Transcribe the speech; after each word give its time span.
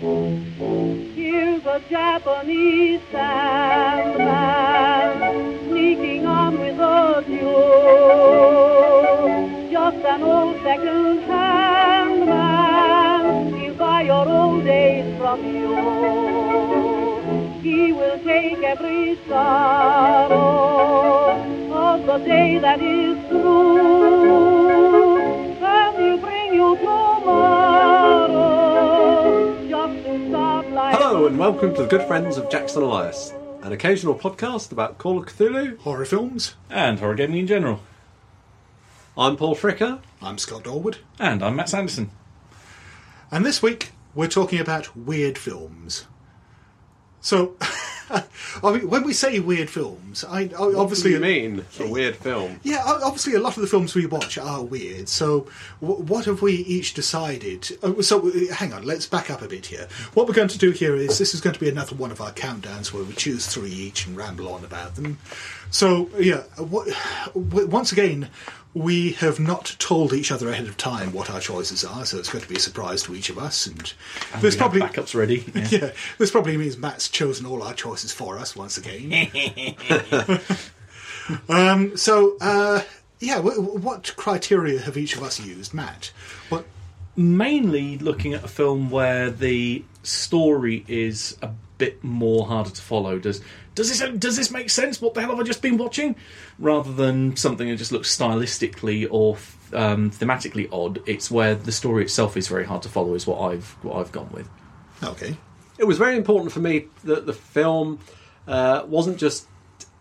Here's 0.00 1.66
a 1.66 1.82
Japanese 1.90 3.00
sandman 3.10 4.28
sneaking 5.68 6.24
on 6.24 6.56
with 6.60 6.78
a 6.78 7.24
Jew. 7.26 7.42
Just 9.72 9.96
an 9.96 10.22
old 10.22 10.62
second-hand 10.62 12.26
man. 12.26 13.52
He'll 13.54 13.74
buy 13.74 14.02
your 14.02 14.28
old 14.28 14.64
days 14.64 15.18
from 15.18 15.44
you. 15.44 15.74
He 17.60 17.92
will 17.92 18.20
take 18.20 18.62
every 18.62 19.18
sorrow 19.28 20.30
of 21.72 22.06
the 22.06 22.18
day 22.18 22.58
that 22.58 22.80
is 22.80 23.18
through. 23.26 25.18
And 25.60 25.96
he'll 25.96 26.18
bring 26.18 26.54
you 26.54 26.76
tomorrow 26.76 28.27
Hello 31.18 31.26
and 31.26 31.36
welcome 31.36 31.74
to 31.74 31.82
the 31.82 31.88
good 31.88 32.06
friends 32.06 32.36
of 32.36 32.48
Jackson 32.48 32.80
Elias, 32.80 33.34
an 33.62 33.72
occasional 33.72 34.14
podcast 34.14 34.70
about 34.70 34.98
Call 34.98 35.18
of 35.18 35.26
Cthulhu. 35.26 35.76
horror 35.80 36.04
films. 36.04 36.54
And 36.70 37.00
horror 37.00 37.16
gaming 37.16 37.38
in 37.40 37.48
general. 37.48 37.80
I'm 39.16 39.36
Paul 39.36 39.56
Fricker. 39.56 39.98
I'm 40.22 40.38
Scott 40.38 40.62
Dorward, 40.62 40.98
And 41.18 41.42
I'm 41.42 41.56
Matt 41.56 41.70
Sanderson. 41.70 42.12
and 43.32 43.44
this 43.44 43.60
week 43.60 43.90
we're 44.14 44.28
talking 44.28 44.60
about 44.60 44.96
weird 44.96 45.36
films. 45.38 46.06
So, 47.20 47.56
I 48.62 48.72
mean, 48.72 48.88
when 48.88 49.04
we 49.04 49.12
say 49.12 49.38
weird 49.40 49.70
films, 49.70 50.24
I, 50.24 50.42
I 50.42 50.46
What 50.46 50.74
obviously 50.76 51.10
do 51.10 51.16
you 51.16 51.22
mean 51.22 51.64
a 51.80 51.88
weird 51.88 52.16
film? 52.16 52.60
Yeah, 52.62 52.82
obviously 52.84 53.34
a 53.34 53.40
lot 53.40 53.56
of 53.56 53.60
the 53.62 53.66
films 53.68 53.94
we 53.94 54.06
watch 54.06 54.38
are 54.38 54.62
weird. 54.62 55.08
So, 55.08 55.46
w- 55.80 56.02
what 56.02 56.24
have 56.24 56.42
we 56.42 56.54
each 56.54 56.94
decided? 56.94 57.68
uh, 57.82 58.00
So, 58.02 58.28
uh, 58.28 58.54
hang 58.54 58.72
on, 58.72 58.84
let's 58.84 59.06
back 59.06 59.30
up 59.30 59.42
a 59.42 59.48
bit 59.48 59.66
here. 59.66 59.88
What 60.14 60.26
we're 60.26 60.34
going 60.34 60.48
to 60.48 60.58
do 60.58 60.70
here 60.70 60.96
is 60.96 61.18
this 61.18 61.34
is 61.34 61.40
going 61.40 61.54
to 61.54 61.60
be 61.60 61.68
another 61.68 61.94
one 61.96 62.10
of 62.10 62.20
our 62.20 62.32
countdowns 62.32 62.92
where 62.92 63.04
we 63.04 63.14
choose 63.14 63.46
three 63.46 63.70
each 63.70 64.06
and 64.06 64.16
ramble 64.16 64.48
on 64.52 64.64
about 64.64 64.94
them. 64.96 65.18
So, 65.70 66.08
yeah, 66.18 66.44
what, 66.56 66.88
once 67.34 67.92
again, 67.92 68.30
we 68.78 69.12
have 69.14 69.40
not 69.40 69.74
told 69.80 70.12
each 70.12 70.30
other 70.30 70.48
ahead 70.48 70.68
of 70.68 70.76
time 70.76 71.12
what 71.12 71.28
our 71.30 71.40
choices 71.40 71.84
are, 71.84 72.06
so 72.06 72.16
it's 72.16 72.30
going 72.30 72.42
to 72.42 72.48
be 72.48 72.54
a 72.54 72.60
surprise 72.60 73.02
to 73.02 73.14
each 73.14 73.28
of 73.28 73.36
us. 73.36 73.66
And, 73.66 73.92
And 74.32 74.42
there's 74.42 74.54
probably 74.54 74.80
backups 74.80 75.16
ready. 75.16 75.44
Yeah. 75.52 75.68
yeah, 75.70 75.90
this 76.18 76.30
probably 76.30 76.56
means 76.56 76.76
Matt's 76.76 77.08
chosen 77.08 77.44
all 77.44 77.62
our 77.62 77.74
choices 77.74 78.12
for 78.12 78.38
us 78.38 78.54
once 78.54 78.78
again. 78.78 79.28
um, 81.48 81.96
so, 81.96 82.36
uh, 82.40 82.82
yeah, 83.18 83.36
w- 83.36 83.56
w- 83.60 83.80
what 83.80 84.14
criteria 84.16 84.78
have 84.80 84.96
each 84.96 85.16
of 85.16 85.24
us 85.24 85.40
used, 85.40 85.74
Matt? 85.74 86.12
What? 86.48 86.64
Mainly 87.16 87.98
looking 87.98 88.32
at 88.34 88.44
a 88.44 88.48
film 88.48 88.90
where 88.90 89.28
the 89.28 89.84
story 90.04 90.84
is 90.86 91.36
a 91.42 91.50
bit 91.78 92.02
more 92.04 92.46
harder 92.46 92.70
to 92.70 92.82
follow. 92.82 93.18
Does 93.18 93.40
does 93.74 93.88
this 93.88 94.18
does 94.18 94.36
this 94.36 94.50
make 94.50 94.68
sense? 94.70 95.00
What 95.00 95.14
the 95.14 95.20
hell 95.20 95.30
have 95.30 95.40
I 95.40 95.44
just 95.44 95.62
been 95.62 95.78
watching? 95.78 96.16
Rather 96.58 96.92
than 96.92 97.36
something 97.36 97.68
that 97.68 97.76
just 97.76 97.92
looks 97.92 98.14
stylistically 98.14 99.06
or 99.10 99.36
um, 99.72 100.10
thematically 100.10 100.68
odd, 100.72 101.00
it's 101.06 101.30
where 101.30 101.54
the 101.54 101.72
story 101.72 102.02
itself 102.02 102.36
is 102.36 102.48
very 102.48 102.64
hard 102.64 102.82
to 102.82 102.88
follow. 102.88 103.14
Is 103.14 103.26
what 103.26 103.40
I've 103.40 103.76
what 103.82 103.96
I've 103.96 104.12
gone 104.12 104.28
with. 104.32 104.48
Okay, 105.02 105.36
It 105.78 105.84
was 105.84 105.96
very 105.96 106.16
important 106.16 106.50
for 106.52 106.58
me 106.60 106.86
that 107.04 107.24
the 107.24 107.32
film 107.32 108.00
uh, 108.48 108.84
wasn't 108.86 109.18
just 109.18 109.46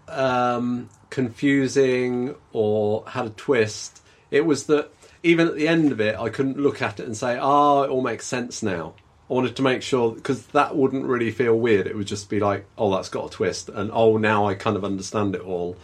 um, 0.08 0.89
confusing 1.11 2.33
or 2.52 3.03
had 3.08 3.25
a 3.25 3.30
twist. 3.30 4.02
It 4.31 4.45
was 4.45 4.66
that 4.66 4.92
even 5.22 5.48
at 5.48 5.55
the 5.55 5.67
end 5.67 5.92
of 5.92 6.02
it, 6.02 6.17
I 6.17 6.30
couldn't 6.30 6.58
look 6.58 6.81
at 6.81 7.00
it 7.00 7.05
and 7.05 7.16
say, 7.16 7.38
"Ah, 7.38 7.83
it 7.83 7.89
all 7.89 8.02
makes 8.02 8.25
sense 8.25 8.64
now." 8.64 8.95
I 9.30 9.33
wanted 9.33 9.56
to 9.58 9.61
make 9.61 9.81
sure 9.81 10.11
because 10.11 10.45
that 10.47 10.75
wouldn't 10.75 11.06
really 11.06 11.31
feel 11.31 11.58
weird. 11.58 11.88
It 11.88 11.95
would 11.95 12.08
just 12.08 12.30
be 12.30 12.39
like, 12.39 12.66
"Oh, 12.78 12.94
that's 12.94 13.09
got 13.09 13.25
a 13.25 13.30
twist," 13.30 13.70
and 13.70 13.92
"Oh, 13.94 14.17
now 14.17 14.47
I 14.47 14.56
kind 14.56 14.78
of 14.78 14.86
understand 14.86 15.36
it 15.36 15.42
all." 15.42 15.75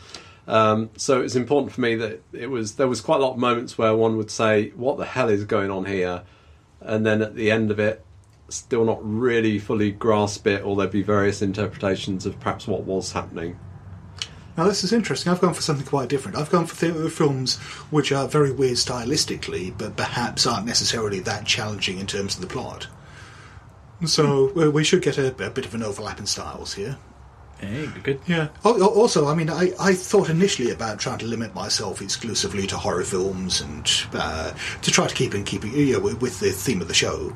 Um, 0.48 0.90
so 0.98 1.22
was 1.22 1.36
important 1.36 1.72
for 1.74 1.82
me 1.82 1.96
that 1.96 2.22
it 2.32 2.50
was. 2.50 2.76
There 2.76 2.88
was 2.88 3.02
quite 3.02 3.20
a 3.20 3.24
lot 3.24 3.34
of 3.34 3.40
moments 3.40 3.78
where 3.78 3.96
one 3.96 4.18
would 4.18 4.32
say, 4.32 4.72
"What 4.76 4.98
the 4.98 5.06
hell 5.06 5.30
is 5.30 5.44
going 5.46 5.72
on 5.72 5.86
here?" 5.86 6.24
and 6.86 7.06
then 7.06 7.22
at 7.22 7.36
the 7.36 7.50
end 7.50 7.72
of 7.72 7.80
it, 7.80 8.04
still 8.50 8.86
not 8.86 9.00
really 9.02 9.58
fully 9.58 9.92
grasp 9.92 10.46
it, 10.48 10.64
or 10.64 10.76
there'd 10.76 10.92
be 10.92 11.02
various 11.02 11.42
interpretations 11.42 12.26
of 12.26 12.40
perhaps 12.40 12.68
what 12.68 12.84
was 12.84 13.14
happening. 13.14 13.58
now 14.56 14.66
this 14.66 14.84
is 14.84 14.94
interesting. 14.94 15.32
I've 15.32 15.42
gone 15.42 15.54
for 15.54 15.62
something 15.62 15.86
quite 15.86 16.10
different. 16.10 16.38
I've 16.38 16.52
gone 16.52 16.68
for 16.68 16.76
th- 16.76 17.12
films 17.12 17.58
which 17.90 18.12
are 18.12 18.28
very 18.28 18.52
weird 18.52 18.76
stylistically, 18.76 19.74
but 19.76 19.98
perhaps 19.98 20.46
aren't 20.46 20.68
necessarily 20.68 21.20
that 21.22 21.46
challenging 21.46 21.98
in 21.98 22.06
terms 22.06 22.36
of 22.36 22.42
the 22.42 22.48
plot. 22.48 22.88
So 24.06 24.52
uh, 24.60 24.72
we 24.72 24.84
should 24.84 25.02
get 25.02 25.18
a, 25.18 25.28
a 25.46 25.50
bit 25.50 25.66
of 25.66 25.74
an 25.76 25.84
overlap 25.84 26.20
in 26.20 26.26
styles 26.26 26.74
here. 26.74 26.98
Hey, 27.60 27.86
good, 27.88 28.04
good. 28.04 28.20
Yeah. 28.28 28.50
Al- 28.66 28.82
al- 28.84 28.90
Also, 28.90 29.28
I 29.28 29.36
mean, 29.36 29.50
I, 29.50 29.72
I 29.80 29.94
thought 29.94 30.30
initially 30.30 30.72
about 30.72 31.00
trying 31.00 31.20
to 31.20 31.26
limit 31.26 31.56
myself 31.56 32.02
exclusively 32.02 32.68
to 32.68 32.76
horror 32.78 33.04
films 33.06 33.62
and 33.62 33.90
uh, 34.14 34.54
to 34.82 34.92
try 34.92 35.08
to 35.08 35.16
keep 35.16 35.34
in 35.34 35.46
keeping 35.46 35.72
you 35.74 35.94
know, 35.94 36.00
with- 36.00 36.22
with 36.22 36.40
the 36.42 36.52
theme 36.52 36.82
of 36.82 36.90
the 36.90 36.94
show. 36.94 37.34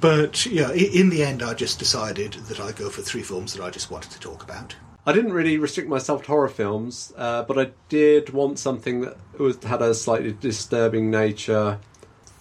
But 0.00 0.46
yeah, 0.46 0.70
in 0.72 1.10
the 1.10 1.22
end, 1.22 1.42
I 1.42 1.52
just 1.54 1.78
decided 1.78 2.32
that 2.48 2.60
I'd 2.60 2.76
go 2.76 2.88
for 2.88 3.02
three 3.02 3.22
films 3.22 3.52
that 3.54 3.62
I 3.62 3.68
just 3.70 3.90
wanted 3.90 4.10
to 4.12 4.20
talk 4.20 4.42
about. 4.42 4.74
I 5.06 5.12
didn't 5.12 5.32
really 5.32 5.56
restrict 5.58 5.88
myself 5.88 6.22
to 6.22 6.28
horror 6.28 6.48
films, 6.48 7.12
uh, 7.16 7.42
but 7.42 7.58
I 7.58 7.70
did 7.88 8.30
want 8.30 8.58
something 8.58 9.02
that 9.02 9.16
was 9.38 9.62
had 9.64 9.80
a 9.82 9.94
slightly 9.94 10.32
disturbing 10.32 11.10
nature 11.10 11.78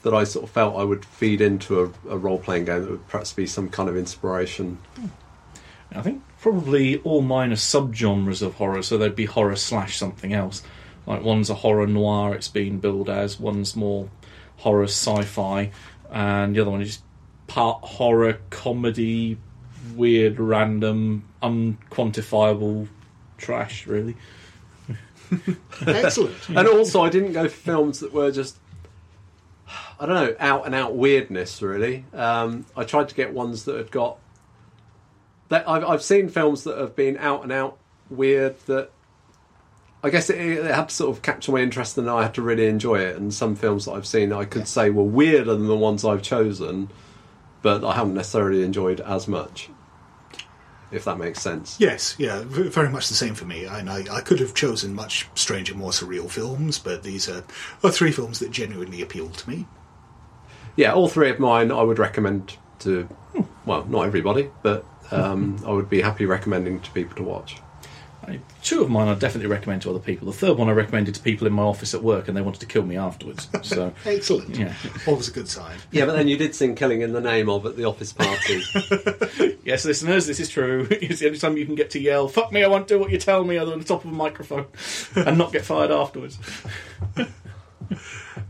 that 0.08 0.16
I 0.16 0.24
sort 0.24 0.46
of 0.46 0.52
felt 0.52 0.78
I 0.78 0.84
would 0.86 1.04
feed 1.04 1.42
into 1.42 1.82
a, 1.82 2.14
a 2.14 2.18
role 2.18 2.40
playing 2.40 2.64
game 2.66 2.82
that 2.82 2.90
would 2.90 3.08
perhaps 3.10 3.34
be 3.34 3.46
some 3.46 3.68
kind 3.68 3.90
of 3.90 3.98
inspiration. 3.98 4.78
I 5.94 6.02
think 6.02 6.24
probably 6.40 6.98
all 7.00 7.22
mine 7.22 7.52
are 7.52 7.56
subgenres 7.56 8.42
of 8.42 8.56
horror, 8.56 8.82
so 8.82 8.98
there'd 8.98 9.16
be 9.16 9.26
horror 9.26 9.58
slash 9.58 9.98
something 9.98 10.32
else. 10.32 10.64
Like 11.06 11.24
one's 11.24 11.50
a 11.50 11.56
horror 11.56 11.88
noir, 11.88 12.34
it's 12.36 12.48
been 12.48 12.80
billed 12.80 13.10
as, 13.10 13.38
one's 13.38 13.76
more 13.76 14.10
horror 14.58 14.86
sci 14.86 15.24
fi, 15.24 15.72
and 16.10 16.56
the 16.56 16.62
other 16.62 16.72
one 16.72 16.82
is 16.82 17.00
part 17.48 17.84
horror 17.84 18.40
comedy, 18.50 19.38
weird, 19.94 20.40
random, 20.40 21.28
unquantifiable 21.44 22.88
trash, 23.38 23.88
really. 23.88 24.16
Excellent. 25.86 26.36
And 26.50 26.68
also, 26.68 27.02
I 27.02 27.10
didn't 27.10 27.34
go 27.34 27.50
for 27.50 27.56
films 27.56 28.00
that 28.00 28.14
were 28.14 28.32
just, 28.32 28.58
I 30.00 30.06
don't 30.06 30.16
know, 30.16 30.36
out 30.40 30.66
and 30.66 30.76
out 30.76 30.96
weirdness. 30.96 31.62
Really, 31.62 32.06
um, 32.14 32.66
I 32.76 32.84
tried 32.84 33.10
to 33.10 33.16
get 33.16 33.34
ones 33.34 33.66
that 33.66 33.78
had 33.78 33.92
got. 33.92 34.18
That 35.50 35.68
I've 35.68 35.84
I've 35.84 36.04
seen 36.04 36.30
films 36.30 36.64
that 36.66 36.78
have 36.78 36.96
been 36.96 37.18
out 37.18 37.44
and 37.44 37.52
out 37.52 37.78
weird. 38.10 38.60
That 38.68 38.92
I 40.04 40.10
guess 40.10 40.30
it, 40.30 40.40
it 40.40 40.66
had 40.66 40.90
to 40.90 40.96
sort 40.96 41.16
of 41.16 41.24
capture 41.24 41.52
my 41.52 41.60
interest, 41.60 41.98
and 41.98 42.10
I 42.10 42.24
had 42.24 42.34
to 42.36 42.42
really 42.42 42.68
enjoy 42.68 43.00
it. 43.00 43.16
And 43.16 43.34
some 43.34 43.56
films 43.56 43.86
that 43.86 43.94
I've 43.94 44.08
seen, 44.08 44.32
I 44.32 44.46
could 44.46 44.68
say 44.68 44.90
were 44.90 45.04
weirder 45.04 45.56
than 45.56 45.68
the 45.68 45.76
ones 45.76 46.06
I've 46.06 46.22
chosen, 46.22 46.90
but 47.62 47.84
I 47.84 47.94
haven't 47.94 48.14
necessarily 48.14 48.64
enjoyed 48.64 49.02
as 49.02 49.28
much. 49.28 49.70
If 50.90 51.04
that 51.04 51.18
makes 51.18 51.42
sense. 51.42 51.76
Yes, 51.80 52.16
yeah, 52.18 52.44
very 52.46 52.90
much 52.90 53.10
the 53.10 53.14
same 53.14 53.36
for 53.36 53.44
me. 53.44 53.66
And 53.66 53.90
I, 53.90 54.06
I 54.10 54.22
could 54.22 54.40
have 54.40 54.54
chosen 54.54 54.94
much 54.94 55.28
stranger, 55.36 55.76
more 55.76 55.92
surreal 55.92 56.30
films, 56.30 56.80
but 56.80 57.04
these 57.04 57.28
are, 57.28 57.44
are 57.84 57.92
three 57.92 58.12
films 58.12 58.40
that 58.40 58.52
genuinely 58.52 59.02
appealed 59.02 59.34
to 59.34 59.50
me. 59.50 59.66
Yeah, 60.78 60.94
all 60.94 61.10
three 61.10 61.30
of 61.30 61.40
mine 61.40 61.72
I 61.72 61.82
would 61.82 62.00
recommend 62.00 62.56
to, 62.80 63.10
well, 63.66 63.84
not 63.86 64.06
everybody, 64.06 64.50
but 64.64 64.86
um, 65.12 65.62
I 65.66 65.72
would 65.72 65.90
be 65.90 66.02
happy 66.02 66.26
recommending 66.26 66.80
to 66.82 66.92
people 66.92 67.16
to 67.18 67.24
watch. 67.24 67.58
I, 68.28 68.40
two 68.62 68.82
of 68.82 68.90
mine 68.90 69.08
I 69.08 69.14
definitely 69.14 69.48
recommend 69.50 69.84
to 69.84 69.90
other 69.90 70.00
people. 70.00 70.26
The 70.28 70.38
third 70.38 70.58
one 70.58 70.68
I 70.68 70.74
recommended 70.74 71.16
to 71.16 71.22
people 71.22 71.48
in 71.48 71.54
my 71.54 71.64
office 71.64 71.94
at 71.94 72.04
work, 72.04 72.28
and 72.28 72.36
they 72.36 72.42
wanted 72.42 72.60
to 72.60 72.66
kill 72.66 72.84
me 72.84 72.98
afterwards. 72.98 73.48
So, 73.62 73.94
Excellent. 74.06 74.58
yeah. 74.58 74.74
Always 75.06 75.30
a 75.30 75.32
good 75.32 75.48
sign. 75.48 75.78
Yeah, 75.92 76.06
but 76.06 76.14
then 76.14 76.28
you 76.28 76.36
did 76.36 76.54
sing 76.54 76.76
"Killing 76.76 77.02
in 77.02 77.14
the 77.14 77.22
Name 77.22 77.48
of" 77.50 77.66
at 77.66 77.78
the 77.78 77.86
office 77.86 78.14
party. 78.14 78.62
Yes, 79.68 79.84
listeners, 79.84 80.26
this 80.28 80.40
is 80.40 80.48
true. 80.48 80.88
It's 80.92 81.20
the 81.20 81.26
only 81.28 81.40
time 81.40 81.58
you 81.58 81.66
can 81.66 81.76
get 81.76 81.90
to 81.90 82.00
yell, 82.00 82.30
fuck 82.30 82.54
me, 82.54 82.64
I 82.64 82.68
won't 82.68 82.88
do 82.88 82.98
what 82.98 83.12
you 83.12 83.18
tell 83.18 83.44
me, 83.44 83.58
other 83.58 83.72
than 83.72 83.80
the 83.80 83.86
top 83.86 84.06
of 84.06 84.12
a 84.12 84.14
microphone, 84.14 84.66
and 85.14 85.38
not 85.38 85.52
get 85.52 85.66
fired 85.66 85.92
afterwards. 85.92 86.38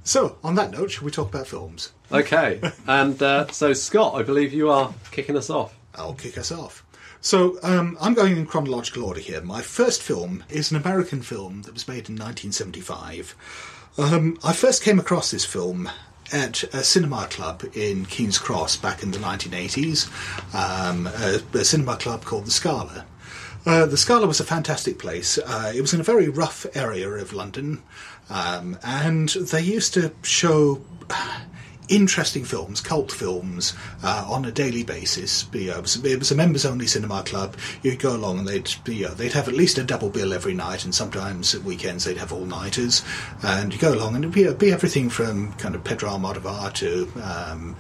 So, 0.04 0.38
on 0.42 0.56
that 0.56 0.72
note, 0.72 0.92
shall 0.92 1.04
we 1.04 1.12
talk 1.12 1.28
about 1.28 1.48
films? 1.48 1.92
okay, 2.14 2.62
and 2.88 3.22
uh, 3.22 3.48
so 3.48 3.74
Scott, 3.74 4.16
I 4.16 4.24
believe 4.24 4.54
you 4.54 4.70
are 4.70 4.94
kicking 5.12 5.36
us 5.36 5.50
off. 5.50 5.76
I'll 5.96 6.14
kick 6.14 6.38
us 6.38 6.50
off. 6.50 6.86
So, 7.20 7.60
um, 7.62 7.98
I'm 8.00 8.14
going 8.14 8.38
in 8.38 8.46
chronological 8.46 9.04
order 9.04 9.20
here. 9.20 9.42
My 9.42 9.62
first 9.62 10.02
film 10.02 10.46
is 10.50 10.72
an 10.72 10.78
American 10.78 11.22
film 11.22 11.64
that 11.64 11.74
was 11.74 11.90
made 11.90 12.08
in 12.08 12.16
1975. 12.16 13.36
Um, 13.98 14.38
I 14.46 14.54
first 14.54 14.82
came 14.82 14.98
across 14.98 15.32
this 15.32 15.44
film 15.44 15.90
at 16.32 16.64
a 16.74 16.84
cinema 16.84 17.28
club 17.30 17.64
in 17.74 18.06
King's 18.06 18.38
Cross 18.38 18.78
back 18.78 19.04
in 19.04 19.12
the 19.12 19.18
1980s, 19.18 20.08
um, 20.54 21.08
a, 21.08 21.42
a 21.58 21.66
cinema 21.66 21.98
club 21.98 22.24
called 22.24 22.46
the 22.46 22.52
Scala. 22.52 23.06
Uh, 23.66 23.86
the 23.86 23.98
Scala 23.98 24.28
was 24.28 24.40
a 24.40 24.46
fantastic 24.46 24.98
place. 25.00 25.38
Uh, 25.38 25.74
it 25.76 25.82
was 25.82 25.94
in 25.94 26.00
a 26.00 26.04
very 26.04 26.30
rough 26.30 26.66
area 26.74 27.10
of 27.10 27.34
London, 27.34 27.82
um, 28.30 28.78
and 28.84 29.30
they 29.30 29.62
used 29.62 29.94
to 29.96 30.14
show 30.24 30.82
interesting 31.90 32.44
films, 32.44 32.82
cult 32.82 33.12
films, 33.12 33.74
uh, 34.04 34.26
on 34.28 34.46
a 34.46 34.52
daily 34.52 34.84
basis. 34.84 35.52
Know, 35.54 35.78
it, 35.78 35.82
was, 35.82 36.04
it 36.04 36.20
was 36.20 36.32
a 36.32 36.36
members-only 36.36 36.88
cinema 36.88 37.24
club. 37.24 37.56
You'd 37.82 38.00
go 38.00 38.16
along 38.16 38.40
and 38.40 38.48
they'd 38.48 38.70
you 38.88 39.08
know, 39.08 39.14
they'd 39.14 39.34
have 39.34 39.48
at 39.48 39.54
least 39.54 39.78
a 39.78 39.84
double 39.84 40.10
bill 40.10 40.34
every 40.34 40.54
night, 40.54 40.84
and 40.84 40.94
sometimes 40.94 41.56
at 41.56 41.64
weekends 41.64 42.04
they'd 42.06 42.18
have 42.18 42.34
all-nighters. 42.34 43.04
And 43.44 43.74
you 43.74 43.80
go 43.80 43.94
along 43.94 44.16
and 44.16 44.24
it'd 44.24 44.36
be, 44.36 44.44
it'd 44.44 44.60
be 44.60 44.72
everything 44.72 45.10
from 45.10 45.54
kind 45.54 45.76
of 45.76 45.84
Pedro 45.84 46.10
Almodovar 46.10 46.74
to 46.74 47.12
um, 47.24 47.76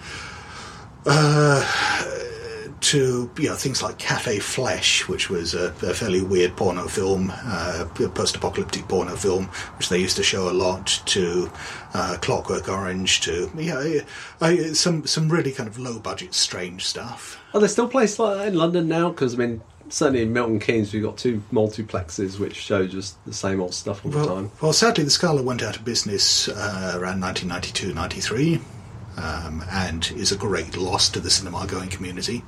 to 2.79 3.29
you 3.37 3.49
know 3.49 3.55
things 3.55 3.81
like 3.81 3.97
Cafe 3.97 4.39
Flesh, 4.39 5.07
which 5.07 5.29
was 5.29 5.53
a, 5.53 5.67
a 5.83 5.93
fairly 5.93 6.21
weird 6.21 6.55
porno 6.55 6.87
film, 6.87 7.31
uh, 7.33 7.85
post-apocalyptic 8.13 8.87
porno 8.87 9.15
film, 9.15 9.45
which 9.77 9.89
they 9.89 9.99
used 9.99 10.15
to 10.17 10.23
show 10.23 10.49
a 10.49 10.53
lot. 10.53 11.01
To 11.07 11.49
uh, 11.93 12.17
Clockwork 12.21 12.69
Orange, 12.69 13.21
to 13.21 13.49
yeah, 13.57 14.01
uh, 14.41 14.73
some 14.73 15.05
some 15.07 15.29
really 15.29 15.51
kind 15.51 15.67
of 15.67 15.79
low-budget, 15.79 16.33
strange 16.33 16.85
stuff. 16.85 17.41
Are 17.53 17.59
there 17.59 17.69
still 17.69 17.87
places 17.87 18.19
like 18.19 18.37
that 18.37 18.47
in 18.49 18.55
London 18.55 18.87
now? 18.87 19.09
Because 19.09 19.33
I 19.33 19.37
mean, 19.37 19.61
certainly 19.89 20.21
in 20.21 20.33
Milton 20.33 20.59
Keynes, 20.59 20.93
we've 20.93 21.01
got 21.03 21.17
two 21.17 21.41
multiplexes 21.51 22.39
which 22.39 22.55
show 22.55 22.85
just 22.85 23.23
the 23.25 23.33
same 23.33 23.59
old 23.61 23.73
stuff 23.73 24.05
all 24.05 24.11
the 24.11 24.17
Well, 24.17 24.27
time. 24.27 24.51
well, 24.61 24.73
sadly, 24.73 25.03
the 25.03 25.09
Scala 25.09 25.41
went 25.41 25.63
out 25.63 25.77
of 25.77 25.85
business 25.85 26.47
uh, 26.49 26.91
around 26.95 27.21
1992, 27.21 27.93
93, 27.93 28.59
um, 29.17 29.63
and 29.71 30.11
is 30.15 30.31
a 30.31 30.37
great 30.37 30.77
loss 30.77 31.09
to 31.09 31.19
the 31.19 31.29
cinema-going 31.29 31.89
community. 31.89 32.43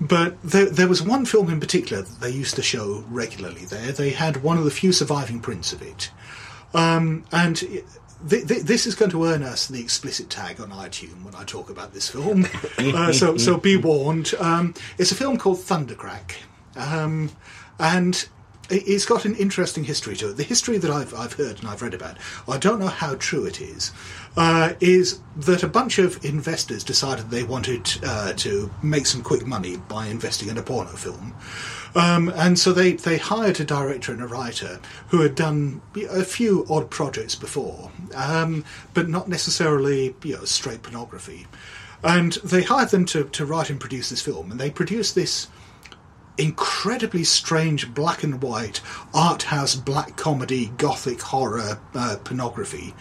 But 0.00 0.42
there, 0.42 0.66
there 0.66 0.88
was 0.88 1.00
one 1.02 1.24
film 1.24 1.48
in 1.50 1.60
particular 1.60 2.02
that 2.02 2.20
they 2.20 2.30
used 2.30 2.56
to 2.56 2.62
show 2.62 3.04
regularly 3.08 3.64
there. 3.64 3.92
They 3.92 4.10
had 4.10 4.42
one 4.42 4.58
of 4.58 4.64
the 4.64 4.70
few 4.70 4.92
surviving 4.92 5.40
prints 5.40 5.72
of 5.72 5.82
it. 5.82 6.10
Um, 6.74 7.24
and 7.30 7.56
th- 7.56 7.84
th- 8.48 8.62
this 8.62 8.86
is 8.86 8.96
going 8.96 9.12
to 9.12 9.24
earn 9.26 9.44
us 9.44 9.68
the 9.68 9.80
explicit 9.80 10.28
tag 10.30 10.60
on 10.60 10.70
iTunes 10.70 11.22
when 11.24 11.34
I 11.36 11.44
talk 11.44 11.70
about 11.70 11.94
this 11.94 12.08
film. 12.08 12.46
uh, 12.78 13.12
so, 13.12 13.36
so 13.36 13.56
be 13.56 13.76
warned. 13.76 14.34
Um, 14.40 14.74
it's 14.98 15.12
a 15.12 15.14
film 15.14 15.36
called 15.38 15.58
Thundercrack. 15.58 16.32
Um, 16.76 17.30
and 17.78 18.14
it- 18.68 18.88
it's 18.88 19.04
got 19.06 19.24
an 19.24 19.36
interesting 19.36 19.84
history 19.84 20.16
to 20.16 20.30
it. 20.30 20.36
The 20.36 20.42
history 20.42 20.78
that 20.78 20.90
I've, 20.90 21.14
I've 21.14 21.34
heard 21.34 21.60
and 21.60 21.68
I've 21.68 21.82
read 21.82 21.94
about, 21.94 22.16
I 22.48 22.58
don't 22.58 22.80
know 22.80 22.88
how 22.88 23.14
true 23.14 23.44
it 23.44 23.60
is, 23.60 23.92
uh, 24.36 24.74
is 24.80 25.20
that 25.36 25.62
a 25.62 25.68
bunch 25.68 25.98
of 25.98 26.24
investors 26.24 26.84
decided 26.84 27.30
they 27.30 27.44
wanted 27.44 27.88
uh, 28.04 28.32
to 28.34 28.70
make 28.82 29.06
some 29.06 29.22
quick 29.22 29.46
money 29.46 29.76
by 29.76 30.06
investing 30.06 30.48
in 30.48 30.58
a 30.58 30.62
porno 30.62 30.90
film. 30.90 31.34
Um, 31.94 32.32
and 32.34 32.58
so 32.58 32.72
they, 32.72 32.92
they 32.92 33.18
hired 33.18 33.60
a 33.60 33.64
director 33.64 34.12
and 34.12 34.22
a 34.22 34.26
writer 34.26 34.80
who 35.08 35.20
had 35.20 35.36
done 35.36 35.80
a 36.10 36.24
few 36.24 36.66
odd 36.68 36.90
projects 36.90 37.36
before, 37.36 37.92
um, 38.16 38.64
but 38.94 39.08
not 39.08 39.28
necessarily 39.28 40.14
you 40.24 40.36
know, 40.36 40.44
straight 40.44 40.82
pornography. 40.82 41.46
And 42.02 42.32
they 42.44 42.62
hired 42.62 42.90
them 42.90 43.06
to, 43.06 43.24
to 43.24 43.46
write 43.46 43.70
and 43.70 43.80
produce 43.80 44.10
this 44.10 44.20
film, 44.20 44.50
and 44.50 44.60
they 44.60 44.70
produced 44.70 45.14
this 45.14 45.46
incredibly 46.36 47.22
strange 47.22 47.94
black 47.94 48.24
and 48.24 48.42
white 48.42 48.80
art 49.14 49.44
house 49.44 49.76
black 49.76 50.16
comedy 50.16 50.72
gothic 50.76 51.20
horror 51.20 51.78
uh, 51.94 52.16
pornography 52.24 52.92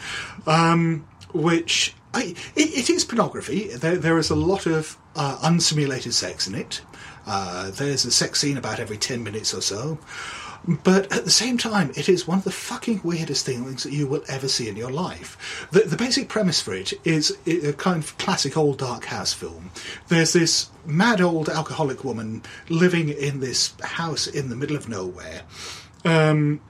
um, 0.46 1.04
which 1.34 1.96
I, 2.14 2.36
it, 2.56 2.78
it 2.78 2.90
is 2.90 3.04
pornography 3.06 3.68
there, 3.76 3.98
there 3.98 4.18
is 4.18 4.30
a 4.30 4.36
lot 4.36 4.66
of 4.66 4.98
uh, 5.16 5.40
unsimulated 5.44 6.14
sex 6.14 6.48
in 6.48 6.56
it 6.56 6.82
uh, 7.26 7.72
there's 7.72 8.06
a 8.06 8.12
sex 8.12 8.42
scene 8.42 8.58
about 8.58 8.80
every 8.80 8.98
10 8.98 9.24
minutes 9.24 9.54
or 9.54 9.62
so 9.62 9.98
but 10.66 11.12
at 11.12 11.26
the 11.26 11.32
same 11.32 11.58
time, 11.58 11.92
it 11.96 12.08
is 12.08 12.28
one 12.28 12.38
of 12.38 12.46
the 12.46 12.52
fucking 12.52 13.02
weirdest 13.04 13.46
things 13.46 13.84
that 13.84 13.92
you 13.92 14.08
will 14.08 14.24
ever 14.30 14.48
see 14.48 14.70
in 14.70 14.78
your 14.78 14.92
life. 14.92 15.68
The, 15.72 15.82
the 15.82 15.98
basic 15.98 16.30
premise 16.30 16.62
for 16.62 16.74
it 16.74 16.94
is 17.04 17.38
a 17.46 17.74
kind 17.74 18.02
of 18.02 18.18
classic 18.18 18.56
old 18.56 18.78
dark 18.78 19.06
house 19.06 19.34
film. 19.34 19.72
There's 20.08 20.32
this 20.32 20.70
mad 20.86 21.20
old 21.20 21.50
alcoholic 21.50 22.06
woman 22.06 22.44
living 22.70 23.10
in 23.10 23.42
this 23.42 23.74
house 23.82 24.26
in 24.26 24.50
the 24.50 24.56
middle 24.56 24.78
of 24.78 24.88
nowhere. 24.88 25.42
Um, 26.06 26.62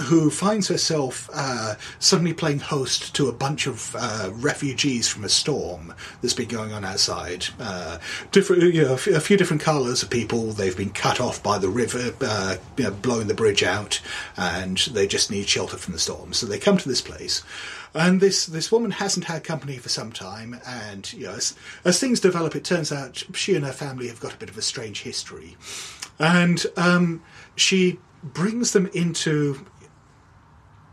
who 0.00 0.30
finds 0.30 0.68
herself 0.68 1.28
uh, 1.32 1.74
suddenly 1.98 2.32
playing 2.32 2.58
host 2.58 3.14
to 3.14 3.28
a 3.28 3.32
bunch 3.32 3.66
of 3.66 3.94
uh, 3.98 4.30
refugees 4.32 5.08
from 5.08 5.24
a 5.24 5.28
storm 5.28 5.94
that's 6.20 6.34
been 6.34 6.48
going 6.48 6.72
on 6.72 6.84
outside. 6.84 7.46
Uh, 7.60 7.98
different, 8.30 8.62
you 8.74 8.82
know, 8.82 8.94
a 8.94 8.96
few- 8.96 9.36
different 9.36 9.62
colours 9.62 10.02
of 10.02 10.10
people. 10.10 10.52
They've 10.52 10.76
been 10.76 10.90
cut 10.90 11.20
off 11.20 11.42
by 11.42 11.58
the 11.58 11.68
river, 11.68 12.14
uh, 12.20 12.56
you 12.76 12.84
know, 12.84 12.90
blowing 12.90 13.26
the 13.26 13.34
bridge 13.34 13.62
out, 13.62 14.00
and 14.36 14.78
they 14.92 15.06
just 15.06 15.30
need 15.30 15.48
shelter 15.48 15.76
from 15.76 15.92
the 15.92 15.98
storm. 15.98 16.32
So 16.32 16.46
they 16.46 16.58
come 16.58 16.78
to 16.78 16.88
this 16.88 17.00
place. 17.00 17.42
And 17.94 18.20
this, 18.20 18.46
this 18.46 18.72
woman 18.72 18.92
hasn't 18.92 19.26
had 19.26 19.44
company 19.44 19.76
for 19.76 19.90
some 19.90 20.12
time, 20.12 20.58
and 20.66 21.12
you 21.12 21.24
know, 21.24 21.34
as, 21.34 21.54
as 21.84 22.00
things 22.00 22.20
develop, 22.20 22.56
it 22.56 22.64
turns 22.64 22.90
out 22.90 23.22
she 23.34 23.54
and 23.54 23.66
her 23.66 23.72
family 23.72 24.08
have 24.08 24.20
got 24.20 24.32
a 24.32 24.38
bit 24.38 24.48
of 24.48 24.56
a 24.56 24.62
strange 24.62 25.02
history, 25.02 25.58
and 26.18 26.64
um, 26.78 27.22
she 27.54 27.98
brings 28.22 28.72
them 28.72 28.86
into 28.94 29.66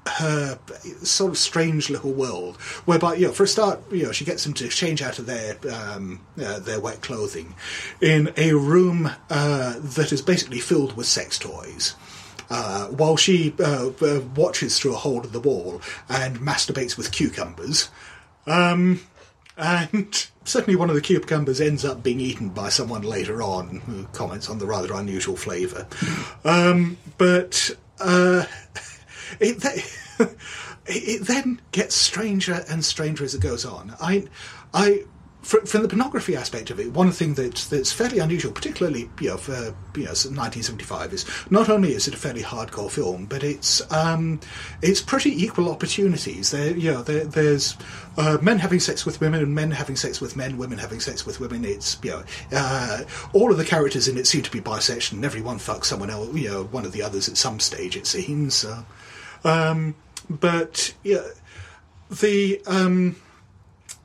her 0.07 0.59
sort 1.03 1.31
of 1.31 1.37
strange 1.37 1.89
little 1.89 2.11
world, 2.11 2.57
whereby 2.85 3.15
you 3.15 3.27
know, 3.27 3.33
for 3.33 3.43
a 3.43 3.47
start, 3.47 3.79
you 3.91 4.03
know, 4.03 4.11
she 4.11 4.25
gets 4.25 4.43
them 4.43 4.53
to 4.55 4.67
change 4.67 5.01
out 5.01 5.19
of 5.19 5.25
their 5.25 5.57
um, 5.71 6.21
uh, 6.41 6.59
their 6.59 6.79
wet 6.79 7.01
clothing 7.01 7.55
in 8.01 8.33
a 8.37 8.53
room 8.53 9.09
uh, 9.29 9.75
that 9.79 10.11
is 10.11 10.21
basically 10.21 10.59
filled 10.59 10.95
with 10.95 11.05
sex 11.05 11.37
toys. 11.37 11.95
Uh, 12.51 12.87
while 12.87 13.15
she 13.15 13.53
uh, 13.59 13.91
uh, 14.01 14.21
watches 14.35 14.79
through 14.79 14.93
a 14.93 14.97
hole 14.97 15.21
in 15.21 15.31
the 15.31 15.39
wall 15.39 15.79
and 16.09 16.39
masturbates 16.39 16.97
with 16.97 17.11
cucumbers, 17.11 17.89
um, 18.47 18.99
and 19.55 20.27
certainly 20.45 20.75
one 20.75 20.89
of 20.89 20.95
the 20.95 21.01
cucumbers 21.01 21.61
ends 21.61 21.85
up 21.85 22.01
being 22.01 22.19
eaten 22.19 22.49
by 22.49 22.69
someone 22.69 23.03
later 23.03 23.43
on 23.43 23.81
who 23.81 24.05
comments 24.13 24.49
on 24.49 24.57
the 24.57 24.65
rather 24.65 24.93
unusual 24.93 25.35
flavour. 25.35 25.85
Um, 26.43 26.97
but 27.19 27.69
uh, 27.99 28.45
it, 29.39 29.61
th- 29.61 29.97
it 30.87 31.27
then 31.27 31.61
gets 31.71 31.95
stranger 31.95 32.63
and 32.69 32.83
stranger 32.83 33.23
as 33.23 33.35
it 33.35 33.41
goes 33.41 33.65
on. 33.65 33.95
I, 34.01 34.25
I, 34.73 35.03
fr- 35.41 35.65
from 35.65 35.81
the 35.81 35.87
pornography 35.87 36.35
aspect 36.35 36.69
of 36.69 36.79
it, 36.79 36.93
one 36.93 37.11
thing 37.11 37.33
that's 37.33 37.67
that's 37.67 37.91
fairly 37.91 38.19
unusual, 38.19 38.51
particularly 38.51 39.09
you 39.19 39.29
know 39.29 39.37
for 39.37 39.73
you 39.95 40.05
know 40.05 40.11
1975, 40.11 41.13
is 41.13 41.25
not 41.49 41.69
only 41.69 41.93
is 41.93 42.07
it 42.07 42.13
a 42.13 42.17
fairly 42.17 42.41
hardcore 42.41 42.91
film, 42.91 43.25
but 43.25 43.43
it's 43.43 43.81
um, 43.91 44.39
it's 44.81 45.01
pretty 45.01 45.31
equal 45.31 45.69
opportunities. 45.69 46.51
There, 46.51 46.75
you 46.75 46.93
know, 46.93 47.03
there, 47.03 47.25
there's 47.25 47.77
uh, 48.17 48.37
men 48.41 48.59
having 48.59 48.79
sex 48.79 49.05
with 49.05 49.21
women 49.21 49.41
and 49.41 49.55
men 49.55 49.71
having 49.71 49.95
sex 49.95 50.21
with 50.21 50.35
men, 50.35 50.57
women 50.57 50.77
having 50.77 50.99
sex 50.99 51.25
with 51.25 51.39
women. 51.39 51.65
It's 51.65 51.97
you 52.03 52.11
know, 52.11 52.23
uh, 52.51 53.03
all 53.33 53.51
of 53.51 53.57
the 53.57 53.65
characters 53.65 54.07
in 54.07 54.17
it 54.17 54.27
seem 54.27 54.43
to 54.43 54.51
be 54.51 54.61
bisexual, 54.61 55.13
and 55.13 55.25
everyone 55.25 55.57
fucks 55.57 55.85
someone 55.85 56.09
else, 56.09 56.33
you 56.35 56.49
know, 56.49 56.63
one 56.65 56.85
of 56.85 56.91
the 56.91 57.03
others 57.03 57.29
at 57.29 57.37
some 57.37 57.59
stage. 57.59 57.95
It 57.95 58.07
seems. 58.07 58.55
So. 58.55 58.85
Um, 59.43 59.95
but 60.29 60.93
yeah, 61.03 61.27
the 62.09 62.61
um, 62.67 63.15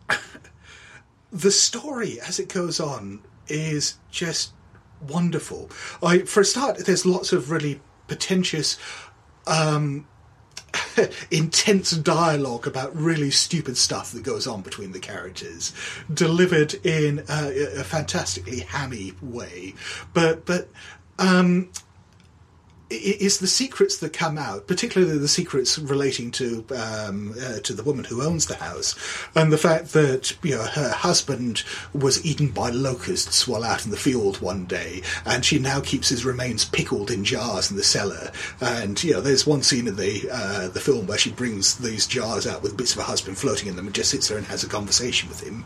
the 1.33 1.51
story 1.51 2.21
as 2.21 2.39
it 2.39 2.49
goes 2.49 2.81
on 2.81 3.21
is 3.49 3.97
just 4.11 4.53
wonderful. 5.09 5.71
I, 6.03 6.21
for 6.21 6.41
a 6.41 6.45
start, 6.45 6.79
there's 6.79 7.05
lots 7.05 7.33
of 7.33 7.51
really 7.51 7.81
pretentious, 8.07 8.79
um, 9.47 10.07
intense 11.31 11.91
dialogue 11.93 12.67
about 12.67 12.95
really 12.97 13.31
stupid 13.31 13.77
stuff 13.77 14.13
that 14.13 14.23
goes 14.23 14.47
on 14.47 14.63
between 14.63 14.93
the 14.93 15.01
characters, 15.01 15.73
delivered 16.13 16.75
in 16.87 17.25
a, 17.29 17.81
a 17.81 17.85
fantastically 17.85 18.61
hammy 18.61 19.13
way. 19.23 19.75
But 20.13 20.47
but 20.47 20.69
um, 21.19 21.71
it's 22.97 23.39
the 23.39 23.47
secrets 23.47 23.99
that 23.99 24.13
come 24.13 24.39
out, 24.39 24.67
particularly 24.67 25.19
the 25.19 25.29
secrets 25.29 25.79
relating 25.79 26.31
to 26.33 26.65
um, 26.75 27.35
uh, 27.41 27.59
to 27.61 27.73
the 27.73 27.83
woman 27.83 28.05
who 28.05 28.23
owns 28.23 28.47
the 28.47 28.57
house, 28.57 28.95
and 29.35 29.53
the 29.53 29.59
fact 29.59 29.93
that 29.93 30.37
you 30.43 30.55
know 30.55 30.65
her 30.65 30.91
husband 30.91 31.65
was 31.93 32.25
eaten 32.25 32.49
by 32.49 32.71
locusts 32.71 33.47
while 33.47 33.65
out 33.65 33.85
in 33.85 33.91
the 33.91 33.97
field 33.97 34.41
one 34.41 34.65
day, 34.65 35.03
and 35.25 35.45
she 35.45 35.59
now 35.59 35.81
keeps 35.81 36.09
his 36.09 36.25
remains 36.25 36.65
pickled 36.65 37.11
in 37.11 37.25
jars 37.25 37.71
in 37.71 37.77
the 37.77 37.83
cellar. 37.83 38.31
And 38.61 39.03
you 39.03 39.15
know, 39.15 39.21
there's 39.21 39.47
one 39.47 39.63
scene 39.63 39.89
in 39.89 39.97
the 39.97 40.29
uh, 40.31 40.69
the 40.69 40.81
film 40.81 41.07
where 41.07 41.19
she 41.19 41.31
brings 41.31 41.77
these 41.77 42.07
jars 42.07 42.47
out 42.47 42.63
with 42.63 42.77
bits 42.77 42.93
of 42.93 42.99
her 42.99 43.05
husband 43.05 43.39
floating 43.39 43.69
in 43.69 43.77
them, 43.77 43.87
and 43.87 43.95
just 43.95 44.11
sits 44.11 44.29
there 44.29 44.39
and 44.39 44.47
has 44.47 44.65
a 44.65 44.69
conversation 44.69 45.29
with 45.29 45.43
him. 45.43 45.65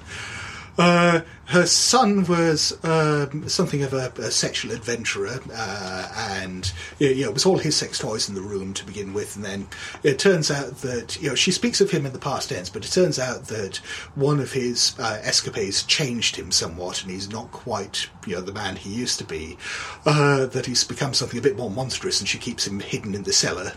Uh, 0.78 1.23
her 1.47 1.66
son 1.66 2.25
was 2.26 2.78
um, 2.85 3.49
something 3.49 3.82
of 3.82 3.92
a, 3.92 4.12
a 4.18 4.30
sexual 4.30 4.70
adventurer, 4.70 5.40
uh, 5.52 6.08
and 6.30 6.73
you 6.99 7.23
know, 7.23 7.30
it 7.30 7.35
was 7.35 7.44
all 7.44 7.58
his 7.58 7.75
sex 7.75 7.99
toys 7.99 8.28
in 8.28 8.37
the 8.37 8.40
room 8.40 8.73
to 8.75 8.87
begin 8.87 9.12
with. 9.12 9.35
And 9.35 9.44
then 9.44 9.66
it 10.04 10.20
turns 10.20 10.50
out 10.50 10.78
that 10.82 11.20
you 11.20 11.30
know 11.30 11.35
she 11.35 11.50
speaks 11.50 11.80
of 11.80 11.90
him 11.90 12.06
in 12.06 12.12
the 12.12 12.18
past 12.18 12.50
tense, 12.50 12.70
but 12.70 12.85
it 12.85 12.92
turns 12.92 13.18
out 13.18 13.47
that 13.47 13.78
one 14.14 14.38
of 14.38 14.52
his 14.52 14.94
uh, 15.00 15.20
escapades 15.23 15.82
changed 15.82 16.37
him 16.37 16.52
somewhat, 16.52 17.02
and 17.02 17.11
he's 17.11 17.28
not 17.28 17.50
quite 17.50 18.08
you 18.26 18.37
know 18.37 18.42
the 18.42 18.52
man 18.52 18.76
he 18.76 18.90
used 18.90 19.18
to 19.18 19.25
be. 19.25 19.58
Uh, 20.06 20.47
that 20.47 20.66
he's 20.66 20.85
become 20.85 21.12
something 21.12 21.38
a 21.38 21.42
bit 21.42 21.56
more 21.56 21.70
monstrous, 21.70 22.20
and 22.20 22.28
she 22.28 22.38
keeps 22.38 22.66
him 22.66 22.78
hidden 22.78 23.14
in 23.14 23.25
the 23.25 23.32
cellar. 23.32 23.73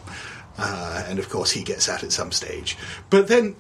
Uh, 0.58 1.04
and 1.08 1.18
of 1.18 1.30
course, 1.30 1.52
he 1.52 1.64
gets 1.64 1.90
out 1.90 2.04
at 2.04 2.12
some 2.12 2.32
stage. 2.32 2.78
But 3.10 3.28
then 3.28 3.56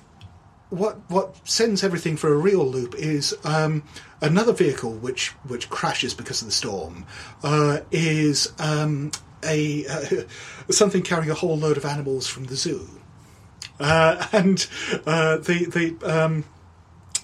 what 0.71 0.97
what 1.09 1.35
sends 1.47 1.83
everything 1.83 2.17
for 2.17 2.33
a 2.33 2.37
real 2.37 2.65
loop 2.65 2.95
is 2.95 3.35
um, 3.43 3.83
another 4.21 4.53
vehicle 4.53 4.93
which 4.93 5.29
which 5.47 5.69
crashes 5.69 6.13
because 6.13 6.41
of 6.41 6.47
the 6.47 6.53
storm 6.53 7.05
uh, 7.43 7.79
is 7.91 8.51
um, 8.57 9.11
a 9.43 9.85
uh, 9.85 10.23
something 10.71 11.03
carrying 11.03 11.29
a 11.29 11.35
whole 11.35 11.57
load 11.57 11.77
of 11.77 11.85
animals 11.85 12.27
from 12.27 12.45
the 12.45 12.55
zoo, 12.55 12.87
uh, 13.79 14.25
and 14.31 14.67
uh, 15.05 15.37
the 15.37 15.65
the. 15.99 16.11
Um, 16.11 16.45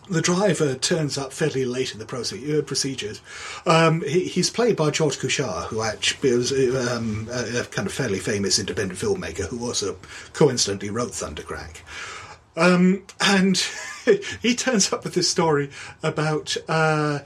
the 0.09 0.21
driver 0.21 0.73
turns 0.75 1.17
up 1.17 1.33
fairly 1.33 1.65
late 1.65 1.91
in 1.91 1.99
the 1.99 2.05
proce- 2.05 2.57
uh, 2.57 2.61
procedures. 2.61 3.21
Um, 3.65 4.01
he, 4.03 4.23
he's 4.29 4.49
played 4.49 4.77
by 4.77 4.89
George 4.89 5.17
Kuchar, 5.17 5.65
who 5.65 5.81
actually 5.81 6.33
was 6.33 6.53
um, 6.53 7.27
a, 7.29 7.59
a 7.59 7.63
kind 7.65 7.85
of 7.85 7.93
fairly 7.93 8.19
famous 8.19 8.57
independent 8.57 8.97
filmmaker 8.97 9.49
who 9.49 9.65
also 9.65 9.97
coincidentally 10.31 10.91
wrote 10.91 11.11
Thundercrack. 11.11 11.81
Um, 12.57 13.03
and 13.21 13.57
he 14.41 14.55
turns 14.55 14.91
up 14.91 15.03
with 15.03 15.13
this 15.13 15.29
story 15.29 15.69
about 16.01 16.57
uh, 16.67 17.19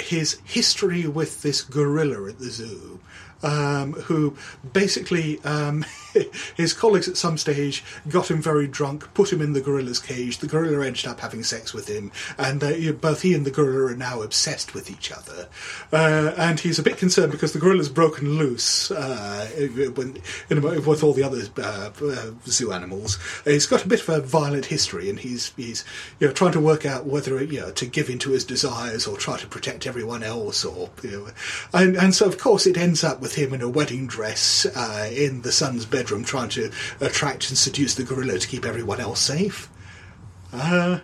his 0.00 0.38
history 0.44 1.06
with 1.06 1.42
this 1.42 1.62
gorilla 1.62 2.28
at 2.28 2.38
the 2.38 2.50
zoo. 2.50 3.00
Um, 3.42 3.92
who 3.92 4.36
basically 4.72 5.40
um, 5.44 5.84
his 6.56 6.72
colleagues 6.72 7.08
at 7.08 7.16
some 7.16 7.38
stage 7.38 7.84
got 8.08 8.30
him 8.30 8.40
very 8.40 8.66
drunk, 8.66 9.12
put 9.14 9.32
him 9.32 9.40
in 9.40 9.52
the 9.52 9.60
gorilla's 9.60 9.98
cage. 9.98 10.38
The 10.38 10.46
gorilla 10.46 10.84
ended 10.86 11.06
up 11.06 11.20
having 11.20 11.42
sex 11.42 11.72
with 11.72 11.88
him, 11.88 12.12
and 12.38 12.62
uh, 12.62 12.92
both 12.92 13.22
he 13.22 13.34
and 13.34 13.44
the 13.44 13.50
gorilla 13.50 13.92
are 13.92 13.96
now 13.96 14.22
obsessed 14.22 14.74
with 14.74 14.90
each 14.90 15.12
other. 15.12 15.48
Uh, 15.92 16.32
and 16.36 16.60
he's 16.60 16.78
a 16.78 16.82
bit 16.82 16.96
concerned 16.96 17.32
because 17.32 17.52
the 17.52 17.58
gorilla's 17.58 17.88
broken 17.88 18.38
loose 18.38 18.90
uh, 18.90 19.48
in 19.56 20.62
with 20.62 21.02
all 21.02 21.12
the 21.12 21.22
other 21.22 21.42
uh, 21.58 21.90
uh, 22.02 22.30
zoo 22.46 22.72
animals. 22.72 23.18
He's 23.44 23.66
got 23.66 23.84
a 23.84 23.88
bit 23.88 24.00
of 24.00 24.08
a 24.08 24.20
violent 24.20 24.66
history, 24.66 25.10
and 25.10 25.18
he's 25.18 25.52
he's 25.56 25.84
you 26.20 26.28
know 26.28 26.32
trying 26.32 26.52
to 26.52 26.60
work 26.60 26.86
out 26.86 27.06
whether 27.06 27.42
you 27.42 27.60
know 27.60 27.70
to 27.72 27.86
give 27.86 28.08
in 28.08 28.18
to 28.20 28.30
his 28.30 28.44
desires 28.44 29.06
or 29.06 29.16
try 29.16 29.36
to 29.36 29.46
protect 29.46 29.86
everyone 29.86 30.22
else, 30.22 30.64
or 30.64 30.90
you 31.02 31.10
know, 31.10 31.28
and 31.72 31.96
and 31.96 32.14
so 32.14 32.26
of 32.26 32.38
course 32.38 32.66
it 32.66 32.76
ends 32.76 33.04
up 33.04 33.20
with 33.20 33.25
him 33.34 33.52
in 33.54 33.62
a 33.62 33.68
wedding 33.68 34.06
dress 34.06 34.66
uh, 34.66 35.08
in 35.12 35.42
the 35.42 35.52
son's 35.52 35.84
bedroom, 35.84 36.24
trying 36.24 36.48
to 36.50 36.70
attract 37.00 37.48
and 37.48 37.58
seduce 37.58 37.94
the 37.94 38.04
gorilla 38.04 38.38
to 38.38 38.46
keep 38.46 38.64
everyone 38.64 39.00
else 39.00 39.20
safe. 39.20 39.68
Uh, 40.52 41.00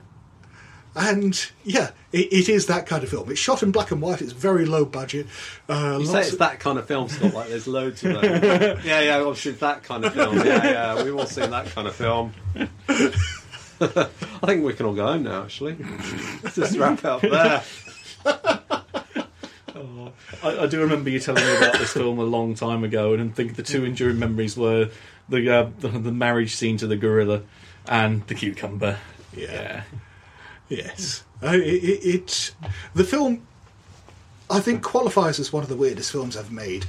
and 0.95 1.51
yeah, 1.65 1.91
it, 2.13 2.33
it 2.33 2.49
is 2.51 2.67
that 2.67 2.87
kind 2.87 3.03
of 3.03 3.09
film. 3.09 3.31
It's 3.31 3.41
shot 3.41 3.63
in 3.63 3.73
black 3.73 3.91
and 3.91 4.01
white. 4.03 4.21
It's 4.21 4.33
very 4.33 4.67
low 4.67 4.85
budget. 4.85 5.27
Uh, 5.69 5.97
You 6.01 6.07
say 6.07 6.21
it's 6.21 6.33
of- 6.35 6.39
that 6.41 6.61
kind 6.61 6.79
of 6.79 6.87
film, 6.87 7.09
Scott. 7.09 7.33
Like 7.33 7.49
there's 7.49 7.67
loads 7.67 8.05
of 8.05 8.21
them. 8.21 8.43
yeah, 8.85 9.01
yeah. 9.01 9.17
Obviously, 9.21 9.53
that 9.53 9.83
kind 9.83 10.05
of 10.05 10.13
film. 10.13 10.37
Yeah, 10.39 10.65
yeah. 10.65 11.03
We've 11.03 11.17
all 11.17 11.25
seen 11.27 11.51
that 11.51 11.67
kind 11.67 11.89
of 11.89 11.95
film. 11.95 12.35
I 13.81 14.09
think 14.47 14.65
we 14.65 14.75
can 14.75 14.87
all 14.87 14.95
go 14.95 15.07
home 15.07 15.25
now. 15.25 15.43
Actually, 15.45 15.77
Let's 16.43 16.55
just 16.57 16.77
wrap 16.79 17.05
up 17.05 17.21
there. 17.23 17.63
I, 20.43 20.59
I 20.61 20.67
do 20.67 20.81
remember 20.81 21.11
you 21.11 21.21
telling 21.21 21.45
me 21.45 21.57
about 21.57 21.79
this 21.79 21.93
film 21.93 22.19
a 22.19 22.25
long 22.25 22.55
time 22.55 22.85
ago, 22.85 23.15
and 23.15 23.31
I 23.31 23.35
think 23.35 23.57
the 23.57 23.63
two 23.63 23.85
enduring 23.85 24.19
memories 24.19 24.57
were 24.57 24.91
the 25.29 25.51
uh, 25.51 25.71
the, 25.81 25.89
the 25.89 26.13
marriage 26.13 26.55
scene 26.55 26.77
to 26.79 26.87
the 26.87 26.97
gorilla 26.97 27.43
and 27.87 28.27
the 28.27 28.35
cucumber. 28.35 28.99
Yeah. 29.37 29.85
Yes, 30.69 31.25
uh, 31.43 31.49
it, 31.49 31.61
it, 31.61 32.15
it 32.15 32.55
the 32.95 33.05
film. 33.05 33.47
I 34.51 34.61
think 34.61 34.83
qualifies 34.83 35.39
as 35.39 35.53
one 35.53 35.63
of 35.63 35.69
the 35.69 35.77
weirdest 35.77 36.13
films 36.13 36.37
I've 36.37 36.53
made 36.53 36.85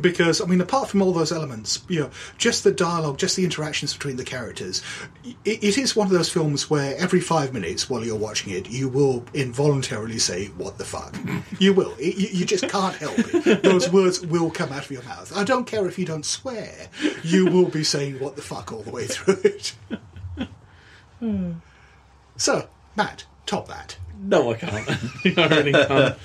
because 0.00 0.40
I 0.40 0.46
mean, 0.46 0.60
apart 0.60 0.88
from 0.88 1.02
all 1.02 1.12
those 1.12 1.32
elements, 1.32 1.82
you 1.88 2.00
know, 2.00 2.10
just 2.36 2.64
the 2.64 2.72
dialogue, 2.72 3.18
just 3.18 3.36
the 3.36 3.44
interactions 3.44 3.92
between 3.92 4.16
the 4.16 4.24
characters, 4.24 4.82
it, 5.44 5.62
it 5.62 5.78
is 5.78 5.96
one 5.96 6.06
of 6.06 6.12
those 6.12 6.30
films 6.30 6.70
where 6.70 6.96
every 6.96 7.20
five 7.20 7.52
minutes 7.52 7.88
while 7.88 8.04
you're 8.04 8.16
watching 8.16 8.52
it, 8.52 8.70
you 8.70 8.88
will 8.88 9.24
involuntarily 9.34 10.18
say 10.18 10.46
"What 10.46 10.78
the 10.78 10.84
fuck." 10.84 11.16
you 11.58 11.72
will. 11.72 11.94
It, 11.98 12.16
you, 12.16 12.28
you 12.40 12.44
just 12.44 12.68
can't 12.68 12.96
help 12.96 13.18
it. 13.18 13.62
Those 13.68 13.90
words 13.90 14.24
will 14.24 14.50
come 14.50 14.72
out 14.72 14.84
of 14.84 14.90
your 14.90 15.02
mouth. 15.02 15.36
I 15.36 15.44
don't 15.44 15.66
care 15.66 15.86
if 15.86 15.98
you 15.98 16.06
don't 16.06 16.24
swear. 16.24 16.88
You 17.22 17.46
will 17.46 17.68
be 17.68 17.84
saying 17.84 18.20
"What 18.20 18.36
the 18.36 18.42
fuck" 18.42 18.72
all 18.72 18.82
the 18.82 18.90
way 18.90 19.06
through 19.06 19.40
it. 19.44 19.74
Hmm. 21.18 21.54
So, 22.36 22.68
Matt, 22.94 23.24
top 23.44 23.66
that. 23.66 23.96
No, 24.20 24.52
I 24.52 24.54
can't. 24.54 24.88
I 25.36 25.46
really 25.48 25.72
can't. 25.72 26.16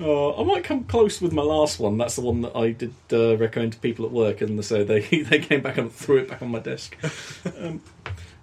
Uh, 0.00 0.40
I 0.40 0.44
might 0.44 0.62
come 0.62 0.84
close 0.84 1.20
with 1.20 1.32
my 1.32 1.42
last 1.42 1.80
one. 1.80 1.98
That's 1.98 2.14
the 2.14 2.20
one 2.20 2.42
that 2.42 2.54
I 2.54 2.70
did 2.70 2.94
uh, 3.12 3.36
recommend 3.36 3.72
to 3.72 3.78
people 3.80 4.06
at 4.06 4.12
work, 4.12 4.40
and 4.40 4.64
so 4.64 4.84
they 4.84 5.00
they 5.22 5.40
came 5.40 5.60
back 5.60 5.76
and 5.76 5.92
threw 5.92 6.18
it 6.18 6.28
back 6.28 6.42
on 6.42 6.50
my 6.50 6.60
desk. 6.60 6.96
Um, 7.58 7.82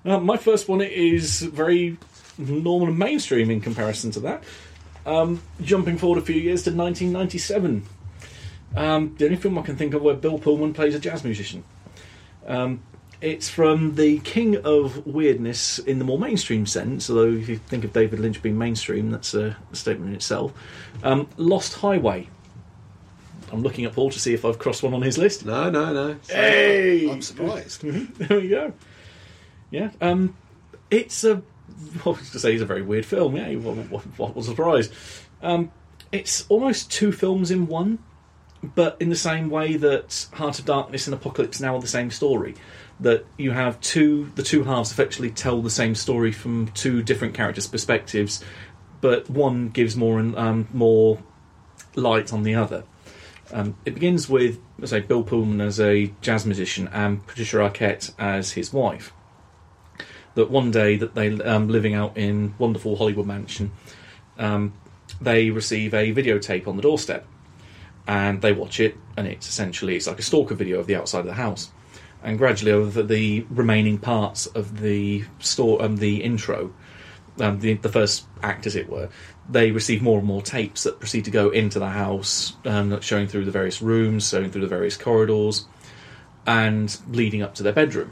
uh, 0.03 0.19
my 0.19 0.37
first 0.37 0.67
one 0.67 0.81
is 0.81 1.41
very 1.41 1.97
normal 2.37 2.87
and 2.87 2.99
mainstream 2.99 3.49
in 3.49 3.61
comparison 3.61 4.11
to 4.11 4.19
that. 4.21 4.43
Um, 5.05 5.41
jumping 5.61 5.97
forward 5.97 6.19
a 6.19 6.25
few 6.25 6.35
years 6.35 6.63
to 6.63 6.71
1997, 6.71 7.85
um, 8.75 9.15
the 9.17 9.25
only 9.25 9.37
film 9.37 9.57
I 9.57 9.61
can 9.61 9.77
think 9.77 9.93
of 9.93 10.01
where 10.01 10.15
Bill 10.15 10.39
Pullman 10.39 10.73
plays 10.73 10.95
a 10.95 10.99
jazz 10.99 11.23
musician. 11.23 11.63
Um, 12.47 12.81
it's 13.25 13.49
from 13.49 13.95
the 13.95 14.19
king 14.19 14.55
of 14.57 15.05
weirdness 15.07 15.79
in 15.79 15.97
the 15.97 16.05
more 16.05 16.19
mainstream 16.19 16.67
sense, 16.67 17.09
although 17.09 17.31
if 17.31 17.49
you 17.49 17.57
think 17.57 17.83
of 17.83 17.91
David 17.91 18.19
Lynch 18.19 18.39
being 18.41 18.57
mainstream, 18.57 19.09
that's 19.09 19.33
a, 19.33 19.57
a 19.71 19.75
statement 19.75 20.09
in 20.09 20.15
itself. 20.15 20.53
Um, 21.03 21.27
Lost 21.35 21.73
Highway. 21.73 22.29
I'm 23.51 23.63
looking 23.63 23.85
at 23.85 23.93
Paul 23.93 24.11
to 24.11 24.19
see 24.19 24.35
if 24.35 24.45
I've 24.45 24.59
crossed 24.59 24.83
one 24.83 24.93
on 24.93 25.01
his 25.01 25.17
list. 25.17 25.43
No, 25.43 25.71
no, 25.71 25.91
no. 25.91 26.17
Hey! 26.27 27.09
I'm 27.09 27.23
surprised. 27.23 27.81
there 28.17 28.39
we 28.39 28.49
go. 28.49 28.73
Yeah, 29.71 29.89
um, 30.01 30.37
it's 30.91 31.23
a. 31.23 31.41
I 32.05 32.09
was 32.09 32.29
to 32.29 32.39
say 32.39 32.53
it's 32.53 32.61
a 32.61 32.65
very 32.65 32.83
weird 32.83 33.07
film. 33.07 33.35
Yeah, 33.35 33.55
what, 33.55 33.75
what, 33.89 34.03
what 34.17 34.35
was 34.35 34.47
a 34.47 34.51
surprise? 34.51 34.91
Um, 35.41 35.71
it's 36.11 36.45
almost 36.47 36.91
two 36.91 37.11
films 37.11 37.49
in 37.49 37.65
one, 37.65 37.99
but 38.61 38.97
in 38.99 39.09
the 39.09 39.15
same 39.15 39.49
way 39.49 39.77
that 39.77 40.27
Heart 40.33 40.59
of 40.59 40.65
Darkness 40.65 41.07
and 41.07 41.13
Apocalypse 41.15 41.59
Now 41.59 41.75
are 41.75 41.81
the 41.81 41.87
same 41.87 42.11
story. 42.11 42.53
That 42.99 43.25
you 43.37 43.51
have 43.51 43.81
two, 43.81 44.31
the 44.35 44.43
two 44.43 44.63
halves 44.63 44.91
effectively 44.91 45.29
tell 45.29 45.61
the 45.61 45.69
same 45.69 45.95
story 45.95 46.31
from 46.31 46.69
two 46.69 47.03
different 47.03 47.33
characters' 47.33 47.67
perspectives, 47.67 48.43
but 49.01 49.29
one 49.29 49.69
gives 49.69 49.97
more 49.97 50.17
and 50.17 50.35
um, 50.37 50.67
more 50.73 51.21
light 51.95 52.31
on 52.31 52.43
the 52.43 52.55
other. 52.55 52.85
Um, 53.51 53.75
it 53.85 53.93
begins 53.93 54.29
with, 54.29 54.59
let's 54.79 54.91
say, 54.91 55.01
Bill 55.01 55.23
Pullman 55.23 55.61
as 55.61 55.79
a 55.79 56.13
jazz 56.21 56.45
musician 56.45 56.87
and 56.91 57.25
Patricia 57.27 57.57
Arquette 57.57 58.13
as 58.17 58.53
his 58.53 58.73
wife. 58.73 59.13
That 60.35 60.49
one 60.49 60.71
day 60.71 60.97
that 60.97 61.15
they 61.15 61.39
um, 61.41 61.67
living 61.67 61.93
out 61.93 62.17
in 62.17 62.55
wonderful 62.57 62.95
Hollywood 62.95 63.27
mansion, 63.27 63.71
um, 64.37 64.73
they 65.21 65.49
receive 65.49 65.93
a 65.93 66.13
videotape 66.13 66.67
on 66.67 66.75
the 66.75 66.81
doorstep, 66.81 67.25
and 68.07 68.41
they 68.41 68.51
watch 68.51 68.79
it, 68.79 68.97
and 69.15 69.27
it's 69.27 69.47
essentially 69.47 69.95
it's 69.95 70.07
like 70.07 70.19
a 70.19 70.23
stalker 70.23 70.55
video 70.55 70.79
of 70.79 70.87
the 70.87 70.95
outside 70.95 71.19
of 71.19 71.25
the 71.25 71.33
house. 71.33 71.71
And 72.25 72.39
gradually, 72.39 72.71
over 72.71 73.03
the 73.03 73.45
remaining 73.51 73.99
parts 73.99 74.47
of 74.47 74.81
the 74.81 75.25
store, 75.37 75.79
um, 75.83 75.97
the 75.97 76.23
intro, 76.23 76.73
um, 77.39 77.59
the, 77.59 77.75
the 77.75 77.87
first 77.87 78.25
act, 78.41 78.65
as 78.65 78.75
it 78.75 78.89
were, 78.89 79.09
they 79.47 79.69
receive 79.69 80.01
more 80.01 80.17
and 80.17 80.27
more 80.27 80.41
tapes 80.41 80.83
that 80.83 80.99
proceed 80.99 81.25
to 81.25 81.31
go 81.31 81.51
into 81.51 81.77
the 81.77 81.89
house, 81.89 82.53
um, 82.65 82.99
showing 82.99 83.27
through 83.27 83.45
the 83.45 83.51
various 83.51 83.79
rooms, 83.79 84.27
showing 84.27 84.49
through 84.49 84.61
the 84.61 84.67
various 84.67 84.97
corridors, 84.97 85.67
and 86.47 86.97
leading 87.07 87.43
up 87.43 87.53
to 87.53 87.63
their 87.63 87.73
bedroom. 87.73 88.11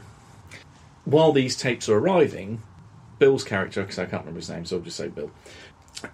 While 1.04 1.32
these 1.32 1.56
tapes 1.56 1.88
are 1.88 1.98
arriving, 1.98 2.62
Bill's 3.18 3.42
character, 3.42 3.82
because 3.82 3.98
I 3.98 4.04
can't 4.04 4.22
remember 4.22 4.38
his 4.38 4.48
name, 4.48 4.64
so 4.64 4.76
I'll 4.76 4.82
just 4.82 4.96
say 4.96 5.08
Bill, 5.08 5.32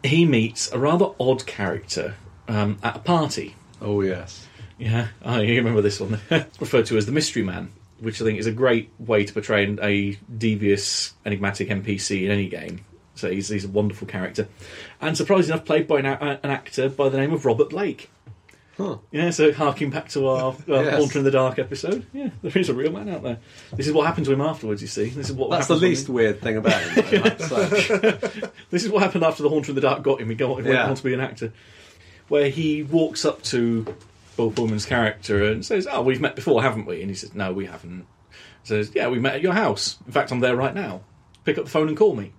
he 0.03 0.25
meets 0.25 0.73
a 0.73 0.79
rather 0.79 1.11
odd 1.21 1.45
character 1.45 2.15
um, 2.49 2.79
at 2.83 2.97
a 2.97 3.01
party. 3.01 3.57
Oh 3.79 4.01
yes. 4.01 4.47
Yeah, 4.79 5.09
I 5.23 5.43
remember 5.43 5.83
this 5.83 6.01
one. 6.01 6.19
it's 6.31 6.61
referred 6.63 6.87
to 6.87 6.97
as 6.97 7.05
the 7.05 7.13
Mystery 7.13 7.43
Man, 7.43 7.71
which 8.01 8.21
I 8.21 8.25
think 8.25 8.39
is 8.39 8.47
a 8.47 8.53
great 8.53 8.91
way 8.99 9.25
to 9.25 9.33
portray 9.33 9.77
a 9.83 10.19
devious, 10.37 11.13
enigmatic 11.25 11.69
NPC 11.69 12.25
in 12.25 12.31
any 12.31 12.49
game. 12.49 12.85
So 13.15 13.31
he's, 13.31 13.49
he's 13.49 13.65
a 13.65 13.69
wonderful 13.69 14.07
character. 14.07 14.49
And 15.01 15.17
surprisingly 15.17 15.55
enough, 15.55 15.67
played 15.67 15.87
by 15.87 15.99
an, 15.99 16.07
a- 16.07 16.41
an 16.43 16.51
actor 16.51 16.89
by 16.89 17.09
the 17.11 17.19
name 17.19 17.33
of 17.33 17.45
Robert 17.45 17.71
Blake. 17.71 18.11
Huh. 18.79 18.97
Yeah, 19.11 19.29
so 19.29 19.53
harking 19.53 19.91
back 19.91 20.09
to 20.11 20.27
our 20.27 20.53
uh, 20.53 20.57
Yes. 20.67 20.97
Haunter 20.97 21.19
in 21.19 21.25
the 21.25 21.31
Dark 21.31 21.59
episode. 21.59 22.07
Yeah, 22.15 22.31
there 22.41 22.57
is 22.57 22.71
a 22.71 22.75
real 22.75 22.91
man 22.93 23.11
out 23.11 23.23
there. 23.23 23.39
This 23.75 23.87
is 23.87 23.93
what 23.93 24.07
happened 24.07 24.25
to 24.27 24.33
him 24.33 24.41
afterwards, 24.41 24.81
you 24.81 24.89
see. 24.89 25.11
This 25.11 25.29
is 25.29 25.37
what 25.37 25.51
That's 25.51 25.67
the 25.67 25.77
least 25.77 26.09
weird 26.09 26.41
thing 26.41 26.57
about 26.57 26.81
him. 26.81 27.05
though, 27.11 27.23
I'd 27.29 27.39
this 28.71 28.85
is 28.85 28.89
what 28.89 29.03
happened 29.03 29.23
after 29.25 29.43
the 29.43 29.51
Haunter 29.51 29.73
in 29.73 29.75
the 29.75 29.83
Dark 29.83 30.03
got 30.03 30.21
him. 30.23 30.31
He 30.31 30.35
got, 30.35 30.49
he 30.57 30.63
went 30.63 30.69
Yeah. 30.69 30.89
on 30.89 30.95
to 30.95 31.03
be 31.05 31.13
an 31.13 31.21
actor. 31.21 31.53
Where 32.29 32.49
he 32.49 32.83
walks 32.83 33.27
up 33.27 33.43
to 33.45 33.85
Bill 34.37 34.51
Pullman's 34.51 34.87
character 34.87 35.45
and 35.45 35.65
says, 35.65 35.87
Oh, 35.91 36.03
we've 36.03 36.21
met 36.21 36.37
before, 36.37 36.63
haven't 36.63 36.87
we? 36.87 37.01
And 37.01 37.11
he 37.11 37.17
says, 37.17 37.35
No, 37.35 37.53
we 37.53 37.67
haven't. 37.67 38.07
says, 38.63 38.93
Yeah, 38.95 39.09
we 39.09 39.19
met 39.19 39.35
at 39.35 39.43
your 39.43 39.53
house. 39.53 39.99
In 40.07 40.13
fact, 40.13 40.31
I'm 40.31 40.41
there 40.41 40.57
right 40.57 40.75
now. 40.75 41.03
Pick 41.45 41.59
up 41.59 41.65
the 41.65 41.71
phone 41.71 41.89
and 41.89 41.97
call 41.97 42.15
me. 42.15 42.33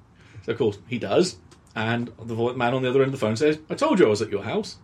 So, 0.43 0.53
of 0.53 0.57
course, 0.57 0.79
he 0.87 0.97
does. 0.97 1.37
And 1.75 2.11
the 2.21 2.35
man 2.53 2.73
on 2.73 2.81
the 2.81 2.89
other 2.89 3.01
end 3.01 3.13
of 3.13 3.19
the 3.19 3.25
phone 3.25 3.37
says, 3.37 3.59
I 3.69 3.75
told 3.75 3.99
you 3.99 4.07
I 4.07 4.09
was 4.09 4.21
at 4.21 4.31
your 4.31 4.43
house. 4.43 4.77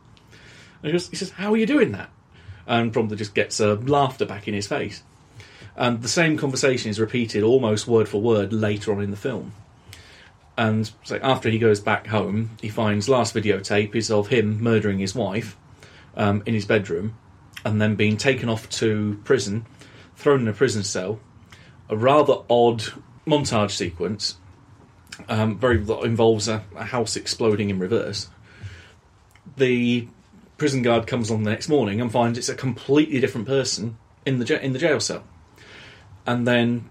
And 0.83 0.93
he, 0.93 0.99
he 1.09 1.15
says, 1.15 1.31
How 1.31 1.53
are 1.53 1.57
you 1.57 1.65
doing 1.65 1.91
that? 1.93 2.09
And 2.65 2.93
promptly 2.93 3.17
just 3.17 3.33
gets 3.33 3.59
uh, 3.59 3.75
laughter 3.75 4.25
back 4.25 4.47
in 4.47 4.53
his 4.53 4.67
face. 4.67 5.03
And 5.75 6.01
the 6.01 6.09
same 6.09 6.37
conversation 6.37 6.89
is 6.89 6.99
repeated 6.99 7.43
almost 7.43 7.87
word 7.87 8.09
for 8.09 8.21
word 8.21 8.51
later 8.51 8.91
on 8.91 9.01
in 9.01 9.11
the 9.11 9.17
film. 9.17 9.53
And 10.57 10.89
so 11.03 11.19
after 11.21 11.49
he 11.49 11.59
goes 11.59 11.79
back 11.79 12.07
home, 12.07 12.49
he 12.59 12.69
finds 12.69 13.07
last 13.07 13.35
videotape 13.35 13.95
is 13.95 14.09
of 14.09 14.27
him 14.27 14.61
murdering 14.61 14.97
his 14.97 15.13
wife 15.13 15.55
um, 16.17 16.43
in 16.45 16.53
his 16.53 16.65
bedroom, 16.65 17.17
and 17.63 17.81
then 17.81 17.95
being 17.95 18.17
taken 18.17 18.49
off 18.49 18.67
to 18.69 19.21
prison, 19.23 19.65
thrown 20.17 20.41
in 20.41 20.47
a 20.49 20.53
prison 20.53 20.83
cell. 20.83 21.19
A 21.89 21.95
rather 21.95 22.39
odd 22.49 22.83
montage 23.25 23.71
sequence, 23.71 24.37
um, 25.29 25.57
very 25.57 25.77
involves 25.77 26.49
a, 26.49 26.63
a 26.75 26.83
house 26.83 27.15
exploding 27.15 27.69
in 27.69 27.79
reverse. 27.79 28.27
The 29.55 30.07
prison 30.57 30.81
guard 30.81 31.07
comes 31.07 31.31
on 31.31 31.43
the 31.43 31.51
next 31.51 31.69
morning 31.69 32.01
and 32.01 32.11
finds 32.11 32.37
it's 32.37 32.49
a 32.49 32.55
completely 32.55 33.19
different 33.19 33.47
person 33.47 33.97
in 34.25 34.39
the 34.39 34.63
in 34.63 34.73
the 34.73 34.79
jail 34.79 34.99
cell, 34.99 35.23
and 36.25 36.45
then 36.45 36.89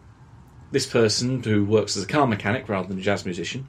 this 0.72 0.86
person 0.86 1.42
who 1.42 1.64
works 1.64 1.96
as 1.96 2.04
a 2.04 2.06
car 2.06 2.26
mechanic 2.26 2.68
rather 2.68 2.88
than 2.88 2.98
a 2.98 3.02
jazz 3.02 3.24
musician 3.24 3.68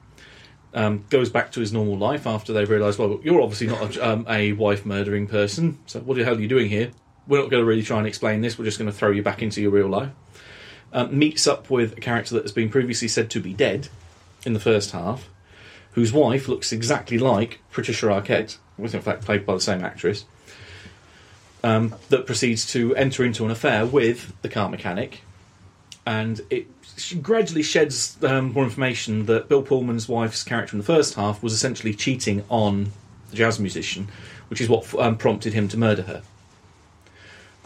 um, 0.74 1.04
goes 1.10 1.30
back 1.30 1.52
to 1.52 1.60
his 1.60 1.72
normal 1.72 1.96
life 1.96 2.26
after 2.26 2.52
they 2.52 2.64
realise, 2.64 2.98
well, 2.98 3.20
you're 3.22 3.40
obviously 3.40 3.66
not 3.66 3.96
a, 3.96 4.08
um, 4.08 4.26
a 4.28 4.52
wife 4.52 4.84
murdering 4.84 5.26
person, 5.26 5.78
so 5.86 6.00
what 6.00 6.16
the 6.16 6.24
hell 6.24 6.36
are 6.36 6.40
you 6.40 6.48
doing 6.48 6.68
here? 6.68 6.90
We're 7.26 7.40
not 7.40 7.50
going 7.50 7.62
to 7.62 7.66
really 7.66 7.82
try 7.82 7.98
and 7.98 8.06
explain 8.06 8.40
this. 8.40 8.58
We're 8.58 8.64
just 8.64 8.78
going 8.78 8.90
to 8.90 8.96
throw 8.96 9.10
you 9.10 9.22
back 9.22 9.42
into 9.42 9.60
your 9.60 9.70
real 9.70 9.88
life. 9.88 10.10
Um, 10.92 11.18
meets 11.18 11.46
up 11.46 11.68
with 11.68 11.98
a 11.98 12.00
character 12.00 12.34
that 12.34 12.44
has 12.44 12.52
been 12.52 12.70
previously 12.70 13.08
said 13.08 13.28
to 13.30 13.40
be 13.40 13.52
dead 13.52 13.88
in 14.46 14.54
the 14.54 14.60
first 14.60 14.92
half, 14.92 15.28
whose 15.92 16.12
wife 16.12 16.48
looks 16.48 16.72
exactly 16.72 17.18
like 17.18 17.60
Patricia 17.72 18.06
Arquette, 18.06 18.56
was 18.78 18.94
in 18.94 19.02
fact 19.02 19.24
played 19.24 19.44
by 19.44 19.54
the 19.54 19.60
same 19.60 19.84
actress. 19.84 20.24
Um, 21.62 21.94
that 22.08 22.24
proceeds 22.24 22.64
to 22.72 22.94
enter 22.94 23.24
into 23.24 23.44
an 23.44 23.50
affair 23.50 23.84
with 23.84 24.32
the 24.42 24.48
car 24.48 24.70
mechanic, 24.70 25.22
and 26.06 26.40
it 26.50 26.68
she 26.98 27.16
gradually 27.16 27.62
sheds 27.62 28.16
um, 28.22 28.52
more 28.52 28.64
information 28.64 29.26
that 29.26 29.48
Bill 29.48 29.62
Pullman's 29.62 30.08
wife's 30.08 30.42
character 30.42 30.74
in 30.74 30.78
the 30.78 30.84
first 30.84 31.14
half 31.14 31.42
was 31.42 31.52
essentially 31.52 31.94
cheating 31.94 32.44
on 32.48 32.90
the 33.30 33.36
jazz 33.36 33.58
musician, 33.58 34.08
which 34.48 34.60
is 34.60 34.68
what 34.68 34.92
um, 34.98 35.16
prompted 35.16 35.52
him 35.52 35.68
to 35.68 35.76
murder 35.76 36.02
her. 36.02 36.22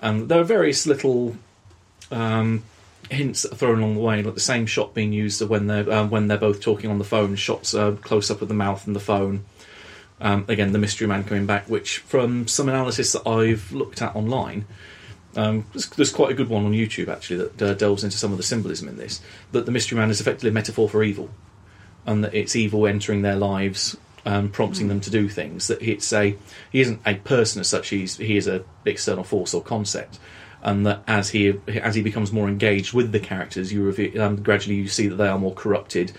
Um, 0.03 0.29
there 0.29 0.41
are 0.41 0.45
various 0.45 0.87
little 0.87 1.37
um, 2.11 2.65
hints 3.11 3.43
that 3.43 3.53
are 3.53 3.57
thrown 3.57 3.79
along 3.79 3.95
the 3.95 4.01
way, 4.01 4.23
like 4.23 4.35
the 4.35 4.41
same 4.41 4.67
shot 4.67 4.95
being 4.95 5.13
used 5.13 5.41
when 5.43 5.67
they're 5.67 5.91
um, 5.93 6.11
when 6.11 6.29
they're 6.29 6.39
both 6.39 6.61
talking 6.61 6.91
on 6.91 6.99
the 6.99 7.05
phone. 7.05 7.37
Shots 7.37 7.75
close 8.03 8.31
up 8.31 8.43
of 8.43 8.49
the 8.49 8.55
mouth 8.55 8.87
and 8.87 8.97
the 8.97 9.01
phone. 9.01 9.45
Again, 10.21 10.73
the 10.73 10.79
mystery 10.79 11.09
man 11.09 11.25
coming 11.25 11.47
back, 11.47 11.69
which 11.69 11.99
from 11.99 12.47
some 12.47 12.69
analysis 12.69 13.13
that 13.13 13.27
I've 13.29 13.73
looked 13.73 14.03
at 14.03 14.15
online, 14.15 14.67
um, 15.37 15.67
there's, 15.73 15.89
there's 15.91 16.13
quite 16.13 16.31
a 16.31 16.35
good 16.35 16.49
one 16.49 16.65
on 16.65 16.73
YouTube 16.73 17.09
actually 17.09 17.49
that 17.49 17.63
uh, 17.63 17.75
delves 17.75 18.05
into 18.05 18.17
some 18.17 18.33
of 18.33 18.37
the 18.37 18.43
symbolism 18.43 18.89
in 18.89 18.97
this. 18.97 19.21
That 19.53 19.67
the 19.67 19.73
mystery 19.73 19.99
man 19.99 20.11
is 20.11 20.21
effectively 20.21 20.51
a 20.51 20.53
metaphor 20.53 20.89
for 20.89 21.03
evil, 21.03 21.31
and 22.07 22.23
that 22.25 22.35
it's 22.35 22.55
evil 22.57 22.87
entering 22.87 23.23
their 23.23 23.37
lives, 23.37 23.97
um, 24.27 24.51
prompting 24.51 24.89
them 24.89 25.01
to 25.01 25.11
do 25.11 25.29
things. 25.29 25.69
That 25.69 25.81
it's 25.83 26.13
a 26.13 26.37
he 26.71 26.81
isn't 26.81 27.01
a 27.07 27.15
person 27.15 27.61
as 27.61 27.69
such. 27.69 27.89
He's 27.89 28.17
he 28.17 28.37
is 28.37 28.47
a 28.47 28.65
external 28.85 29.25
force 29.25 29.55
or 29.55 29.63
concept, 29.63 30.19
and 30.63 30.87
that 30.87 31.03
as 31.07 31.31
he 31.31 31.55
as 31.69 31.95
he 31.95 32.03
becomes 32.03 32.33
more 32.33 32.49
engaged 32.49 32.93
with 32.93 33.13
the 33.13 33.21
characters, 33.21 33.73
you 33.73 33.83
reveal, 33.83 34.21
um, 34.21 34.43
gradually 34.43 34.77
you 34.77 34.89
see 34.89 35.09
that 35.09 35.17
they 35.17 35.29
are 35.29 35.39
more 35.39 35.55
corrupted, 35.55 36.13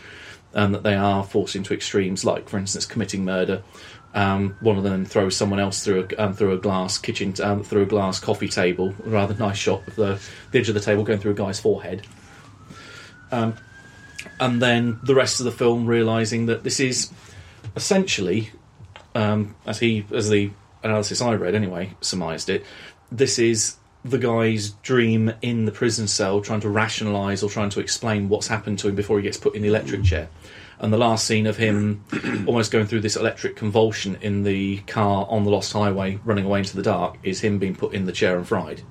and 0.53 0.73
that 0.73 0.83
they 0.83 0.95
are 0.95 1.23
forced 1.23 1.55
into 1.55 1.73
extremes, 1.73 2.25
like 2.25 2.49
for 2.49 2.57
instance 2.57 2.85
committing 2.85 3.23
murder. 3.25 3.61
Um, 4.15 4.55
one 4.59 4.77
of 4.77 4.83
them 4.83 5.05
throws 5.05 5.35
someone 5.35 5.59
else 5.59 5.83
through 5.83 6.07
a, 6.11 6.23
um, 6.23 6.33
through 6.33 6.53
a 6.53 6.57
glass 6.57 6.97
kitchen 6.99 7.33
um, 7.41 7.63
through 7.63 7.83
a 7.83 7.85
glass 7.87 8.19
coffee 8.19 8.47
table. 8.47 8.93
A 9.05 9.09
rather 9.09 9.33
nice 9.33 9.57
shot 9.57 9.87
of 9.87 9.95
the, 9.95 10.21
the 10.51 10.59
edge 10.59 10.69
of 10.69 10.75
the 10.75 10.81
table 10.81 11.03
going 11.03 11.19
through 11.19 11.31
a 11.31 11.35
guy's 11.35 11.59
forehead. 11.59 12.05
Um, 13.31 13.55
and 14.39 14.61
then 14.61 14.99
the 15.03 15.15
rest 15.15 15.39
of 15.39 15.45
the 15.45 15.51
film 15.51 15.87
realizing 15.87 16.45
that 16.45 16.63
this 16.63 16.79
is 16.79 17.11
essentially, 17.75 18.51
um, 19.15 19.55
as 19.65 19.79
he 19.79 20.05
as 20.13 20.29
the 20.29 20.51
analysis 20.83 21.21
I 21.21 21.33
read 21.33 21.55
anyway 21.55 21.95
surmised 22.01 22.49
it, 22.49 22.65
this 23.11 23.39
is 23.39 23.77
the 24.05 24.17
guy's 24.17 24.71
dream 24.83 25.33
in 25.41 25.65
the 25.65 25.71
prison 25.71 26.07
cell, 26.07 26.41
trying 26.41 26.59
to 26.59 26.69
rationalise 26.69 27.41
or 27.41 27.49
trying 27.49 27.69
to 27.69 27.79
explain 27.79 28.29
what's 28.29 28.47
happened 28.47 28.79
to 28.79 28.89
him 28.89 28.95
before 28.95 29.17
he 29.17 29.23
gets 29.23 29.37
put 29.37 29.55
in 29.55 29.61
the 29.61 29.69
electric 29.69 30.03
chair. 30.03 30.27
And 30.83 30.91
the 30.91 30.97
last 30.97 31.25
scene 31.25 31.47
of 31.47 31.55
him 31.55 32.03
almost 32.45 32.69
going 32.69 32.87
through 32.87 32.99
this 32.99 33.15
electric 33.15 33.55
convulsion 33.55 34.17
in 34.21 34.43
the 34.43 34.79
car 34.79 35.25
on 35.29 35.45
the 35.45 35.49
Lost 35.49 35.71
Highway, 35.71 36.19
running 36.25 36.43
away 36.43 36.59
into 36.59 36.75
the 36.75 36.83
dark, 36.83 37.17
is 37.23 37.39
him 37.39 37.57
being 37.57 37.73
put 37.73 37.93
in 37.93 38.05
the 38.05 38.11
chair 38.11 38.35
and 38.37 38.45
fried. 38.45 38.81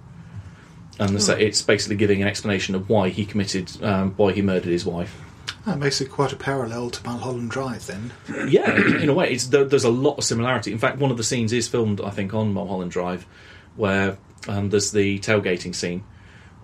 And 0.99 1.23
so 1.23 1.35
it's 1.35 1.61
basically 1.61 1.97
giving 1.97 2.23
an 2.23 2.29
explanation 2.29 2.75
of 2.75 2.89
why 2.89 3.11
he 3.11 3.27
committed, 3.27 3.71
um, 3.85 4.13
why 4.13 4.33
he 4.33 4.41
murdered 4.41 4.71
his 4.71 4.87
wife. 4.87 5.21
That 5.67 5.79
makes 5.79 6.01
it 6.01 6.11
quite 6.11 6.33
a 6.33 6.37
parallel 6.37 6.89
to 6.89 7.05
Mulholland 7.05 7.51
Drive, 7.51 7.87
then. 7.87 8.13
Yeah, 8.49 8.75
in 8.75 9.11
a 9.11 9.13
way, 9.13 9.31
it's, 9.31 9.49
there, 9.49 9.65
there's 9.65 9.85
a 9.85 9.91
lot 9.91 10.17
of 10.17 10.25
similarity. 10.25 10.73
In 10.73 10.79
fact, 10.79 10.97
one 10.97 11.11
of 11.11 11.19
the 11.19 11.25
scenes 11.25 11.53
is 11.53 11.69
filmed, 11.69 12.01
I 12.01 12.11
think, 12.11 12.33
on 12.33 12.55
Mulholland 12.55 12.91
Drive, 12.91 13.27
where 13.77 14.17
um, 14.49 14.71
there's 14.71 14.93
the 14.93 15.19
tailgating 15.19 15.75
scene. 15.75 16.05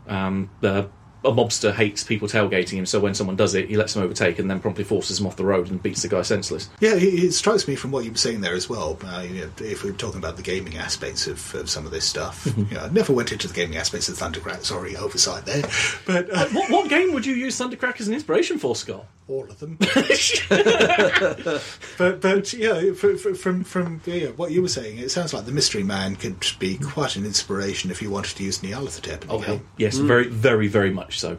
Um, 0.07 0.49
the, 0.63 0.89
a 1.25 1.31
mobster 1.33 1.75
hates 1.75 2.05
people 2.05 2.29
tailgating 2.29 2.73
him, 2.79 2.87
so 2.87 3.01
when 3.01 3.15
someone 3.15 3.37
does 3.37 3.55
it, 3.55 3.69
he 3.69 3.77
lets 3.77 3.95
them 3.95 4.03
overtake 4.03 4.39
and 4.39 4.51
then 4.51 4.61
promptly 4.61 4.85
forces 4.85 5.19
them 5.19 5.27
off 5.27 5.37
the 5.37 5.45
road 5.45 5.71
and 5.71 5.83
beats 5.83 6.03
the 6.03 6.09
guy 6.09 6.23
senseless. 6.23 6.71
Yeah, 6.81 6.95
it, 6.95 7.03
it 7.03 7.33
strikes 7.33 7.67
me 7.67 7.75
from 7.75 7.91
what 7.91 8.05
you 8.05 8.11
were 8.13 8.17
saying 8.17 8.41
there 8.41 8.55
as 8.55 8.69
well. 8.69 8.99
Uh, 9.05 9.21
you 9.29 9.41
know, 9.43 9.51
if 9.59 9.83
we're 9.85 9.93
talking 9.93 10.19
about 10.19 10.37
the 10.37 10.43
gaming 10.43 10.77
aspects 10.77 11.27
of, 11.27 11.55
of 11.55 11.69
some 11.69 11.85
of 11.87 11.91
this 11.93 12.05
stuff, 12.05 12.47
you 12.57 12.65
know, 12.77 12.81
I 12.85 12.89
never 12.91 13.13
went 13.13 13.33
into 13.33 13.49
the 13.49 13.55
gaming 13.55 13.77
aspects 13.77 14.09
of 14.09 14.17
Thundercrack. 14.17 14.65
Sorry, 14.65 14.97
oversight 14.97 15.45
there, 15.45 15.63
but 16.07 16.31
uh, 16.31 16.47
What, 16.53 16.71
what 16.71 16.89
game 16.91 17.13
would 17.15 17.27
you 17.27 17.35
use 17.35 17.59
Thundercrack 17.59 18.01
as 18.01 18.09
an 18.09 18.15
inspiration 18.15 18.59
for, 18.59 18.77
Scott? 18.77 19.07
all 19.29 19.45
of 19.45 19.59
them. 19.61 19.77
but 21.99 22.21
but 22.21 22.53
yeah, 22.55 22.93
fr- 22.95 23.17
fr- 23.17 23.35
from 23.35 23.65
from 23.65 24.01
yeah, 24.07 24.29
what 24.29 24.51
you 24.53 24.63
were 24.63 24.69
saying, 24.69 24.99
it 24.99 25.11
sounds 25.11 25.35
like 25.35 25.45
the 25.45 25.53
Mystery 25.53 25.83
Man 25.83 26.17
could 26.17 26.45
be 26.59 26.79
quite 26.79 27.17
an 27.17 27.25
inspiration 27.25 27.91
if 27.91 28.01
you 28.03 28.11
wanted 28.11 28.37
to 28.37 28.45
use 28.45 28.61
Nyarlathotep 28.61 29.25
in 29.25 29.31
Oh, 29.31 29.39
hell. 29.39 29.61
Yes, 29.77 29.99
very, 29.99 30.29
very, 30.29 30.67
very 30.69 30.91
much 30.91 31.08
so. 31.17 31.39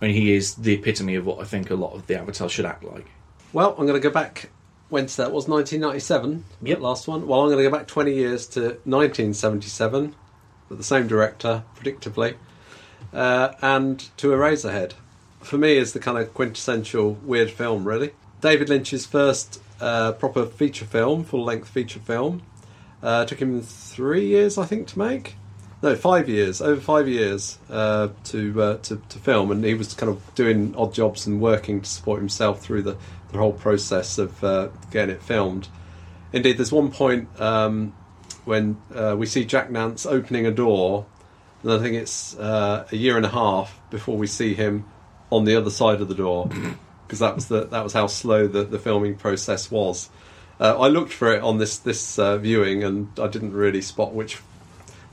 I 0.00 0.06
mean, 0.06 0.14
he 0.14 0.34
is 0.34 0.56
the 0.56 0.74
epitome 0.74 1.14
of 1.14 1.24
what 1.24 1.40
I 1.40 1.44
think 1.44 1.70
a 1.70 1.74
lot 1.74 1.94
of 1.94 2.06
the 2.06 2.18
avatars 2.18 2.52
should 2.52 2.66
act 2.66 2.84
like. 2.84 3.06
Well, 3.52 3.70
I'm 3.78 3.86
going 3.86 4.00
to 4.00 4.00
go 4.00 4.10
back. 4.12 4.50
When's 4.88 5.16
that? 5.16 5.32
Was 5.32 5.48
1997? 5.48 6.44
Yep. 6.62 6.80
Last 6.80 7.08
one. 7.08 7.26
Well, 7.26 7.40
I'm 7.40 7.48
going 7.48 7.58
to 7.64 7.70
go 7.70 7.76
back 7.76 7.86
20 7.86 8.12
years 8.12 8.46
to 8.48 8.60
1977 8.84 10.14
with 10.68 10.78
the 10.78 10.84
same 10.84 11.06
director, 11.06 11.62
predictably, 11.76 12.34
uh, 13.12 13.52
and 13.62 14.00
to 14.18 14.28
Eraserhead. 14.28 14.92
For 15.40 15.58
me, 15.58 15.76
is 15.76 15.92
the 15.92 16.00
kind 16.00 16.18
of 16.18 16.34
quintessential 16.34 17.12
weird 17.22 17.50
film. 17.50 17.86
Really, 17.86 18.12
David 18.40 18.68
Lynch's 18.68 19.06
first 19.06 19.60
uh, 19.80 20.12
proper 20.12 20.46
feature 20.46 20.84
film, 20.84 21.24
full-length 21.24 21.68
feature 21.68 22.00
film. 22.00 22.42
Uh, 23.02 23.24
took 23.24 23.40
him 23.40 23.60
three 23.60 24.26
years, 24.26 24.56
I 24.56 24.64
think, 24.64 24.88
to 24.88 24.98
make. 24.98 25.36
No, 25.84 25.94
five 25.94 26.30
years. 26.30 26.62
Over 26.62 26.80
five 26.80 27.08
years 27.08 27.58
uh, 27.68 28.08
to, 28.24 28.62
uh, 28.62 28.76
to 28.78 29.02
to 29.06 29.18
film, 29.18 29.50
and 29.50 29.62
he 29.62 29.74
was 29.74 29.92
kind 29.92 30.08
of 30.08 30.34
doing 30.34 30.74
odd 30.78 30.94
jobs 30.94 31.26
and 31.26 31.42
working 31.42 31.82
to 31.82 31.86
support 31.86 32.20
himself 32.20 32.62
through 32.62 32.80
the, 32.80 32.96
the 33.30 33.36
whole 33.36 33.52
process 33.52 34.16
of 34.16 34.42
uh, 34.42 34.68
getting 34.90 35.14
it 35.14 35.22
filmed. 35.22 35.68
Indeed, 36.32 36.56
there's 36.56 36.72
one 36.72 36.90
point 36.90 37.28
um, 37.38 37.94
when 38.46 38.80
uh, 38.94 39.14
we 39.18 39.26
see 39.26 39.44
Jack 39.44 39.70
Nance 39.70 40.06
opening 40.06 40.46
a 40.46 40.50
door, 40.50 41.04
and 41.62 41.70
I 41.70 41.78
think 41.80 41.96
it's 41.96 42.34
uh, 42.38 42.88
a 42.90 42.96
year 42.96 43.18
and 43.18 43.26
a 43.26 43.28
half 43.28 43.78
before 43.90 44.16
we 44.16 44.26
see 44.26 44.54
him 44.54 44.86
on 45.30 45.44
the 45.44 45.54
other 45.54 45.68
side 45.68 46.00
of 46.00 46.08
the 46.08 46.14
door, 46.14 46.46
because 47.06 47.18
that 47.18 47.34
was 47.34 47.48
the 47.48 47.66
that 47.66 47.84
was 47.84 47.92
how 47.92 48.06
slow 48.06 48.46
the, 48.46 48.64
the 48.64 48.78
filming 48.78 49.16
process 49.16 49.70
was. 49.70 50.08
Uh, 50.58 50.80
I 50.80 50.88
looked 50.88 51.12
for 51.12 51.34
it 51.34 51.42
on 51.42 51.58
this 51.58 51.76
this 51.76 52.18
uh, 52.18 52.38
viewing, 52.38 52.82
and 52.82 53.10
I 53.20 53.26
didn't 53.26 53.52
really 53.52 53.82
spot 53.82 54.14
which 54.14 54.38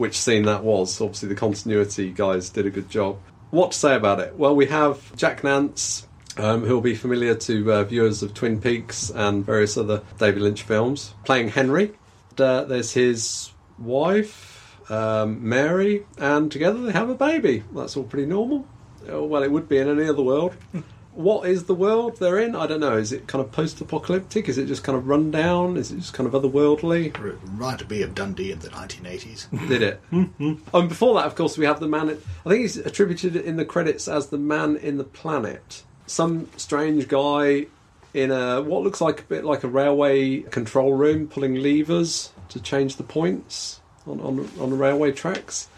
which 0.02 0.20
scene 0.20 0.44
that 0.44 0.64
was. 0.64 1.00
Obviously, 1.00 1.30
the 1.30 1.36
continuity 1.36 2.10
guys 2.12 2.50
did 2.50 2.66
a 2.66 2.72
good 2.72 2.90
job. 2.90 3.20
What 3.52 3.72
to 3.74 3.78
say 3.78 3.96
about 3.96 4.20
it? 4.20 4.36
Well, 4.36 4.56
we 4.56 4.66
have 4.66 5.16
Jack 5.16 5.44
Nance, 5.44 6.08
um, 6.38 6.66
who 6.66 6.74
will 6.74 6.82
be 6.82 6.96
familiar 6.96 7.36
to 7.36 7.72
uh, 7.72 7.84
viewers 7.84 8.24
of 8.24 8.34
Twin 8.34 8.60
Peaks 8.60 9.12
and 9.12 9.46
various 9.46 9.78
other 9.78 10.02
David 10.18 10.42
Lynch 10.42 10.64
films, 10.64 11.14
playing 11.24 11.50
Henry. 11.50 11.94
Uh, 12.38 12.64
there's 12.64 12.94
his 12.94 13.52
wife, 13.78 14.90
um, 14.90 15.48
Mary, 15.48 16.06
and 16.18 16.52
together 16.52 16.82
they 16.82 16.94
have 16.94 17.10
a 17.10 17.16
baby. 17.16 17.64
That's 17.76 17.96
all 17.96 18.04
pretty 18.04 18.26
normal. 18.26 18.66
Uh, 19.08 19.22
Well, 19.22 19.44
it 19.44 19.52
would 19.52 19.70
be 19.70 19.78
in 19.78 19.88
any 19.88 20.10
other 20.10 20.24
world. 20.24 20.54
what 21.14 21.48
is 21.48 21.66
the 21.66 21.74
world 21.76 22.18
they're 22.18 22.40
in? 22.40 22.56
I 22.56 22.68
don't 22.68 22.80
know. 22.80 22.96
Is 22.98 23.12
it 23.12 23.28
kind 23.28 23.44
of 23.44 23.52
post-apocalyptic? 23.52 24.48
Is 24.48 24.58
it 24.58 24.66
just 24.68 24.84
kind 24.84 24.98
of 24.98 25.08
run 25.08 25.30
down? 25.32 25.76
Is 25.78 25.92
it 25.92 25.98
just 25.98 26.14
kind 26.14 26.32
of 26.32 26.42
otherworldly? 26.42 27.18
R- 27.20 27.36
Reminded 27.44 27.90
me 27.90 28.02
of 28.02 28.16
Dundee 28.16 28.52
in 28.52 28.60
the 28.60 28.70
1980s. 28.70 29.68
Did 29.68 29.82
it? 29.82 30.02
And 30.12 30.90
before 30.90 31.16
that, 31.16 31.26
of 31.26 31.36
course, 31.36 31.58
we 31.58 31.66
have 31.66 31.80
the 31.80 31.88
man. 31.88 32.10
I 32.10 32.50
think 32.50 32.62
he's 32.62 32.78
attributed 32.78 33.36
in 33.36 33.58
the 33.58 33.66
credits 33.66 34.08
as 34.08 34.28
the 34.28 34.38
man 34.38 34.78
in 34.78 34.98
the 34.98 35.04
planet. 35.04 35.84
Some 36.08 36.50
strange 36.58 37.08
guy 37.08 37.68
in 38.14 38.30
a 38.32 38.62
what 38.62 38.84
looks 38.84 39.00
like 39.00 39.22
a 39.22 39.24
bit 39.24 39.46
like 39.46 39.64
a 39.64 39.68
railway 39.70 40.40
control 40.42 40.94
room, 40.94 41.28
pulling 41.28 41.56
levers 41.56 42.32
to 42.50 42.60
change 42.62 42.98
the 42.98 43.04
points 43.04 43.80
on 44.06 44.20
on, 44.20 44.50
on 44.60 44.70
the 44.70 44.76
railway 44.76 45.12
tracks. 45.12 45.70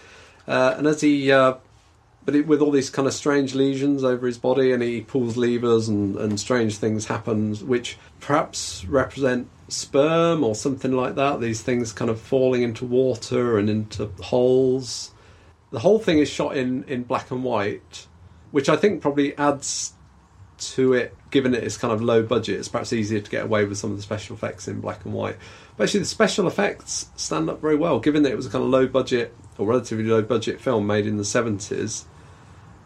Uh, 0.47 0.73
and 0.77 0.87
as 0.87 1.01
he 1.01 1.31
uh, 1.31 1.53
but 2.25 2.35
it, 2.35 2.47
with 2.47 2.61
all 2.61 2.71
these 2.71 2.89
kind 2.89 3.07
of 3.07 3.13
strange 3.13 3.53
lesions 3.53 4.03
over 4.03 4.25
his 4.25 4.37
body, 4.37 4.71
and 4.71 4.81
he 4.81 5.01
pulls 5.01 5.37
levers, 5.37 5.89
and, 5.89 6.15
and 6.17 6.39
strange 6.39 6.77
things 6.77 7.07
happen, 7.07 7.55
which 7.55 7.97
perhaps 8.19 8.85
represent 8.85 9.47
sperm 9.67 10.43
or 10.43 10.55
something 10.55 10.93
like 10.93 11.15
that. 11.15 11.41
These 11.41 11.61
things 11.61 11.91
kind 11.91 12.09
of 12.09 12.19
falling 12.19 12.61
into 12.61 12.85
water 12.85 13.57
and 13.57 13.69
into 13.69 14.09
holes. 14.21 15.11
The 15.71 15.79
whole 15.79 15.99
thing 15.99 16.19
is 16.19 16.29
shot 16.29 16.55
in, 16.55 16.83
in 16.85 17.03
black 17.03 17.31
and 17.31 17.43
white, 17.43 18.07
which 18.51 18.69
I 18.69 18.75
think 18.75 19.01
probably 19.01 19.37
adds 19.37 19.93
to 20.59 20.93
it, 20.93 21.15
given 21.31 21.53
it 21.53 21.63
is 21.63 21.77
kind 21.77 21.93
of 21.93 22.01
low 22.01 22.23
budget. 22.23 22.59
It's 22.59 22.69
perhaps 22.69 22.93
easier 22.93 23.19
to 23.19 23.31
get 23.31 23.43
away 23.43 23.65
with 23.65 23.77
some 23.77 23.91
of 23.91 23.97
the 23.97 24.03
special 24.03 24.35
effects 24.35 24.67
in 24.67 24.79
black 24.79 25.03
and 25.05 25.13
white. 25.13 25.37
But 25.75 25.85
actually, 25.85 26.01
the 26.01 26.05
special 26.05 26.47
effects 26.47 27.09
stand 27.15 27.49
up 27.49 27.59
very 27.59 27.75
well, 27.75 27.99
given 27.99 28.23
that 28.23 28.31
it 28.31 28.35
was 28.35 28.45
a 28.45 28.49
kind 28.49 28.63
of 28.63 28.69
low 28.69 28.87
budget 28.87 29.35
or 29.57 29.65
relatively 29.65 30.05
low 30.05 30.21
budget 30.21 30.61
film 30.61 30.87
made 30.87 31.07
in 31.07 31.17
the 31.17 31.23
70s. 31.23 32.05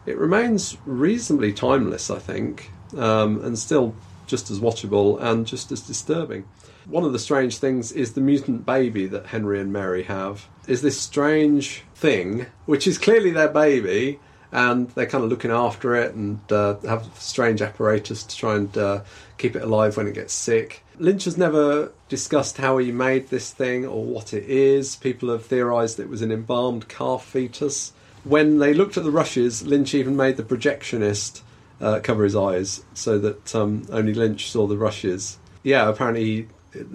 It 0.07 0.17
remains 0.17 0.77
reasonably 0.85 1.51
timeless, 1.51 2.09
I 2.09 2.17
think, 2.17 2.71
um, 2.97 3.43
and 3.43 3.59
still 3.59 3.93
just 4.25 4.49
as 4.49 4.59
watchable 4.59 5.21
and 5.21 5.45
just 5.45 5.71
as 5.71 5.81
disturbing. 5.81 6.45
One 6.85 7.03
of 7.03 7.11
the 7.11 7.19
strange 7.19 7.57
things 7.57 7.91
is 7.91 8.13
the 8.13 8.21
mutant 8.21 8.65
baby 8.65 9.05
that 9.07 9.27
Henry 9.27 9.59
and 9.59 9.71
Mary 9.73 10.03
have. 10.03 10.47
Is 10.65 10.81
this 10.81 10.99
strange 10.99 11.83
thing, 11.93 12.45
which 12.65 12.87
is 12.87 12.97
clearly 12.97 13.31
their 13.31 13.49
baby, 13.49 14.19
and 14.53 14.89
they're 14.91 15.07
kind 15.07 15.25
of 15.25 15.29
looking 15.29 15.51
after 15.51 15.93
it 15.95 16.15
and 16.15 16.39
uh, 16.53 16.77
have 16.85 17.09
strange 17.19 17.61
apparatus 17.61 18.23
to 18.23 18.37
try 18.37 18.55
and 18.55 18.77
uh, 18.77 19.01
keep 19.37 19.57
it 19.57 19.61
alive 19.61 19.97
when 19.97 20.07
it 20.07 20.13
gets 20.13 20.33
sick. 20.33 20.85
Lynch 20.97 21.25
has 21.25 21.37
never 21.37 21.91
discussed 22.07 22.57
how 22.57 22.77
he 22.77 22.93
made 22.93 23.27
this 23.27 23.51
thing 23.51 23.85
or 23.85 24.05
what 24.05 24.33
it 24.33 24.45
is. 24.45 24.95
People 24.95 25.29
have 25.29 25.45
theorised 25.45 25.99
it 25.99 26.09
was 26.09 26.21
an 26.21 26.31
embalmed 26.31 26.87
calf 26.87 27.25
fetus. 27.25 27.91
When 28.27 28.59
they 28.59 28.73
looked 28.73 28.97
at 28.97 29.03
the 29.03 29.11
rushes, 29.11 29.65
Lynch 29.65 29.93
even 29.93 30.15
made 30.15 30.37
the 30.37 30.43
projectionist 30.43 31.41
uh, 31.79 31.99
cover 32.03 32.23
his 32.23 32.35
eyes 32.35 32.83
so 32.93 33.17
that 33.19 33.55
um, 33.55 33.85
only 33.91 34.13
Lynch 34.13 34.49
saw 34.51 34.67
the 34.67 34.77
rushes. 34.77 35.37
Yeah, 35.63 35.87
apparently, 35.89 36.47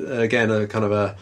again, 0.06 0.50
a 0.50 0.66
kind 0.66 0.84
of 0.84 0.92
a 0.92 1.16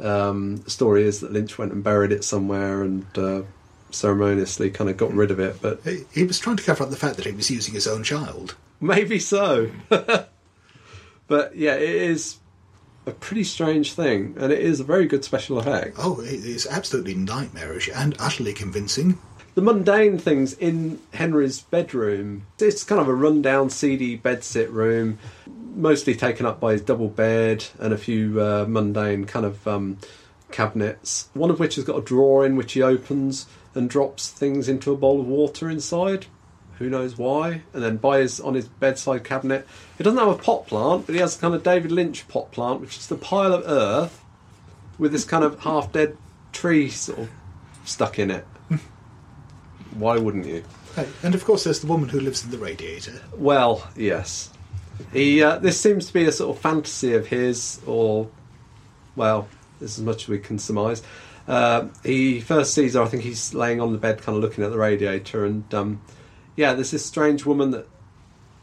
um, 0.00 0.62
story 0.66 1.04
is 1.04 1.20
that 1.20 1.32
Lynch 1.32 1.58
went 1.58 1.72
and 1.72 1.84
buried 1.84 2.12
it 2.12 2.24
somewhere 2.24 2.82
and 2.82 3.06
uh, 3.16 3.42
ceremoniously 3.90 4.70
kind 4.70 4.88
of 4.90 4.96
got 4.96 5.12
rid 5.12 5.30
of 5.30 5.38
it, 5.38 5.60
but 5.60 5.80
He- 5.84 6.04
He 6.12 6.24
was 6.24 6.38
trying 6.38 6.56
to 6.56 6.62
cover 6.62 6.84
up 6.84 6.90
the 6.90 6.96
fact 6.96 7.16
that 7.16 7.26
he 7.26 7.32
was 7.32 7.50
using 7.50 7.74
his 7.74 7.86
own 7.86 8.02
child. 8.02 8.54
maybe 8.80 9.18
so. 9.18 9.70
but 11.28 11.56
yeah, 11.56 11.74
it 11.74 11.82
is 11.88 12.36
a 13.06 13.10
pretty 13.12 13.44
strange 13.44 13.92
thing, 13.94 14.34
and 14.38 14.52
it 14.52 14.60
is 14.60 14.80
a 14.80 14.84
very 14.84 15.06
good 15.06 15.24
special 15.24 15.58
effect. 15.58 15.96
Oh, 15.98 16.20
it 16.20 16.44
is 16.44 16.66
absolutely 16.70 17.14
nightmarish 17.14 17.88
and 17.94 18.14
utterly 18.18 18.52
convincing. 18.52 19.18
The 19.54 19.60
mundane 19.60 20.16
things 20.16 20.54
in 20.54 20.98
Henry's 21.12 21.60
bedroom, 21.60 22.46
it's 22.58 22.84
kind 22.84 23.02
of 23.02 23.08
a 23.08 23.14
rundown, 23.14 23.68
seedy 23.68 24.16
bedsit 24.16 24.72
room, 24.72 25.18
mostly 25.74 26.14
taken 26.14 26.46
up 26.46 26.58
by 26.58 26.72
his 26.72 26.80
double 26.80 27.08
bed 27.08 27.66
and 27.78 27.92
a 27.92 27.98
few 27.98 28.40
uh, 28.40 28.64
mundane 28.66 29.26
kind 29.26 29.44
of 29.44 29.68
um, 29.68 29.98
cabinets. 30.50 31.28
One 31.34 31.50
of 31.50 31.60
which 31.60 31.74
has 31.74 31.84
got 31.84 31.98
a 31.98 32.02
drawer 32.02 32.46
in 32.46 32.56
which 32.56 32.72
he 32.72 32.80
opens 32.80 33.44
and 33.74 33.90
drops 33.90 34.30
things 34.30 34.70
into 34.70 34.90
a 34.90 34.96
bowl 34.96 35.20
of 35.20 35.26
water 35.26 35.68
inside. 35.68 36.26
Who 36.78 36.88
knows 36.88 37.18
why? 37.18 37.60
And 37.74 37.82
then 37.82 37.98
by 37.98 38.20
his 38.20 38.40
on 38.40 38.54
his 38.54 38.68
bedside 38.68 39.22
cabinet, 39.22 39.66
he 39.98 40.04
doesn't 40.04 40.18
have 40.18 40.28
a 40.28 40.42
pot 40.42 40.66
plant, 40.66 41.04
but 41.04 41.14
he 41.14 41.20
has 41.20 41.36
a 41.36 41.40
kind 41.40 41.54
of 41.54 41.62
David 41.62 41.92
Lynch 41.92 42.26
pot 42.26 42.50
plant, 42.52 42.80
which 42.80 42.96
is 42.96 43.06
the 43.06 43.16
pile 43.16 43.52
of 43.52 43.64
earth 43.66 44.24
with 44.98 45.12
this 45.12 45.24
kind 45.24 45.44
of 45.44 45.60
half 45.60 45.92
dead 45.92 46.16
tree 46.52 46.88
sort 46.88 47.18
of 47.18 47.30
stuck 47.84 48.18
in 48.18 48.30
it. 48.30 48.46
Why 49.96 50.18
wouldn't 50.18 50.46
you? 50.46 50.64
Hey, 50.94 51.08
And 51.22 51.34
of 51.34 51.44
course, 51.44 51.64
there's 51.64 51.80
the 51.80 51.86
woman 51.86 52.08
who 52.08 52.20
lives 52.20 52.44
in 52.44 52.50
the 52.50 52.58
radiator. 52.58 53.20
Well, 53.36 53.88
yes. 53.96 54.50
He 55.12 55.42
uh, 55.42 55.58
this 55.58 55.80
seems 55.80 56.06
to 56.06 56.12
be 56.12 56.24
a 56.24 56.32
sort 56.32 56.56
of 56.56 56.62
fantasy 56.62 57.14
of 57.14 57.26
his, 57.26 57.80
or 57.86 58.28
well, 59.16 59.48
this 59.80 59.98
as 59.98 60.04
much 60.04 60.24
as 60.24 60.28
we 60.28 60.38
can 60.38 60.58
surmise. 60.58 61.02
Uh, 61.48 61.88
he 62.04 62.40
first 62.40 62.74
sees 62.74 62.94
her. 62.94 63.02
I 63.02 63.06
think 63.06 63.22
he's 63.22 63.52
laying 63.52 63.80
on 63.80 63.92
the 63.92 63.98
bed, 63.98 64.22
kind 64.22 64.36
of 64.36 64.42
looking 64.42 64.64
at 64.64 64.70
the 64.70 64.78
radiator, 64.78 65.44
and 65.44 65.72
um, 65.74 66.02
yeah, 66.56 66.74
there's 66.74 66.92
this 66.92 67.04
strange 67.04 67.44
woman 67.44 67.70
that 67.72 67.88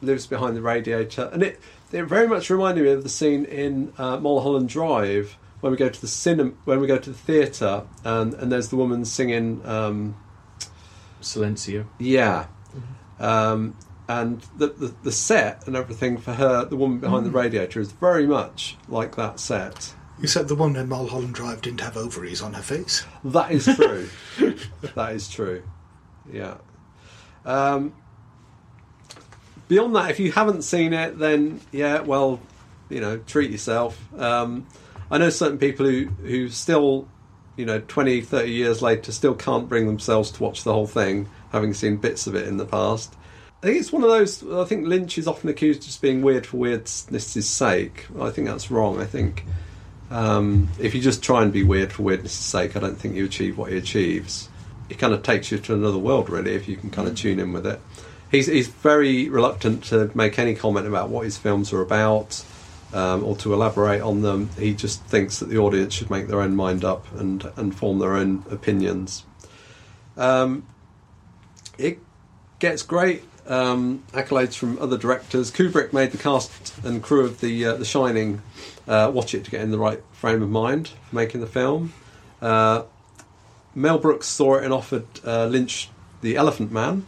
lives 0.01 0.27
behind 0.27 0.55
the 0.55 0.61
radiator, 0.61 1.29
and 1.33 1.43
it 1.43 1.59
it 1.91 2.03
very 2.03 2.27
much 2.27 2.49
reminded 2.49 2.83
me 2.85 2.91
of 2.91 3.03
the 3.03 3.09
scene 3.09 3.45
in 3.45 3.93
uh, 3.97 4.17
Mulholland 4.17 4.69
Drive 4.69 5.35
when 5.61 5.71
we 5.71 5.77
go 5.77 5.89
to 5.89 6.01
the 6.01 6.07
cinema, 6.07 6.51
when 6.65 6.79
we 6.79 6.87
go 6.87 6.97
to 6.97 7.09
the 7.09 7.17
theatre, 7.17 7.83
and 8.03 8.33
and 8.35 8.51
there's 8.51 8.69
the 8.69 8.77
woman 8.77 9.03
singing. 9.05 9.65
Um, 9.65 10.15
Silencio. 11.21 11.85
yeah. 11.99 12.47
Um, 13.19 13.75
and 14.07 14.41
the, 14.57 14.67
the 14.67 14.93
the 15.03 15.11
set 15.11 15.67
and 15.67 15.75
everything 15.75 16.17
for 16.17 16.33
her, 16.33 16.65
the 16.65 16.75
woman 16.75 16.99
behind 16.99 17.25
the 17.25 17.31
radiator, 17.31 17.79
is 17.79 17.91
very 17.91 18.25
much 18.25 18.75
like 18.87 19.15
that 19.17 19.39
set. 19.39 19.93
You 20.19 20.27
said 20.27 20.47
the 20.47 20.55
woman 20.55 20.81
in 20.81 20.89
Mulholland 20.89 21.35
Drive 21.35 21.61
didn't 21.61 21.81
have 21.81 21.95
ovaries 21.95 22.41
on 22.41 22.53
her 22.53 22.61
face. 22.61 23.05
That 23.23 23.51
is 23.51 23.65
true. 23.65 24.09
that 24.95 25.15
is 25.15 25.29
true. 25.29 25.63
Yeah. 26.31 26.57
Um, 27.45 27.93
beyond 29.67 29.95
that, 29.95 30.09
if 30.09 30.19
you 30.19 30.31
haven't 30.31 30.63
seen 30.63 30.91
it, 30.93 31.19
then 31.19 31.61
yeah, 31.71 32.01
well, 32.01 32.41
you 32.89 32.99
know, 33.01 33.17
treat 33.19 33.51
yourself. 33.51 33.97
Um, 34.19 34.67
I 35.11 35.17
know 35.19 35.29
certain 35.29 35.59
people 35.59 35.85
who 35.85 36.05
who 36.07 36.49
still, 36.49 37.07
you 37.59 37.65
know, 37.65 37.81
20, 37.81 38.21
30 38.21 38.49
years 38.49 38.81
later, 38.81 39.11
still 39.11 39.35
can't 39.35 39.67
bring 39.67 39.85
themselves 39.85 40.31
to 40.31 40.41
watch 40.41 40.63
the 40.63 40.71
whole 40.71 40.87
thing, 40.87 41.27
having 41.51 41.73
seen 41.73 41.97
bits 41.97 42.25
of 42.25 42.33
it 42.33 42.47
in 42.47 42.55
the 42.55 42.65
past. 42.65 43.13
I 43.61 43.65
think 43.65 43.81
it's 43.81 43.91
one 43.91 44.01
of 44.01 44.09
those. 44.09 44.49
I 44.49 44.63
think 44.63 44.87
Lynch 44.87 45.17
is 45.17 45.27
often 45.27 45.49
accused 45.49 45.81
of 45.81 45.87
just 45.87 46.01
being 46.01 46.21
weird 46.21 46.47
for 46.47 46.55
weirdness' 46.55 47.45
sake. 47.45 48.07
I 48.17 48.29
think 48.29 48.47
that's 48.47 48.71
wrong. 48.71 49.01
I 49.01 49.05
think 49.05 49.43
um, 50.09 50.69
if 50.79 50.95
you 50.95 51.01
just 51.01 51.21
try 51.21 51.43
and 51.43 51.51
be 51.51 51.63
weird 51.63 51.91
for 51.91 52.03
weirdness' 52.03 52.31
sake, 52.31 52.77
I 52.77 52.79
don't 52.79 52.95
think 52.95 53.15
you 53.15 53.25
achieve 53.25 53.57
what 53.57 53.73
he 53.73 53.77
achieves. 53.77 54.47
It 54.87 54.97
kind 54.97 55.13
of 55.13 55.21
takes 55.21 55.51
you 55.51 55.57
to 55.57 55.73
another 55.73 55.97
world, 55.97 56.29
really, 56.29 56.55
if 56.55 56.69
you 56.69 56.77
can 56.77 56.91
kind 56.91 57.09
of 57.09 57.15
tune 57.15 57.41
in 57.41 57.51
with 57.51 57.67
it. 57.67 57.81
He's, 58.31 58.47
he's 58.47 58.69
very 58.69 59.27
reluctant 59.27 59.83
to 59.85 60.09
make 60.15 60.39
any 60.39 60.55
comment 60.55 60.87
about 60.87 61.09
what 61.09 61.25
his 61.25 61.37
films 61.37 61.73
are 61.73 61.81
about 61.81 62.41
um, 62.93 63.23
or 63.23 63.35
to 63.37 63.53
elaborate 63.53 64.01
on 64.01 64.21
them. 64.21 64.49
He 64.57 64.73
just 64.73 65.03
thinks 65.03 65.39
that 65.39 65.49
the 65.49 65.57
audience 65.57 65.93
should 65.93 66.09
make 66.09 66.27
their 66.27 66.41
own 66.41 66.55
mind 66.55 66.83
up 66.83 67.11
and, 67.15 67.51
and 67.55 67.75
form 67.75 67.99
their 67.99 68.15
own 68.15 68.43
opinions. 68.49 69.25
Um, 70.17 70.65
it 71.77 71.99
gets 72.59 72.83
great 72.83 73.23
um, 73.47 74.03
accolades 74.11 74.55
from 74.55 74.77
other 74.79 74.97
directors. 74.97 75.51
Kubrick 75.51 75.93
made 75.93 76.11
the 76.11 76.17
cast 76.17 76.77
and 76.83 77.01
crew 77.01 77.25
of 77.25 77.39
the 77.41 77.65
uh, 77.65 77.75
The 77.75 77.85
Shining 77.85 78.41
uh, 78.87 79.11
watch 79.13 79.33
it 79.33 79.45
to 79.45 79.51
get 79.51 79.61
in 79.61 79.71
the 79.71 79.77
right 79.77 80.01
frame 80.11 80.41
of 80.41 80.49
mind 80.49 80.87
for 80.87 81.15
making 81.15 81.41
the 81.41 81.47
film. 81.47 81.93
Uh, 82.41 82.83
Mel 83.75 83.99
Brooks 83.99 84.27
saw 84.27 84.55
it 84.55 84.63
and 84.63 84.73
offered 84.73 85.05
uh, 85.23 85.45
Lynch 85.45 85.89
The 86.21 86.35
Elephant 86.35 86.71
Man, 86.71 87.05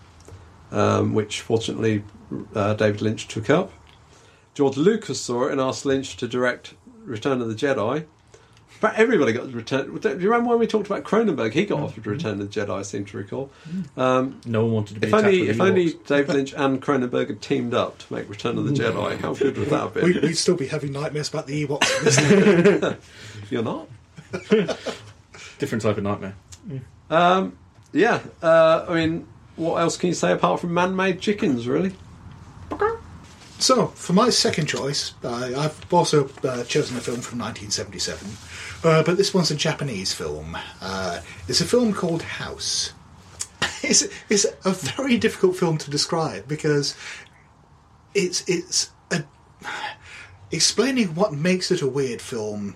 um, 0.71 1.13
which 1.13 1.41
fortunately 1.41 2.03
uh, 2.53 2.75
David 2.75 3.01
Lynch 3.01 3.27
took 3.27 3.49
up. 3.49 3.71
George 4.53 4.77
Lucas 4.77 5.19
saw 5.19 5.45
it 5.45 5.51
and 5.51 5.61
asked 5.61 5.85
Lynch 5.85 6.17
to 6.17 6.27
direct 6.27 6.73
Return 7.03 7.41
of 7.41 7.47
the 7.47 7.55
Jedi. 7.55 8.05
But 8.79 8.95
everybody 8.95 9.31
got 9.31 9.53
Return. 9.53 9.95
Do 9.95 10.09
you 10.09 10.15
remember 10.31 10.49
when 10.49 10.59
we 10.59 10.65
talked 10.65 10.87
about 10.87 11.03
Cronenberg? 11.03 11.53
He 11.53 11.65
got 11.65 11.79
offered 11.81 12.07
Return 12.07 12.41
of 12.41 12.51
the 12.51 12.59
Jedi. 12.59 12.71
I 12.79 12.81
seem 12.81 13.05
to 13.05 13.17
recall. 13.17 13.51
Um, 13.95 14.41
No 14.45 14.63
one 14.63 14.73
wanted 14.73 14.95
to 14.95 14.99
be 15.01 15.07
if 15.07 15.13
only, 15.13 15.41
with 15.41 15.49
if 15.51 15.61
only 15.61 15.93
David 16.07 16.29
Lynch 16.35 16.53
and 16.57 16.81
Cronenberg 16.81 17.27
had 17.27 17.41
teamed 17.43 17.75
up 17.75 17.99
to 17.99 18.13
make 18.13 18.27
Return 18.27 18.57
of 18.57 18.65
the 18.65 18.71
Jedi, 18.73 19.19
how 19.19 19.35
good 19.35 19.55
would 19.59 19.69
that 19.69 19.93
be? 19.93 20.01
We, 20.01 20.13
been? 20.13 20.21
we'd 20.23 20.33
still 20.37 20.55
be 20.55 20.65
having 20.67 20.91
nightmares 20.93 21.29
about 21.29 21.45
the 21.45 21.63
Ewoks. 21.67 22.97
You're 23.51 23.61
not. 23.63 23.87
different 25.59 25.83
type 25.83 25.97
of 25.97 26.03
nightmare. 26.03 26.35
Um, 27.11 27.57
yeah, 27.93 28.21
uh, 28.41 28.85
I 28.89 28.95
mean, 28.95 29.27
what 29.57 29.75
else 29.79 29.95
can 29.95 30.07
you 30.07 30.15
say 30.15 30.31
apart 30.31 30.59
from 30.59 30.73
man-made 30.73 31.21
chickens? 31.21 31.67
Really? 31.67 31.93
So, 33.61 33.87
for 33.87 34.13
my 34.13 34.29
second 34.29 34.65
choice, 34.67 35.13
I 35.23 35.53
I've 35.55 35.93
also 35.93 36.29
uh, 36.43 36.63
chosen 36.63 36.97
a 36.97 37.01
film 37.01 37.21
from 37.21 37.39
1977, 37.39 38.27
uh, 38.83 39.03
but 39.03 39.17
this 39.17 39.33
one's 39.33 39.51
a 39.51 39.55
Japanese 39.55 40.13
film. 40.13 40.57
Uh, 40.81 41.21
it's 41.47 41.61
a 41.61 41.65
film 41.65 41.93
called 41.93 42.23
House. 42.23 42.93
It's, 43.83 44.07
it's 44.29 44.45
a 44.63 44.71
very 44.71 45.17
difficult 45.17 45.55
film 45.55 45.79
to 45.79 45.89
describe 45.89 46.47
because 46.47 46.95
it's 48.13 48.43
it's 48.47 48.91
a, 49.09 49.23
explaining 50.51 51.15
what 51.15 51.33
makes 51.33 51.71
it 51.71 51.81
a 51.81 51.87
weird 51.87 52.21
film 52.21 52.75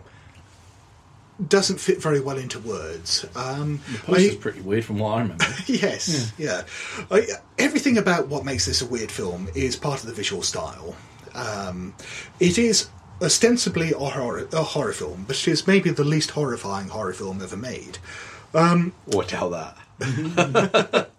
doesn't 1.48 1.80
fit 1.80 2.02
very 2.02 2.20
well 2.22 2.38
into 2.38 2.60
words. 2.60 3.26
Um, 3.36 3.82
The 3.92 3.98
poster's 4.00 4.32
I- 4.34 4.38
pretty 4.38 4.62
weird 4.62 4.86
from 4.86 5.00
what 5.00 5.10
I 5.18 5.22
remember. 5.22 5.46
Yes, 5.68 6.32
yeah. 6.38 6.64
I, 7.12 7.28
everything 7.58 7.98
about 7.98 8.28
what 8.28 8.46
makes 8.46 8.66
this 8.66 8.82
a 8.82 8.86
weird 8.86 9.12
film 9.12 9.50
is 9.56 9.76
part 9.76 10.02
of 10.02 10.08
the 10.08 10.14
visual 10.14 10.42
style. 10.44 10.96
Um, 11.34 11.94
it 12.40 12.58
is 12.58 12.88
ostensibly 13.22 13.92
a 13.92 13.98
horror, 13.98 14.48
a 14.54 14.64
horror 14.64 14.94
film, 14.94 15.26
but 15.28 15.36
it 15.38 15.48
is 15.50 15.68
maybe 15.68 15.90
the 15.90 16.04
least 16.06 16.32
horrifying 16.32 16.88
horror 16.88 17.14
film 17.14 17.42
ever 17.42 17.58
made. 17.58 17.98
Or 18.54 19.24
tell 19.26 19.50
that. 19.50 19.78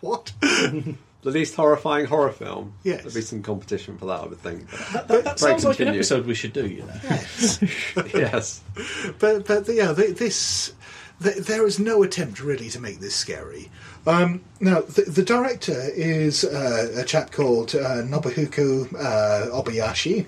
what? 0.00 0.32
The 1.22 1.30
least 1.30 1.54
horrifying 1.54 2.06
horror 2.06 2.32
film. 2.32 2.74
Yes. 2.82 3.02
There'd 3.02 3.14
be 3.14 3.20
some 3.20 3.42
competition 3.42 3.98
for 3.98 4.06
that, 4.06 4.20
I 4.22 4.26
would 4.26 4.38
think. 4.38 4.70
That, 4.92 5.08
that, 5.08 5.24
that 5.24 5.38
sounds 5.38 5.64
like 5.64 5.80
an 5.80 5.88
episode 5.88 6.26
we 6.26 6.34
should 6.34 6.54
do, 6.54 6.66
you 6.66 6.80
know. 6.80 6.94
Yes. 7.04 7.62
yes. 8.14 8.60
but 9.18 9.46
but 9.46 9.68
yeah, 9.68 9.92
this 9.92 10.72
there 11.20 11.66
is 11.66 11.78
no 11.78 12.02
attempt 12.02 12.40
really 12.40 12.70
to 12.70 12.80
make 12.80 13.00
this 13.00 13.14
scary. 13.14 13.70
Um, 14.06 14.42
now 14.60 14.80
the, 14.80 15.02
the 15.02 15.22
director 15.22 15.90
is 15.94 16.44
uh, 16.44 16.92
a 16.96 17.04
chap 17.04 17.32
called 17.32 17.74
uh, 17.74 17.78
uh, 17.78 18.04
Obayashi. 19.52 20.26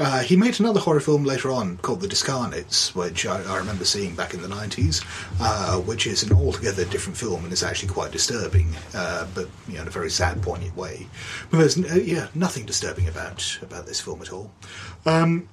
Uh, 0.00 0.20
he 0.20 0.36
made 0.36 0.58
another 0.58 0.80
horror 0.80 1.00
film 1.00 1.24
later 1.24 1.50
on 1.50 1.76
called 1.78 2.00
The 2.00 2.08
Discarnates, 2.08 2.94
which 2.94 3.26
I, 3.26 3.42
I 3.42 3.58
remember 3.58 3.84
seeing 3.84 4.14
back 4.14 4.34
in 4.34 4.42
the 4.42 4.48
nineties, 4.48 5.02
uh, 5.40 5.78
which 5.80 6.06
is 6.06 6.22
an 6.22 6.32
altogether 6.32 6.84
different 6.86 7.16
film 7.16 7.44
and 7.44 7.52
is 7.52 7.62
actually 7.62 7.92
quite 7.92 8.10
disturbing, 8.10 8.74
uh, 8.94 9.26
but 9.34 9.48
you 9.68 9.74
know 9.74 9.82
in 9.82 9.88
a 9.88 9.90
very 9.90 10.10
sad, 10.10 10.42
poignant 10.42 10.76
way. 10.76 11.06
But 11.50 11.58
there's 11.58 11.76
yeah 11.76 12.28
nothing 12.34 12.66
disturbing 12.66 13.08
about 13.08 13.58
about 13.62 13.86
this 13.86 14.00
film 14.00 14.22
at 14.22 14.32
all. 14.32 14.50
Um, 15.06 15.48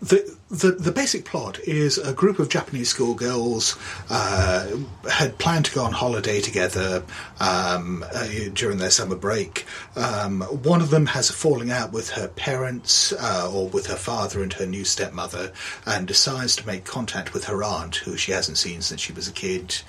the, 0.00 0.36
the 0.50 0.72
the 0.72 0.92
basic 0.92 1.24
plot 1.24 1.58
is 1.60 1.98
a 1.98 2.12
group 2.12 2.38
of 2.38 2.48
Japanese 2.48 2.88
schoolgirls 2.90 3.76
uh, 4.10 4.68
had 5.10 5.38
planned 5.38 5.64
to 5.66 5.74
go 5.74 5.84
on 5.84 5.92
holiday 5.92 6.40
together 6.40 7.02
um, 7.40 8.04
uh, 8.14 8.28
during 8.54 8.78
their 8.78 8.90
summer 8.90 9.16
break. 9.16 9.66
Um, 9.96 10.42
one 10.42 10.80
of 10.80 10.90
them 10.90 11.06
has 11.06 11.30
a 11.30 11.32
falling 11.32 11.70
out 11.70 11.92
with 11.92 12.10
her 12.10 12.28
parents 12.28 13.12
uh, 13.12 13.50
or 13.52 13.68
with 13.68 13.86
her 13.86 13.96
father 13.96 14.42
and 14.42 14.52
her 14.54 14.66
new 14.66 14.84
stepmother, 14.84 15.52
and 15.84 16.06
decides 16.06 16.54
to 16.56 16.66
make 16.66 16.84
contact 16.84 17.34
with 17.34 17.44
her 17.44 17.64
aunt, 17.64 17.96
who 17.96 18.16
she 18.16 18.32
hasn't 18.32 18.58
seen 18.58 18.82
since 18.82 19.00
she 19.00 19.12
was 19.12 19.28
a 19.28 19.32
kid. 19.32 19.80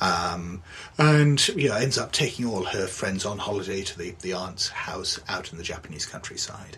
Um, 0.00 0.62
and 0.98 1.46
yeah, 1.56 1.78
ends 1.78 1.98
up 1.98 2.12
taking 2.12 2.46
all 2.46 2.64
her 2.64 2.86
friends 2.86 3.24
on 3.24 3.38
holiday 3.38 3.82
to 3.82 3.98
the, 3.98 4.14
the 4.20 4.32
aunt's 4.34 4.68
house 4.68 5.20
out 5.28 5.52
in 5.52 5.58
the 5.58 5.64
Japanese 5.64 6.04
countryside. 6.04 6.76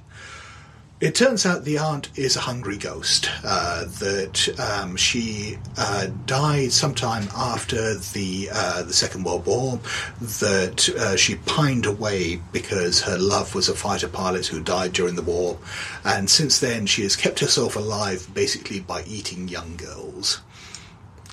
It 0.98 1.14
turns 1.14 1.44
out 1.44 1.64
the 1.64 1.76
aunt 1.76 2.08
is 2.16 2.36
a 2.36 2.40
hungry 2.40 2.78
ghost. 2.78 3.28
Uh, 3.44 3.84
that 3.84 4.58
um, 4.58 4.96
she 4.96 5.58
uh, 5.76 6.06
died 6.24 6.72
sometime 6.72 7.28
after 7.36 7.96
the 7.96 8.48
uh, 8.50 8.82
the 8.82 8.94
Second 8.94 9.24
World 9.24 9.44
War. 9.44 9.78
That 10.22 10.88
uh, 10.88 11.16
she 11.16 11.34
pined 11.34 11.84
away 11.84 12.40
because 12.50 13.02
her 13.02 13.18
love 13.18 13.54
was 13.54 13.68
a 13.68 13.74
fighter 13.74 14.08
pilot 14.08 14.46
who 14.46 14.62
died 14.62 14.94
during 14.94 15.16
the 15.16 15.22
war, 15.22 15.58
and 16.02 16.30
since 16.30 16.60
then 16.60 16.86
she 16.86 17.02
has 17.02 17.14
kept 17.14 17.40
herself 17.40 17.76
alive 17.76 18.26
basically 18.32 18.80
by 18.80 19.02
eating 19.02 19.48
young 19.48 19.76
girls. 19.76 20.40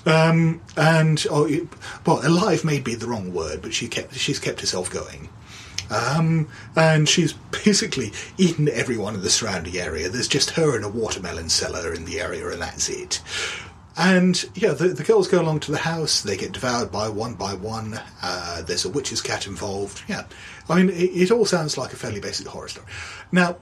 Um, 0.04 0.60
and 0.76 1.26
oh, 1.30 1.48
well, 2.04 2.20
alive 2.22 2.66
may 2.66 2.80
be 2.80 2.94
the 2.94 3.06
wrong 3.06 3.32
word, 3.32 3.62
but 3.62 3.72
she 3.72 3.88
kept 3.88 4.14
she's 4.14 4.38
kept 4.38 4.60
herself 4.60 4.90
going. 4.90 5.30
Um, 5.90 6.48
and 6.76 7.08
she's 7.08 7.32
basically 7.64 8.12
eaten 8.38 8.68
everyone 8.68 9.14
in 9.14 9.22
the 9.22 9.30
surrounding 9.30 9.76
area. 9.76 10.08
There's 10.08 10.28
just 10.28 10.50
her 10.50 10.76
and 10.76 10.84
a 10.84 10.88
watermelon 10.88 11.48
seller 11.48 11.92
in 11.92 12.04
the 12.04 12.20
area, 12.20 12.48
and 12.48 12.62
that's 12.62 12.88
it. 12.88 13.20
And 13.96 14.44
yeah, 14.54 14.72
the, 14.72 14.88
the 14.88 15.04
girls 15.04 15.28
go 15.28 15.40
along 15.40 15.60
to 15.60 15.70
the 15.70 15.78
house. 15.78 16.22
They 16.22 16.36
get 16.36 16.52
devoured 16.52 16.90
by 16.90 17.08
one 17.08 17.34
by 17.34 17.54
one. 17.54 18.00
Uh, 18.22 18.62
there's 18.62 18.84
a 18.84 18.90
witch's 18.90 19.20
cat 19.20 19.46
involved. 19.46 20.02
Yeah, 20.08 20.24
I 20.68 20.82
mean, 20.82 20.90
it, 20.90 21.10
it 21.10 21.30
all 21.30 21.46
sounds 21.46 21.78
like 21.78 21.92
a 21.92 21.96
fairly 21.96 22.20
basic 22.20 22.46
horror 22.46 22.68
story. 22.68 22.86
Now, 23.30 23.56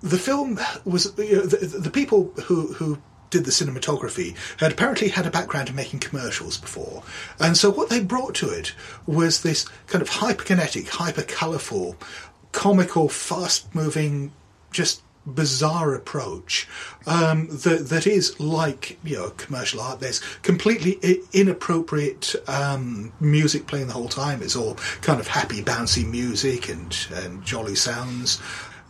the 0.00 0.18
film 0.18 0.58
was 0.84 1.12
you 1.18 1.36
know, 1.36 1.46
the, 1.46 1.66
the 1.78 1.90
people 1.90 2.32
who 2.44 2.72
who 2.72 2.98
did 3.32 3.44
the 3.44 3.50
cinematography 3.50 4.36
had 4.60 4.70
apparently 4.70 5.08
had 5.08 5.26
a 5.26 5.30
background 5.30 5.68
in 5.68 5.74
making 5.74 5.98
commercials 5.98 6.56
before, 6.56 7.02
and 7.40 7.56
so 7.56 7.70
what 7.70 7.88
they 7.88 7.98
brought 8.00 8.34
to 8.36 8.48
it 8.48 8.74
was 9.06 9.42
this 9.42 9.64
kind 9.88 10.02
of 10.02 10.10
hyperkinetic, 10.10 10.88
hyper 10.88 11.22
colourful, 11.22 11.96
comical, 12.52 13.08
fast 13.08 13.74
moving, 13.74 14.30
just 14.70 15.02
bizarre 15.24 15.94
approach 15.94 16.68
um, 17.06 17.46
that 17.48 17.88
that 17.90 18.06
is 18.06 18.38
like 18.40 18.98
you 19.04 19.16
know 19.16 19.30
commercial 19.30 19.80
art. 19.80 20.00
There's 20.00 20.20
completely 20.42 20.98
inappropriate 21.32 22.34
um, 22.48 23.12
music 23.20 23.66
playing 23.66 23.86
the 23.86 23.92
whole 23.92 24.08
time. 24.08 24.42
It's 24.42 24.56
all 24.56 24.74
kind 25.00 25.20
of 25.20 25.28
happy, 25.28 25.62
bouncy 25.62 26.08
music 26.08 26.68
and 26.68 26.94
and 27.14 27.44
jolly 27.44 27.74
sounds. 27.74 28.40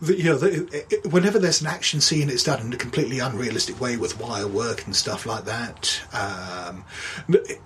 The, 0.03 0.17
you 0.17 0.25
know, 0.25 0.37
the, 0.37 0.85
it, 0.89 1.11
whenever 1.11 1.39
there's 1.39 1.61
an 1.61 1.67
action 1.67 2.01
scene, 2.01 2.29
it's 2.29 2.43
done 2.43 2.61
in 2.61 2.73
a 2.73 2.77
completely 2.77 3.19
unrealistic 3.19 3.79
way 3.79 3.97
with 3.97 4.19
wire 4.19 4.47
work 4.47 4.85
and 4.85 4.95
stuff 4.95 5.25
like 5.25 5.45
that. 5.45 6.01
Um, 6.11 6.83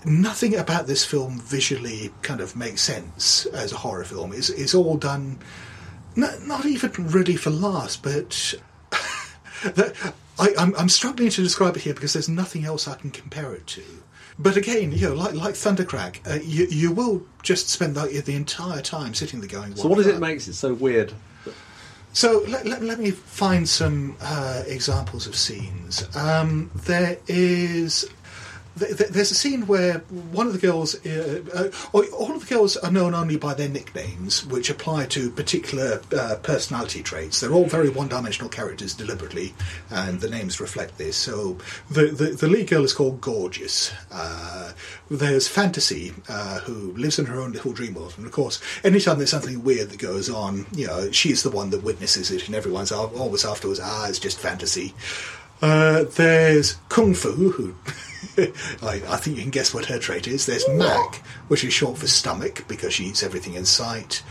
nothing 0.06 0.56
about 0.56 0.88
this 0.88 1.04
film 1.04 1.40
visually 1.40 2.12
kind 2.22 2.42
of 2.42 2.56
makes 2.56 2.82
sense 2.82 3.46
as 3.48 3.72
a 3.72 3.78
horror 3.78 4.04
film. 4.04 4.34
It's, 4.34 4.50
it's 4.50 4.76
all 4.76 4.98
done 4.98 5.40
no, 6.18 6.36
not 6.40 6.66
even 6.66 6.92
really 7.10 7.36
for 7.36 7.52
laughs, 7.52 7.96
but 7.96 8.56
that, 9.64 9.94
I, 10.40 10.50
I'm, 10.58 10.76
I'm 10.76 10.90
struggling 10.90 11.30
to 11.30 11.44
describe 11.44 11.78
it 11.78 11.84
here 11.84 11.94
because 11.94 12.14
there's 12.14 12.28
nothing 12.28 12.66
else 12.66 12.88
I 12.88 12.96
can 12.96 13.12
compare 13.12 13.54
it 13.54 13.68
to. 13.68 13.84
But 14.40 14.58
again, 14.58 14.92
you 14.92 15.10
know, 15.10 15.16
like 15.16 15.34
like 15.34 15.56
Thundercrack, 15.56 16.30
uh, 16.30 16.40
you 16.44 16.68
you 16.70 16.92
will 16.92 17.24
just 17.42 17.70
spend 17.70 17.96
the, 17.96 18.22
the 18.24 18.36
entire 18.36 18.82
time 18.82 19.16
sitting 19.16 19.40
there 19.40 19.50
going. 19.50 19.76
So 19.76 19.88
what 19.88 19.98
is 19.98 20.06
it 20.06 20.20
makes 20.20 20.48
it 20.48 20.54
so 20.54 20.76
weird? 20.76 21.14
So 22.18 22.44
let, 22.48 22.66
let, 22.66 22.82
let 22.82 23.00
me 23.00 23.12
find 23.12 23.70
some 23.70 24.18
uh, 24.22 24.64
examples 24.66 25.28
of 25.28 25.36
scenes. 25.36 26.04
Um, 26.16 26.72
there 26.74 27.16
is. 27.28 28.10
Th- 28.80 28.98
th- 28.98 29.10
There's 29.10 29.32
a 29.32 29.36
scene 29.36 29.68
where 29.68 30.00
one 30.32 30.48
of 30.48 30.54
the 30.54 30.60
girls, 30.60 30.96
uh, 31.06 31.42
uh, 31.54 31.70
all 31.94 32.36
of 32.36 32.48
the 32.48 32.54
girls 32.54 32.78
are 32.78 32.92
known 32.92 33.14
only 33.14 33.38
by 33.38 33.54
their 33.54 33.70
nicknames, 33.70 34.46
which 34.46 34.70
apply 34.70 35.06
to 35.08 35.30
particular 35.32 36.02
uh, 36.18 36.36
personality 36.44 37.04
traits. 37.04 37.40
They're 37.40 37.54
all 37.54 37.66
very 37.66 37.90
one-dimensional 37.90 38.50
characters 38.50 38.94
deliberately, 38.94 39.54
and 39.90 40.20
the 40.22 40.30
names 40.30 40.60
reflect 40.60 40.98
this. 40.98 41.18
So 41.18 41.58
the 41.90 42.08
the, 42.08 42.26
the 42.32 42.48
lead 42.48 42.68
girl 42.70 42.84
is 42.84 42.94
called 42.94 43.22
Gorgeous. 43.22 43.92
Uh, 44.12 44.74
there's 45.10 45.48
Fantasy, 45.48 46.14
uh, 46.30 46.60
who 46.60 46.92
lives 46.94 47.20
in 47.20 47.26
her 47.26 47.40
own 47.40 47.52
little 47.52 47.72
dream 47.74 47.94
world, 47.94 48.14
and 48.18 48.26
of 48.26 48.32
course, 48.32 48.62
anytime 48.84 49.18
there's 49.18 49.30
something 49.32 49.64
weird 49.64 49.90
that 49.90 50.00
goes 50.00 50.30
on, 50.30 50.66
you 50.74 50.88
know, 50.88 51.12
she's 51.12 51.44
the 51.44 51.50
one 51.50 51.70
that 51.70 51.84
witnesses 51.84 52.32
it, 52.32 52.46
and 52.48 52.56
everyone's 52.56 52.92
always 52.92 53.46
afterwards, 53.46 53.80
ah, 53.82 54.08
it's 54.08 54.20
just 54.20 54.40
fantasy. 54.40 54.94
Uh, 55.62 56.04
there's 56.16 56.74
Kung 56.90 57.14
Fu, 57.16 57.50
who 57.52 57.74
I, 58.38 59.02
I 59.08 59.18
think 59.18 59.38
you 59.38 59.44
can 59.44 59.52
guess 59.52 59.74
what 59.74 59.86
her 59.86 60.00
trait 60.00 60.28
is. 60.28 60.46
There's 60.46 60.68
Mac, 60.70 61.18
which 61.48 61.64
is 61.64 61.74
short 61.74 61.98
for 61.98 62.08
stomach 62.08 62.66
because 62.68 62.94
she 62.94 63.06
eats 63.06 63.24
everything 63.24 63.54
in 63.54 63.66
sight. 63.66 64.24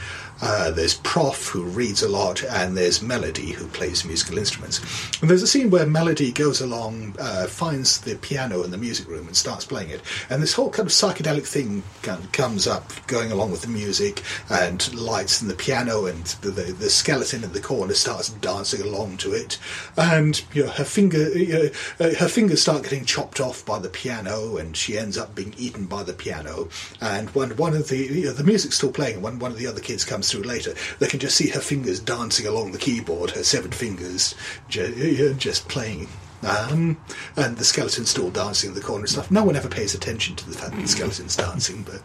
Uh, 0.42 0.70
there's 0.70 0.94
Prof, 0.94 1.48
who 1.48 1.62
reads 1.62 2.02
a 2.02 2.08
lot, 2.08 2.44
and 2.44 2.76
there's 2.76 3.02
Melody, 3.02 3.52
who 3.52 3.66
plays 3.68 4.04
musical 4.04 4.38
instruments. 4.38 4.80
And 5.20 5.30
there's 5.30 5.42
a 5.42 5.46
scene 5.46 5.70
where 5.70 5.86
Melody 5.86 6.30
goes 6.32 6.60
along, 6.60 7.16
uh, 7.18 7.46
finds 7.46 8.00
the 8.00 8.16
piano 8.16 8.62
in 8.62 8.70
the 8.70 8.76
music 8.76 9.08
room, 9.08 9.26
and 9.26 9.36
starts 9.36 9.64
playing 9.64 9.90
it. 9.90 10.02
And 10.28 10.42
this 10.42 10.52
whole 10.52 10.70
kind 10.70 10.86
of 10.86 10.92
psychedelic 10.92 11.46
thing 11.46 11.82
kind 12.02 12.22
of 12.22 12.30
comes 12.32 12.66
up, 12.66 12.92
going 13.06 13.32
along 13.32 13.50
with 13.50 13.62
the 13.62 13.68
music, 13.68 14.22
and 14.50 14.94
lights 14.94 15.40
in 15.40 15.48
the 15.48 15.54
piano, 15.54 16.06
and 16.06 16.24
the, 16.42 16.50
the, 16.50 16.72
the 16.72 16.90
skeleton 16.90 17.42
in 17.42 17.52
the 17.52 17.60
corner 17.60 17.94
starts 17.94 18.28
dancing 18.28 18.82
along 18.82 19.16
to 19.18 19.32
it. 19.32 19.58
And 19.96 20.42
you 20.52 20.64
know, 20.64 20.70
her 20.70 20.84
finger, 20.84 21.18
uh, 21.18 22.04
uh, 22.04 22.14
her 22.14 22.28
fingers 22.28 22.62
start 22.62 22.82
getting 22.82 23.04
chopped 23.04 23.40
off 23.40 23.64
by 23.64 23.78
the 23.78 23.88
piano, 23.88 24.58
and 24.58 24.76
she 24.76 24.98
ends 24.98 25.16
up 25.16 25.34
being 25.34 25.54
eaten 25.56 25.86
by 25.86 26.02
the 26.02 26.12
piano. 26.12 26.68
And 27.00 27.30
when 27.30 27.56
one 27.56 27.74
of 27.74 27.88
the 27.88 27.96
you 27.96 28.24
know, 28.26 28.32
the 28.32 28.44
music's 28.44 28.76
still 28.76 28.92
playing, 28.92 29.14
and 29.14 29.22
when 29.22 29.38
one 29.38 29.52
of 29.52 29.58
the 29.58 29.66
other 29.66 29.80
kids 29.80 30.04
comes 30.04 30.25
through 30.30 30.42
later, 30.42 30.74
they 30.98 31.06
can 31.08 31.20
just 31.20 31.36
see 31.36 31.48
her 31.50 31.60
fingers 31.60 32.00
dancing 32.00 32.46
along 32.46 32.72
the 32.72 32.78
keyboard, 32.78 33.30
her 33.32 33.42
severed 33.44 33.74
fingers 33.74 34.34
uh, 34.78 35.32
just 35.38 35.68
playing. 35.68 36.08
Um, 36.46 36.98
and 37.36 37.56
the 37.56 37.64
skeleton's 37.64 38.10
still 38.10 38.30
dancing 38.30 38.70
in 38.70 38.74
the 38.74 38.82
corner 38.82 39.04
and 39.04 39.10
stuff. 39.10 39.30
No 39.30 39.42
one 39.44 39.56
ever 39.56 39.68
pays 39.68 39.94
attention 39.94 40.36
to 40.36 40.48
the 40.48 40.56
fact 40.56 40.72
that 40.72 40.80
the 40.82 40.88
skeleton's 40.88 41.34
dancing, 41.36 41.82
but 41.82 42.02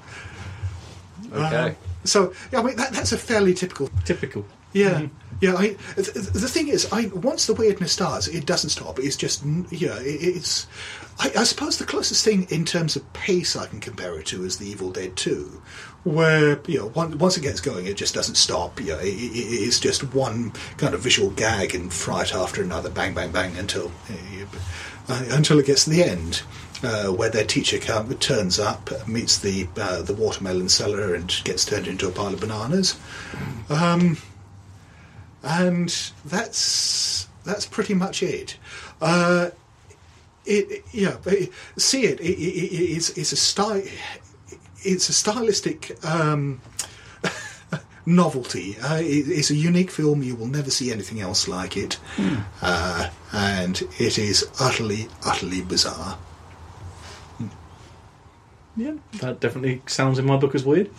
um, 1.35 1.45
Okay. 1.45 1.75
so 2.03 2.33
yeah, 2.51 2.59
I 2.59 2.63
mean 2.63 2.75
that, 2.77 2.91
that's 2.93 3.11
a 3.11 3.17
fairly 3.17 3.53
typical 3.53 3.89
Typical. 4.05 4.45
yeah, 4.73 5.01
mm-hmm. 5.01 5.35
yeah. 5.41 5.55
I, 5.55 5.67
th- 5.95 6.13
th- 6.13 6.25
the 6.27 6.47
thing 6.47 6.69
is, 6.69 6.91
I 6.91 7.07
once 7.07 7.45
the 7.45 7.53
weirdness 7.53 7.91
starts, 7.91 8.27
it 8.27 8.45
doesn't 8.45 8.69
stop. 8.71 8.99
It's 8.99 9.15
just 9.17 9.43
yeah, 9.69 9.97
it, 9.99 10.05
it's. 10.37 10.67
I, 11.19 11.31
I 11.39 11.43
suppose 11.43 11.77
the 11.77 11.85
closest 11.85 12.23
thing 12.25 12.47
in 12.49 12.65
terms 12.65 12.95
of 12.95 13.13
pace 13.13 13.55
I 13.55 13.67
can 13.67 13.79
compare 13.79 14.17
it 14.19 14.25
to 14.27 14.43
is 14.43 14.57
the 14.57 14.67
Evil 14.67 14.91
Dead 14.91 15.15
Two, 15.15 15.61
where 16.03 16.59
you 16.67 16.79
know 16.79 16.87
once, 16.95 17.37
it 17.37 17.41
gets 17.41 17.61
going, 17.61 17.85
it 17.87 17.95
just 17.97 18.13
doesn't 18.13 18.35
stop. 18.35 18.79
You 18.79 18.87
know, 18.93 18.99
it, 18.99 19.07
it, 19.07 19.37
it's 19.37 19.79
just 19.79 20.13
one 20.13 20.51
kind 20.77 20.93
of 20.93 21.01
visual 21.01 21.29
gag 21.31 21.75
and 21.75 21.91
fright 21.93 22.33
after 22.33 22.61
another, 22.63 22.89
bang, 22.89 23.13
bang, 23.13 23.31
bang, 23.31 23.55
until 23.57 23.91
uh, 25.09 25.25
until 25.29 25.59
it 25.59 25.65
gets 25.65 25.83
to 25.85 25.89
the 25.91 26.03
end. 26.03 26.41
Uh, 26.83 27.09
where 27.09 27.29
their 27.29 27.45
teacher 27.45 27.77
come, 27.77 28.11
turns 28.15 28.57
up, 28.57 28.89
meets 29.07 29.37
the 29.37 29.67
uh, 29.77 30.01
the 30.01 30.15
watermelon 30.15 30.67
seller, 30.67 31.13
and 31.13 31.39
gets 31.43 31.63
turned 31.63 31.85
into 31.85 32.07
a 32.07 32.11
pile 32.11 32.33
of 32.33 32.39
bananas. 32.39 32.99
Um, 33.69 34.17
and 35.43 35.89
that's 36.25 37.27
that's 37.43 37.67
pretty 37.67 37.93
much 37.93 38.23
it. 38.23 38.57
Uh, 38.99 39.49
it, 40.45 40.71
it- 40.71 40.85
yeah, 40.91 41.17
it- 41.27 41.51
see 41.77 42.05
it. 42.05 42.19
it, 42.19 42.23
it 42.39 42.73
it's, 42.97 43.09
it's 43.11 43.31
a 43.31 43.37
style. 43.37 43.83
It's 44.83 45.09
a 45.09 45.13
stylistic 45.13 46.03
um, 46.05 46.61
novelty. 48.05 48.77
Uh, 48.79 48.95
it, 48.95 49.27
it's 49.27 49.49
a 49.49 49.55
unique 49.55 49.91
film. 49.91 50.23
You 50.23 50.35
will 50.35 50.47
never 50.47 50.71
see 50.71 50.91
anything 50.91 51.21
else 51.21 51.47
like 51.47 51.77
it, 51.77 51.97
uh, 52.61 53.09
and 53.31 53.81
it 53.99 54.17
is 54.17 54.49
utterly, 54.59 55.07
utterly 55.25 55.61
bizarre. 55.61 56.17
Yeah, 58.77 58.93
that 59.19 59.39
definitely 59.39 59.81
sounds 59.85 60.17
in 60.17 60.25
my 60.25 60.37
book 60.37 60.55
as 60.55 60.63
weird. 60.63 60.89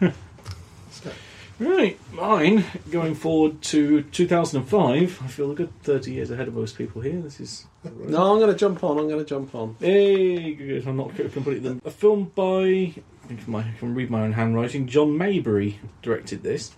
right, 1.58 1.98
mine 2.12 2.64
going 2.90 3.14
forward 3.14 3.62
to 3.62 4.02
2005. 4.02 5.22
I 5.22 5.26
feel 5.26 5.50
a 5.50 5.54
good 5.54 5.82
30 5.82 6.12
years 6.12 6.30
ahead 6.30 6.46
of 6.48 6.54
most 6.54 6.78
people 6.78 7.02
here. 7.02 7.20
This 7.20 7.40
is. 7.40 7.66
No, 7.84 8.32
I'm 8.32 8.38
going 8.38 8.52
to 8.52 8.58
jump 8.58 8.84
on. 8.84 8.98
I'm 8.98 9.08
going 9.08 9.18
to 9.18 9.24
jump 9.24 9.54
on. 9.54 9.76
Hey, 9.80 10.54
good. 10.54 10.86
I'm 10.86 10.96
not 10.96 11.14
completely. 11.16 11.80
A 11.84 11.90
film 11.90 12.30
by. 12.34 12.94
I 13.26 13.28
think 13.28 13.48
my- 13.48 13.60
I 13.60 13.74
can 13.80 13.92
read 13.92 14.08
my 14.08 14.22
own 14.22 14.34
handwriting. 14.34 14.86
John 14.86 15.18
Maybury 15.18 15.80
directed 16.00 16.44
this. 16.44 16.70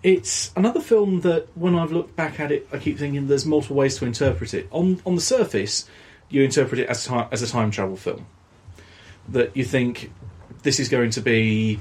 It's 0.00 0.52
another 0.54 0.80
film 0.80 1.22
that, 1.22 1.48
when 1.56 1.74
I've 1.74 1.90
looked 1.90 2.14
back 2.14 2.38
at 2.38 2.52
it, 2.52 2.68
I 2.72 2.78
keep 2.78 2.98
thinking 2.98 3.26
there's 3.26 3.44
multiple 3.44 3.74
ways 3.76 3.96
to 3.98 4.06
interpret 4.06 4.54
it. 4.54 4.68
On 4.70 5.02
on 5.04 5.16
the 5.16 5.20
surface, 5.20 5.86
you 6.28 6.44
interpret 6.44 6.78
it 6.78 6.88
as 6.88 7.08
as 7.32 7.42
a 7.42 7.48
time 7.48 7.72
travel 7.72 7.96
film. 7.96 8.26
That 9.28 9.56
you 9.56 9.64
think 9.64 10.12
this 10.62 10.78
is 10.78 10.88
going 10.88 11.10
to 11.10 11.20
be 11.20 11.80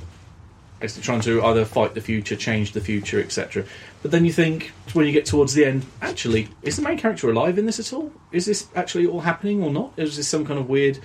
basically 0.79 1.03
trying 1.03 1.21
to 1.21 1.43
either 1.43 1.63
fight 1.63 1.93
the 1.93 2.01
future, 2.01 2.35
change 2.35 2.71
the 2.71 2.81
future, 2.81 3.19
etc. 3.19 3.65
But 4.01 4.09
then 4.09 4.25
you 4.25 4.33
think 4.33 4.71
when 4.93 5.05
you 5.05 5.11
get 5.11 5.25
towards 5.25 5.53
the 5.53 5.65
end, 5.65 5.85
actually, 6.01 6.47
is 6.63 6.75
the 6.75 6.81
main 6.81 6.97
character 6.97 7.29
alive 7.29 7.59
in 7.59 7.67
this 7.67 7.79
at 7.79 7.93
all? 7.93 8.11
Is 8.31 8.47
this 8.47 8.67
actually 8.75 9.05
all 9.05 9.19
happening 9.21 9.61
or 9.61 9.69
not? 9.69 9.93
Is 9.95 10.17
this 10.17 10.27
some 10.27 10.43
kind 10.45 10.59
of 10.59 10.67
weird 10.67 10.99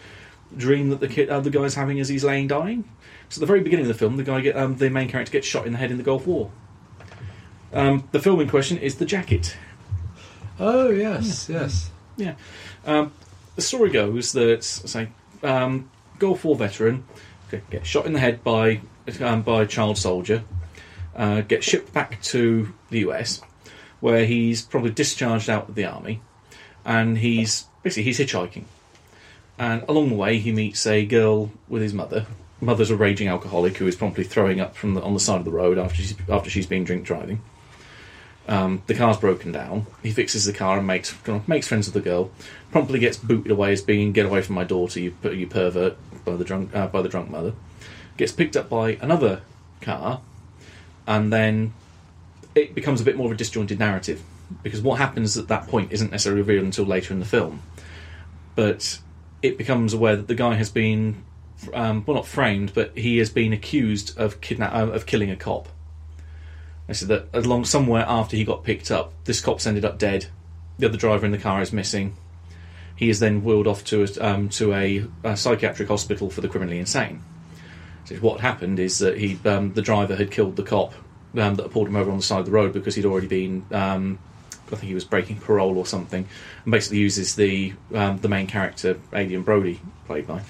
dream 0.57 0.91
that 0.91 1.01
the 1.01 1.09
kid, 1.09 1.29
uh, 1.29 1.41
the 1.41 1.51
guy's 1.51 1.75
having 1.75 2.01
as 2.01 2.09
he's 2.09 2.25
laying 2.25 2.49
dying? 2.49 2.85
So 3.29 3.39
at 3.39 3.41
the 3.41 3.47
very 3.47 3.61
beginning 3.61 3.85
of 3.85 3.89
the 3.89 3.99
film, 3.99 4.17
the 4.17 4.23
guy, 4.23 4.41
get, 4.41 4.57
um, 4.57 4.77
the 4.77 4.91
main 4.91 5.09
character, 5.09 5.33
gets 5.33 5.47
shot 5.47 5.67
in 5.67 5.73
the 5.73 5.79
head 5.79 5.91
in 5.91 5.97
the 5.97 6.03
Gulf 6.03 6.27
War. 6.27 6.51
Um, 7.73 8.09
the 8.13 8.21
film 8.21 8.41
in 8.41 8.49
question 8.49 8.79
is 8.79 8.97
The 8.97 9.05
Jacket. 9.05 9.57
Oh 10.61 10.91
yes, 10.91 11.49
yes. 11.49 11.91
Yeah. 12.17 12.35
Um, 12.87 13.13
the 13.57 13.63
story 13.63 13.91
goes 13.91 14.33
that 14.33 14.63
say 14.63 15.09
um, 15.43 15.91
Gulf 16.19 16.45
War 16.45 16.57
veteran 16.57 17.05
gets 17.71 17.89
shot 17.89 18.07
in 18.07 18.13
the 18.13 18.21
head 18.21 18.43
by 18.43 18.81
um, 19.21 19.43
by 19.43 19.63
a 19.63 19.67
child 19.67 19.99
soldier, 19.99 20.45
uh, 21.17 21.43
gets 21.43 21.67
shipped 21.67 21.93
back 21.93 22.21
to 22.23 22.73
the 22.91 23.01
US, 23.01 23.41
where 24.01 24.25
he's 24.25 24.63
probably 24.63 24.91
discharged 24.91 25.51
out 25.51 25.69
of 25.69 25.75
the 25.75 25.85
army, 25.85 26.21
and 26.85 27.19
he's 27.19 27.67
basically 27.83 28.05
he's 28.05 28.19
hitchhiking, 28.19 28.65
and 29.59 29.85
along 29.89 30.09
the 30.09 30.15
way 30.15 30.39
he 30.39 30.53
meets 30.53 30.87
a 30.87 31.05
girl 31.05 31.51
with 31.69 31.83
his 31.83 31.95
mother. 31.95 32.27
Mother's 32.61 32.91
a 32.91 32.97
raging 32.97 33.29
alcoholic 33.29 33.77
who 33.77 33.87
is 33.87 33.97
promptly 33.97 34.25
throwing 34.25 34.61
up 34.61 34.75
from 34.75 34.95
the, 34.95 35.03
on 35.03 35.15
the 35.15 35.21
side 35.21 35.39
of 35.39 35.45
the 35.45 35.51
road 35.51 35.79
after 35.79 35.97
she's 35.97 36.15
after 36.29 36.51
she's 36.51 36.67
been 36.67 36.85
drink 36.85 37.05
driving. 37.05 37.43
Um, 38.47 38.83
the 38.87 38.95
car's 38.95 39.17
broken 39.17 39.53
down. 39.53 39.87
He 40.03 40.13
fixes 40.13 40.45
the 40.45 40.53
car 40.53 40.79
and 40.79 40.87
makes 40.87 41.15
makes 41.47 41.69
friends 41.69 41.87
with 41.87 41.95
the 41.95 42.09
girl. 42.09 42.31
Promptly 42.71 42.99
gets 42.99 43.17
booted 43.17 43.51
away 43.51 43.73
as 43.73 43.83
being 43.83 44.13
"Get 44.13 44.27
away 44.27 44.43
from 44.43 44.55
my 44.55 44.65
daughter, 44.65 45.01
you 45.01 45.15
you 45.23 45.47
pervert!" 45.47 45.97
by 46.25 46.37
the 46.37 46.45
drunk 46.45 46.75
uh, 46.75 46.87
by 46.87 47.03
the 47.03 47.09
drunk 47.09 47.31
mother. 47.31 47.55
Gets 48.17 48.33
picked 48.33 48.57
up 48.57 48.69
by 48.69 48.99
another 49.01 49.43
car, 49.81 50.21
and 51.07 51.33
then 51.33 51.73
it 52.55 52.75
becomes 52.75 53.01
a 53.01 53.05
bit 53.05 53.17
more 53.17 53.27
of 53.27 53.33
a 53.33 53.37
disjointed 53.37 53.79
narrative 53.79 54.23
because 54.63 54.81
what 54.81 54.99
happens 54.99 55.37
at 55.37 55.49
that 55.49 55.67
point 55.67 55.91
isn't 55.93 56.11
necessarily 56.11 56.43
revealed 56.43 56.65
until 56.65 56.85
later 56.85 57.13
in 57.13 57.21
the 57.21 57.27
film. 57.27 57.63
But 58.55 59.01
it 59.45 59.59
becomes 59.59 59.93
aware 59.93 60.17
that 60.17 60.27
the 60.27 60.35
guy 60.35 60.55
has 60.55 60.71
been, 60.71 61.23
um, 61.75 62.03
well, 62.07 62.17
not 62.17 62.27
framed, 62.27 62.73
but 62.73 62.97
he 62.97 63.19
has 63.19 63.29
been 63.29 63.53
accused 63.53 64.19
of 64.19 64.41
kidnap 64.41 64.73
uh, 64.73 64.89
of 64.91 65.05
killing 65.05 65.31
a 65.31 65.37
cop. 65.37 65.69
They 66.87 66.95
said 66.95 67.09
that 67.09 67.29
along 67.35 67.67
somewhere 67.67 68.07
after 68.09 68.39
he 68.39 68.45
got 68.45 68.65
picked 68.65 68.91
up, 68.91 69.13
this 69.25 69.43
cop's 69.43 69.67
ended 69.67 69.85
up 69.85 69.99
dead. 69.99 70.29
The 70.79 70.89
other 70.89 70.97
driver 70.97 71.27
in 71.27 71.33
the 71.33 71.37
car 71.37 71.61
is 71.61 71.75
missing. 71.75 72.17
He 72.97 73.11
is 73.11 73.21
then 73.21 73.45
wheeled 73.45 73.67
off 73.67 73.85
to 73.85 74.05
a, 74.05 74.27
um, 74.27 74.49
to 74.51 74.73
a, 74.73 75.05
a 75.23 75.37
psychiatric 75.37 75.89
hospital 75.89 76.31
for 76.31 76.41
the 76.41 76.49
criminally 76.49 76.79
insane. 76.79 77.23
So 78.07 78.15
what 78.17 78.41
happened 78.41 78.79
is 78.79 78.99
that 79.01 79.19
he, 79.19 79.39
um, 79.45 79.75
the 79.75 79.83
driver 79.83 80.17
had 80.17 80.31
killed 80.31 80.57
the 80.57 80.63
cop 80.63 80.95
um, 81.37 81.57
that 81.57 81.71
pulled 81.71 81.89
him 81.89 81.97
over 81.97 82.11
on 82.11 82.17
the 82.17 82.23
side 82.23 82.41
of 82.41 82.47
the 82.47 82.53
road 82.53 82.73
because 82.73 82.95
he'd 82.95 83.05
already 83.05 83.27
been, 83.27 83.67
um, 83.73 84.19
I 84.69 84.77
think 84.77 84.85
he 84.85 84.95
was 84.95 85.05
breaking 85.05 85.37
parole 85.37 85.79
or 85.79 85.87
something, 85.87 86.27
and 86.65 86.71
basically 86.71 86.99
uses 86.99 87.37
the 87.37 87.75
um, 87.95 88.19
the 88.19 88.29
main 88.29 88.47
character, 88.47 88.99
Adrien 89.13 89.43
Brody, 89.43 89.81
played 90.07 90.27
by, 90.27 90.43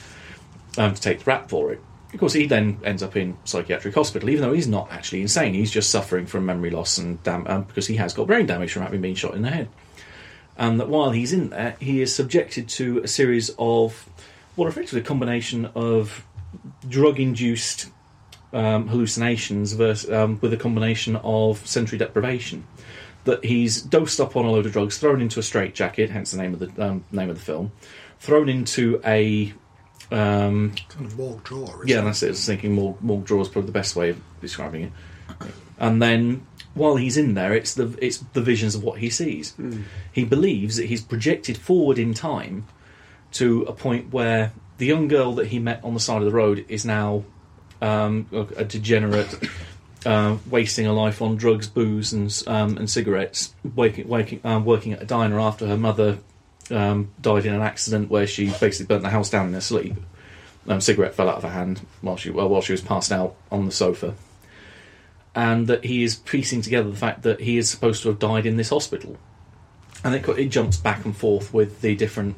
um, 0.78 0.94
to 0.94 1.00
take 1.00 1.20
the 1.20 1.24
rap 1.24 1.48
for 1.48 1.72
it. 1.72 1.80
Of 2.12 2.20
course, 2.20 2.32
he 2.32 2.46
then 2.46 2.78
ends 2.84 3.02
up 3.02 3.16
in 3.16 3.36
psychiatric 3.44 3.94
hospital, 3.94 4.30
even 4.30 4.42
though 4.42 4.52
he's 4.52 4.68
not 4.68 4.92
actually 4.92 5.20
insane. 5.20 5.52
He's 5.52 5.72
just 5.72 5.90
suffering 5.90 6.26
from 6.26 6.46
memory 6.46 6.70
loss 6.70 6.96
and 6.96 7.20
dam- 7.24 7.46
um, 7.48 7.64
because 7.64 7.88
he 7.88 7.96
has 7.96 8.14
got 8.14 8.28
brain 8.28 8.46
damage 8.46 8.72
from 8.72 8.82
having 8.82 9.00
been 9.00 9.16
shot 9.16 9.34
in 9.34 9.42
the 9.42 9.50
head. 9.50 9.68
And 10.56 10.78
that 10.78 10.88
while 10.88 11.10
he's 11.10 11.32
in 11.32 11.50
there, 11.50 11.74
he 11.80 12.00
is 12.00 12.14
subjected 12.14 12.68
to 12.68 13.00
a 13.00 13.08
series 13.08 13.50
of 13.58 14.08
what 14.54 14.66
are 14.66 14.68
effectively 14.68 15.00
a 15.00 15.04
combination 15.04 15.66
of 15.74 16.24
drug-induced 16.88 17.90
um, 18.52 18.86
hallucinations 18.86 19.72
versus, 19.72 20.08
um, 20.08 20.38
with 20.40 20.52
a 20.52 20.56
combination 20.56 21.16
of 21.16 21.66
sensory 21.66 21.98
deprivation. 21.98 22.64
That 23.24 23.44
he's 23.44 23.80
dosed 23.80 24.20
up 24.20 24.36
on 24.36 24.44
a 24.44 24.50
load 24.50 24.66
of 24.66 24.72
drugs, 24.72 24.98
thrown 24.98 25.22
into 25.22 25.40
a 25.40 25.42
straitjacket, 25.42 26.10
hence 26.10 26.32
the 26.32 26.38
name 26.38 26.52
of 26.54 26.60
the 26.60 26.84
um, 26.84 27.04
name 27.10 27.30
of 27.30 27.36
the 27.38 27.42
film, 27.42 27.72
thrown 28.18 28.48
into 28.48 29.00
a 29.04 29.52
um, 30.10 30.74
Kind 30.90 31.06
of 31.06 31.16
morgue 31.16 31.42
drawer. 31.44 31.64
isn't 31.68 31.88
yeah, 31.88 32.00
it? 32.00 32.04
that's 32.04 32.22
it. 32.22 32.26
I 32.26 32.30
was 32.30 32.46
thinking 32.46 32.72
more 32.72 32.96
more 33.00 33.20
draw 33.22 33.40
is 33.40 33.48
probably 33.48 33.66
the 33.66 33.72
best 33.72 33.96
way 33.96 34.10
of 34.10 34.20
describing 34.40 34.84
it. 34.84 34.92
And 35.78 36.00
then 36.02 36.46
while 36.74 36.96
he's 36.96 37.16
in 37.16 37.34
there, 37.34 37.54
it's 37.54 37.74
the 37.74 37.96
it's 38.00 38.18
the 38.34 38.42
visions 38.42 38.74
of 38.74 38.82
what 38.84 38.98
he 38.98 39.08
sees. 39.10 39.54
He 40.12 40.24
believes 40.24 40.76
that 40.76 40.86
he's 40.86 41.00
projected 41.00 41.56
forward 41.56 41.98
in 41.98 42.14
time 42.14 42.66
to 43.32 43.62
a 43.62 43.72
point 43.72 44.12
where 44.12 44.52
the 44.78 44.86
young 44.86 45.08
girl 45.08 45.32
that 45.36 45.46
he 45.48 45.58
met 45.58 45.82
on 45.82 45.94
the 45.94 46.00
side 46.00 46.18
of 46.18 46.24
the 46.26 46.32
road 46.32 46.64
is 46.68 46.84
now 46.84 47.24
um, 47.80 48.28
a 48.32 48.40
a 48.58 48.64
degenerate, 48.64 49.48
uh, 50.04 50.36
wasting 50.48 50.86
a 50.86 50.92
life 50.92 51.22
on 51.22 51.36
drugs, 51.36 51.66
booze, 51.66 52.12
and 52.12 52.42
um, 52.46 52.76
and 52.76 52.90
cigarettes, 52.90 53.54
waking, 53.74 54.08
waking, 54.08 54.40
um, 54.44 54.64
working 54.64 54.92
at 54.92 55.02
a 55.02 55.06
diner 55.06 55.40
after 55.40 55.66
her 55.66 55.76
mother 55.76 56.18
um, 56.70 57.10
died 57.20 57.46
in 57.46 57.54
an 57.54 57.62
accident 57.62 58.10
where 58.10 58.26
she 58.26 58.46
basically 58.46 58.86
burnt 58.86 59.02
the 59.02 59.10
house 59.10 59.30
down 59.30 59.48
in 59.48 59.54
her 59.54 59.60
sleep. 59.60 59.94
Um, 60.66 60.80
cigarette 60.80 61.14
fell 61.14 61.28
out 61.28 61.36
of 61.36 61.42
her 61.42 61.50
hand 61.50 61.82
while 62.00 62.16
she 62.16 62.30
well, 62.30 62.48
while 62.48 62.62
she 62.62 62.72
was 62.72 62.80
passed 62.80 63.12
out 63.12 63.34
on 63.50 63.66
the 63.66 63.72
sofa, 63.72 64.14
and 65.34 65.66
that 65.66 65.84
he 65.84 66.02
is 66.02 66.16
piecing 66.16 66.62
together 66.62 66.90
the 66.90 66.96
fact 66.96 67.22
that 67.22 67.40
he 67.40 67.58
is 67.58 67.70
supposed 67.70 68.02
to 68.02 68.08
have 68.08 68.18
died 68.18 68.46
in 68.46 68.56
this 68.56 68.70
hospital, 68.70 69.18
and 70.02 70.14
it, 70.14 70.26
it 70.28 70.48
jumps 70.48 70.76
back 70.76 71.04
and 71.04 71.16
forth 71.16 71.52
with 71.52 71.80
the 71.82 71.94
different 71.94 72.36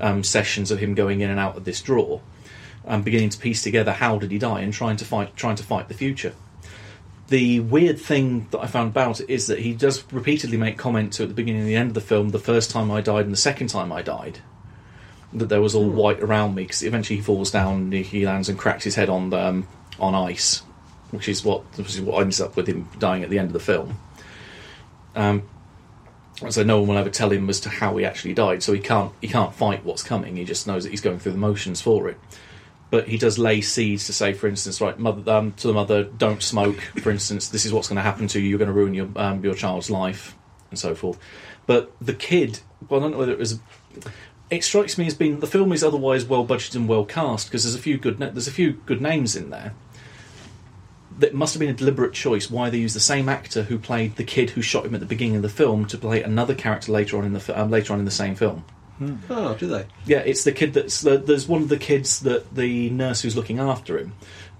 um, 0.00 0.22
sessions 0.22 0.70
of 0.70 0.80
him 0.80 0.94
going 0.94 1.20
in 1.20 1.30
and 1.30 1.40
out 1.40 1.56
of 1.56 1.64
this 1.64 1.80
drawer, 1.80 2.20
and 2.84 3.04
beginning 3.04 3.30
to 3.30 3.38
piece 3.38 3.62
together 3.62 3.92
how 3.92 4.18
did 4.18 4.30
he 4.30 4.38
die 4.38 4.60
and 4.60 4.74
trying 4.74 4.96
to 4.96 5.04
fight 5.04 5.34
trying 5.36 5.56
to 5.56 5.64
fight 5.64 5.88
the 5.88 5.94
future. 5.94 6.34
The 7.28 7.60
weird 7.60 7.98
thing 7.98 8.48
that 8.50 8.60
I 8.60 8.66
found 8.66 8.90
about 8.90 9.20
it 9.20 9.30
is 9.30 9.46
that 9.46 9.60
he 9.60 9.72
does 9.72 10.04
repeatedly 10.12 10.58
make 10.58 10.76
comment 10.76 11.14
to 11.14 11.22
at 11.22 11.28
the 11.28 11.34
beginning 11.34 11.62
and 11.62 11.70
the 11.70 11.76
end 11.76 11.88
of 11.88 11.94
the 11.94 12.00
film, 12.00 12.30
the 12.30 12.38
first 12.38 12.70
time 12.70 12.90
I 12.90 13.00
died 13.00 13.24
and 13.24 13.32
the 13.32 13.38
second 13.38 13.68
time 13.68 13.90
I 13.90 14.02
died, 14.02 14.40
that 15.32 15.48
there 15.48 15.62
was 15.62 15.74
all 15.74 15.88
white 15.88 16.20
around 16.20 16.54
me 16.54 16.64
because 16.64 16.82
eventually 16.82 17.16
he 17.16 17.22
falls 17.22 17.50
down, 17.50 17.74
and 17.74 17.92
he- 17.92 18.02
he 18.02 18.26
lands 18.26 18.48
and 18.48 18.58
cracks 18.58 18.84
his 18.84 18.96
head 18.96 19.08
on 19.08 19.30
the, 19.30 19.38
um, 19.42 19.66
on 19.98 20.14
ice, 20.14 20.62
which 21.10 21.28
is 21.28 21.44
what 21.44 21.62
which 21.76 21.88
is 21.94 22.00
what 22.00 22.20
ends 22.20 22.40
up 22.40 22.56
with 22.56 22.66
him 22.66 22.88
dying 22.98 23.22
at 23.22 23.30
the 23.30 23.38
end 23.38 23.46
of 23.48 23.52
the 23.54 23.60
film. 23.60 23.98
Um, 25.14 25.42
so 26.48 26.62
no 26.62 26.80
one 26.80 26.88
will 26.88 26.98
ever 26.98 27.10
tell 27.10 27.30
him 27.30 27.48
as 27.48 27.60
to 27.60 27.68
how 27.68 27.96
he 27.96 28.04
actually 28.04 28.34
died. 28.34 28.62
So 28.62 28.72
he 28.72 28.80
can't 28.80 29.12
he 29.20 29.28
can't 29.28 29.54
fight 29.54 29.84
what's 29.84 30.02
coming. 30.02 30.36
He 30.36 30.44
just 30.44 30.66
knows 30.66 30.84
that 30.84 30.90
he's 30.90 31.00
going 31.00 31.18
through 31.18 31.32
the 31.32 31.38
motions 31.38 31.80
for 31.80 32.08
it. 32.08 32.18
But 32.92 33.08
he 33.08 33.16
does 33.16 33.38
lay 33.38 33.62
seeds 33.62 34.04
to 34.04 34.12
say, 34.12 34.34
for 34.34 34.48
instance, 34.48 34.78
right, 34.78 34.98
mother, 34.98 35.32
um, 35.32 35.52
to 35.52 35.66
the 35.66 35.72
mother, 35.72 36.04
don't 36.04 36.42
smoke. 36.42 36.78
For 37.00 37.10
instance, 37.10 37.48
this 37.48 37.64
is 37.64 37.72
what's 37.72 37.88
going 37.88 37.96
to 37.96 38.02
happen 38.02 38.26
to 38.28 38.38
you. 38.38 38.50
You're 38.50 38.58
going 38.58 38.68
to 38.68 38.74
ruin 38.74 38.92
your 38.92 39.08
um, 39.16 39.42
your 39.42 39.54
child's 39.54 39.88
life, 39.88 40.36
and 40.68 40.78
so 40.78 40.94
forth. 40.94 41.18
But 41.64 41.90
the 42.02 42.12
kid, 42.12 42.60
well, 42.90 43.00
I 43.00 43.04
don't 43.04 43.12
know 43.12 43.18
whether 43.18 43.32
it 43.32 43.38
was. 43.38 43.60
It 44.50 44.62
strikes 44.62 44.98
me 44.98 45.06
as 45.06 45.14
being 45.14 45.40
the 45.40 45.46
film 45.46 45.72
is 45.72 45.82
otherwise 45.82 46.26
well 46.26 46.46
budgeted 46.46 46.76
and 46.76 46.86
well 46.86 47.06
cast 47.06 47.46
because 47.46 47.64
there's 47.64 47.74
a 47.74 47.78
few 47.78 47.96
good 47.96 48.18
there's 48.18 48.46
a 48.46 48.52
few 48.52 48.72
good 48.84 49.00
names 49.00 49.36
in 49.36 49.48
there. 49.48 49.72
That 51.18 51.32
must 51.32 51.54
have 51.54 51.60
been 51.60 51.70
a 51.70 51.72
deliberate 51.72 52.12
choice 52.12 52.50
why 52.50 52.68
they 52.68 52.76
used 52.76 52.94
the 52.94 53.00
same 53.00 53.26
actor 53.26 53.62
who 53.62 53.78
played 53.78 54.16
the 54.16 54.24
kid 54.24 54.50
who 54.50 54.60
shot 54.60 54.84
him 54.84 54.92
at 54.92 55.00
the 55.00 55.06
beginning 55.06 55.36
of 55.36 55.42
the 55.42 55.48
film 55.48 55.86
to 55.86 55.96
play 55.96 56.22
another 56.22 56.54
character 56.54 56.92
later 56.92 57.16
on 57.16 57.24
in 57.24 57.32
the 57.32 57.58
um, 57.58 57.70
later 57.70 57.94
on 57.94 58.00
in 58.00 58.04
the 58.04 58.10
same 58.10 58.34
film. 58.34 58.66
Oh, 59.30 59.54
do 59.54 59.66
they? 59.66 59.86
Yeah, 60.06 60.18
it's 60.18 60.44
the 60.44 60.52
kid 60.52 60.74
that's 60.74 61.00
the, 61.02 61.18
there's 61.18 61.46
one 61.48 61.62
of 61.62 61.68
the 61.68 61.76
kids 61.78 62.20
that 62.20 62.54
the 62.54 62.90
nurse 62.90 63.22
who's 63.22 63.36
looking 63.36 63.58
after 63.58 63.98
him 63.98 64.12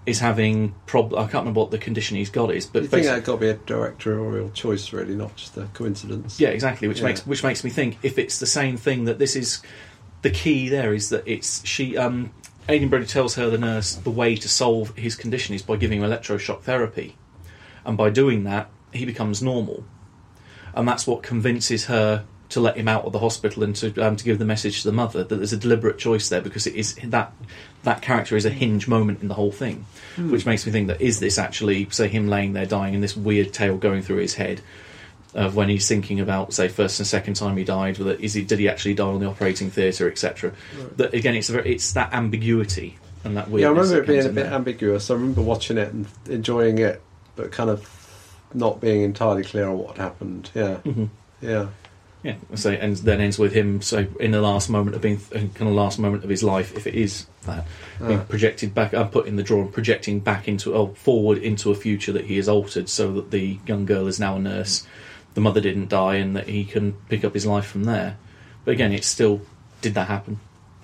is 0.07 0.18
having 0.20 0.74
prob. 0.86 1.14
I 1.14 1.22
can't 1.22 1.34
remember 1.34 1.61
what 1.61 1.70
the 1.70 1.78
condition 1.78 2.16
he's 2.16 2.30
got 2.30 2.53
is, 2.53 2.66
but 2.66 2.82
You 2.82 2.88
think 2.88 3.07
that 3.07 3.24
got 3.24 3.34
to 3.34 3.40
be 3.40 3.49
a 3.49 3.55
directorial 3.55 4.51
choice, 4.51 4.93
really, 4.93 5.14
not 5.14 5.36
just 5.36 5.57
a 5.57 5.66
coincidence? 5.74 6.40
yeah, 6.40 6.49
exactly. 6.49 6.88
Which 6.88 6.99
Yeah. 7.01 7.07
makes 7.07 7.26
which 7.26 7.45
makes 7.45 7.62
me 7.62 7.70
think 7.70 7.99
if 8.03 8.18
it's 8.18 8.38
the 8.38 8.47
same 8.47 8.76
thing 8.76 9.05
that 9.05 9.18
this 9.18 9.36
is 9.36 9.62
the 10.22 10.30
key 10.30 10.68
there 10.68 10.93
is 10.93 11.09
that 11.11 11.22
it's 11.26 11.64
she 11.66 11.97
um 11.97 12.32
Adrien 12.68 12.88
Brody 12.88 13.07
tells 13.07 13.34
her, 13.34 13.51
the 13.51 13.59
nurse, 13.59 13.95
the 13.97 14.11
way 14.11 14.36
to 14.36 14.49
solve 14.49 14.97
his 14.97 15.16
condition 15.16 15.53
is 15.55 15.62
by 15.62 15.76
giving 15.76 16.01
him 16.01 16.09
electroshock 16.09 16.62
therapy. 16.62 17.16
And 17.84 17.97
by 17.97 18.11
doing 18.11 18.45
that, 18.45 18.70
he 18.93 19.05
becomes 19.05 19.43
normal. 19.43 19.84
And 20.72 20.86
that's 20.86 21.05
what 21.07 21.24
convinces 21.24 21.86
her 21.86 22.24
to 22.53 22.61
let 22.61 22.76
him 22.76 22.88
out 22.88 23.05
of 23.05 23.12
the 23.12 23.18
hospital 23.18 23.62
and 23.62 23.74
to, 23.76 23.92
um, 24.07 24.16
to 24.16 24.24
give 24.24 24.38
the 24.38 24.44
message 24.44 24.82
to 24.82 24.88
the 24.88 24.92
mother 24.92 25.24
that 25.24 25.36
there's 25.36 25.53
a 25.53 25.57
deliberate 25.57 25.98
choice 25.98 26.28
there 26.28 26.40
because 26.40 26.66
it 26.66 26.74
is 26.74 26.94
that 27.05 27.32
that 27.82 28.00
character 28.03 28.36
is 28.36 28.44
a 28.44 28.50
hinge 28.50 28.86
moment 28.88 29.20
in 29.22 29.28
the 29.28 29.34
whole 29.34 29.50
thing, 29.53 29.84
which 30.18 30.46
makes 30.46 30.64
me 30.64 30.72
think 30.72 30.86
that 30.88 31.00
is 31.00 31.18
this 31.20 31.38
actually 31.38 31.88
say 31.90 32.09
him 32.09 32.28
laying 32.28 32.53
there 32.53 32.66
dying 32.66 32.94
and 32.94 33.03
this 33.03 33.16
weird 33.16 33.53
tale 33.53 33.76
going 33.76 34.03
through 34.03 34.18
his 34.18 34.34
head 34.34 34.61
of 35.34 35.57
when 35.57 35.68
he's 35.70 35.88
thinking 35.88 36.20
about 36.20 36.53
say 36.53 36.68
first 36.68 37.00
and 37.00 37.07
second 37.07 37.34
time 37.34 37.57
he 37.57 37.64
died, 37.64 37.98
whether 37.98 38.12
is 38.14 38.34
he 38.34 38.42
did 38.42 38.59
he 38.59 38.68
actually 38.68 38.94
die 38.94 39.05
on 39.07 39.18
the 39.20 39.26
operating 39.26 39.70
theatre, 39.70 40.11
etc. 40.11 40.53
That 40.96 41.14
again, 41.14 41.34
it's 41.34 41.48
a 41.48 41.53
very, 41.53 41.74
it's 41.74 41.92
that 41.94 42.12
ambiguity 42.12 42.98
and 43.24 43.36
that 43.38 43.48
Yeah, 43.50 43.68
I 43.68 43.70
remember 43.70 44.03
it 44.03 44.07
being 44.07 44.20
a 44.20 44.24
bit 44.24 44.34
there. 44.34 44.53
ambiguous. 44.53 45.11
I 45.11 45.14
remember 45.14 45.40
watching 45.40 45.78
it 45.78 45.92
and 45.92 46.07
enjoying 46.28 46.78
it, 46.78 47.00
but 47.34 47.50
kind 47.50 47.70
of 47.70 47.88
not 48.53 48.80
being 48.80 49.00
entirely 49.03 49.42
clear 49.42 49.66
on 49.68 49.78
what 49.78 49.96
happened. 49.96 50.50
Yeah, 50.55 50.76
Mhm. 50.84 51.09
yeah, 51.40 51.68
Yeah, 52.22 52.36
so 52.54 52.70
it 52.70 52.76
ends, 52.82 53.02
then 53.02 53.20
ends 53.20 53.36
with 53.38 53.52
him. 53.52 53.82
So 53.82 54.06
in 54.20 54.30
the 54.30 54.40
last 54.40 54.70
moment 54.70 54.94
of 54.94 55.02
being, 55.02 55.18
kind 55.30 55.50
of 55.60 55.68
last 55.74 55.98
moment 55.98 56.22
of 56.22 56.30
his 56.30 56.42
life, 56.44 56.76
if 56.76 56.86
it 56.86 56.94
is 56.94 57.26
that 57.46 57.66
being 57.98 58.20
Ah. 58.20 58.24
projected 58.28 58.74
back, 58.74 58.94
I'm 58.94 59.08
putting 59.08 59.34
the 59.36 59.42
drawer 59.42 59.62
and 59.62 59.72
projecting 59.72 60.20
back 60.20 60.46
into, 60.46 60.72
oh, 60.74 60.88
forward 60.94 61.38
into 61.38 61.70
a 61.72 61.74
future 61.74 62.12
that 62.12 62.26
he 62.26 62.36
has 62.36 62.48
altered, 62.48 62.88
so 62.88 63.12
that 63.14 63.32
the 63.32 63.58
young 63.66 63.84
girl 63.86 64.06
is 64.06 64.20
now 64.20 64.36
a 64.36 64.38
nurse, 64.38 64.86
the 65.34 65.40
mother 65.40 65.60
didn't 65.60 65.88
die, 65.88 66.14
and 66.16 66.36
that 66.36 66.48
he 66.48 66.64
can 66.64 66.92
pick 67.08 67.24
up 67.24 67.34
his 67.34 67.44
life 67.44 67.66
from 67.66 67.84
there. 67.84 68.16
But 68.64 68.72
again, 68.72 68.92
it's 68.92 69.08
still, 69.08 69.40
did 69.80 69.94
that 69.94 70.06
happen? 70.06 70.38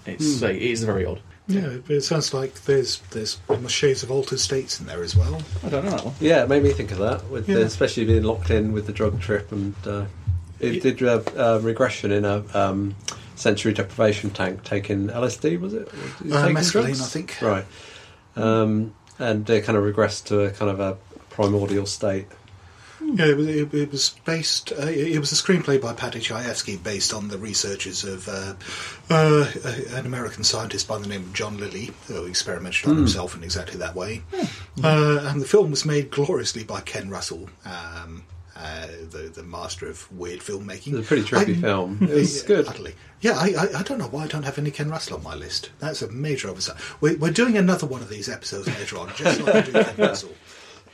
It's 0.06 0.42
uh, 0.42 0.46
it 0.46 0.62
is 0.62 0.82
very 0.82 1.04
odd. 1.06 1.20
Yeah, 1.46 1.76
it 1.88 2.00
sounds 2.02 2.34
like 2.34 2.64
there's 2.64 2.98
there's 3.12 3.38
almost 3.48 3.74
shades 3.74 4.02
of 4.02 4.10
altered 4.10 4.40
states 4.40 4.80
in 4.80 4.86
there 4.86 5.02
as 5.02 5.14
well. 5.16 5.40
I 5.64 5.68
don't 5.68 5.84
know 5.84 5.92
that 5.92 6.04
one. 6.04 6.14
yeah. 6.20 6.42
It 6.42 6.48
made 6.48 6.62
me 6.62 6.72
think 6.72 6.90
of 6.90 6.98
that, 6.98 7.30
with 7.30 7.48
Yeah. 7.48 7.56
the, 7.56 7.62
especially 7.62 8.04
being 8.06 8.24
locked 8.24 8.50
in 8.50 8.72
with 8.72 8.86
the 8.86 8.92
drug 8.92 9.20
trip, 9.20 9.52
and 9.52 9.74
uh, 9.86 10.04
it 10.60 10.74
Yeah. 10.74 10.80
did 10.80 11.02
uh, 11.02 11.22
uh, 11.36 11.58
regression 11.62 12.10
in 12.12 12.24
a 12.24 12.42
um, 12.54 12.94
sensory 13.36 13.72
deprivation 13.72 14.30
tank 14.30 14.64
taking 14.64 15.08
LSD. 15.08 15.60
Was 15.60 15.74
it? 15.74 15.88
Was 16.24 16.32
Uh, 16.32 16.48
mescaline? 16.48 17.00
I 17.00 17.04
think. 17.06 17.36
Right, 17.40 17.64
um, 18.36 18.94
and 19.18 19.46
they 19.46 19.60
kind 19.60 19.76
of 19.78 19.84
regressed 19.84 20.24
to 20.26 20.40
a 20.40 20.50
kind 20.50 20.70
of 20.70 20.80
a 20.80 20.96
primordial 21.30 21.86
state. 21.86 22.26
Yeah, 23.00 23.26
it 23.26 23.36
was, 23.36 23.46
it, 23.46 23.72
it 23.72 23.92
was 23.92 24.10
based. 24.24 24.72
Uh, 24.72 24.86
it 24.86 25.18
was 25.20 25.30
a 25.30 25.36
screenplay 25.36 25.80
by 25.80 25.92
Paddy 25.92 26.18
Chayefsky, 26.18 26.82
based 26.82 27.14
on 27.14 27.28
the 27.28 27.38
researches 27.38 28.02
of 28.02 28.28
uh, 28.28 28.54
uh, 29.08 29.46
an 29.92 30.04
American 30.04 30.42
scientist 30.42 30.88
by 30.88 30.98
the 30.98 31.06
name 31.06 31.22
of 31.22 31.32
John 31.32 31.58
Lilly, 31.58 31.92
who 32.08 32.24
experimented 32.26 32.86
on 32.90 32.96
himself 32.96 33.36
in 33.36 33.44
exactly 33.44 33.78
that 33.78 33.94
way. 33.94 34.22
Uh, 34.82 35.20
and 35.22 35.40
the 35.40 35.46
film 35.46 35.70
was 35.70 35.84
made 35.84 36.10
gloriously 36.10 36.64
by 36.64 36.80
Ken 36.80 37.08
Russell, 37.08 37.48
um, 37.64 38.24
uh, 38.58 38.86
the 39.10 39.30
the 39.34 39.42
master 39.44 39.88
of 39.88 40.10
weird 40.12 40.40
filmmaking. 40.40 40.98
It's 40.98 40.98
a 40.98 41.02
pretty 41.02 41.22
trippy 41.22 41.56
I- 41.58 41.60
film. 41.60 41.98
It 42.02 42.10
was 42.10 42.42
Yeah, 42.42 42.48
good. 42.48 42.68
Utterly. 42.68 42.94
Yeah, 43.20 43.32
I, 43.38 43.46
I, 43.58 43.78
I 43.80 43.82
don't 43.82 43.98
know 43.98 44.06
why 44.08 44.24
I 44.24 44.26
don't 44.28 44.44
have 44.44 44.58
any 44.58 44.70
Ken 44.70 44.90
Russell 44.90 45.16
on 45.16 45.22
my 45.24 45.34
list. 45.34 45.70
That's 45.80 46.02
a 46.02 46.08
major 46.10 46.48
oversight. 46.48 46.76
We're, 47.00 47.16
we're 47.16 47.32
doing 47.32 47.56
another 47.56 47.86
one 47.86 48.00
of 48.02 48.08
these 48.08 48.28
episodes 48.28 48.68
later 48.68 48.98
on, 48.98 49.12
just 49.16 49.40
like 49.42 49.66
we 49.66 49.72
do 49.72 49.84
Ken 49.84 49.94
Russell. 49.98 50.30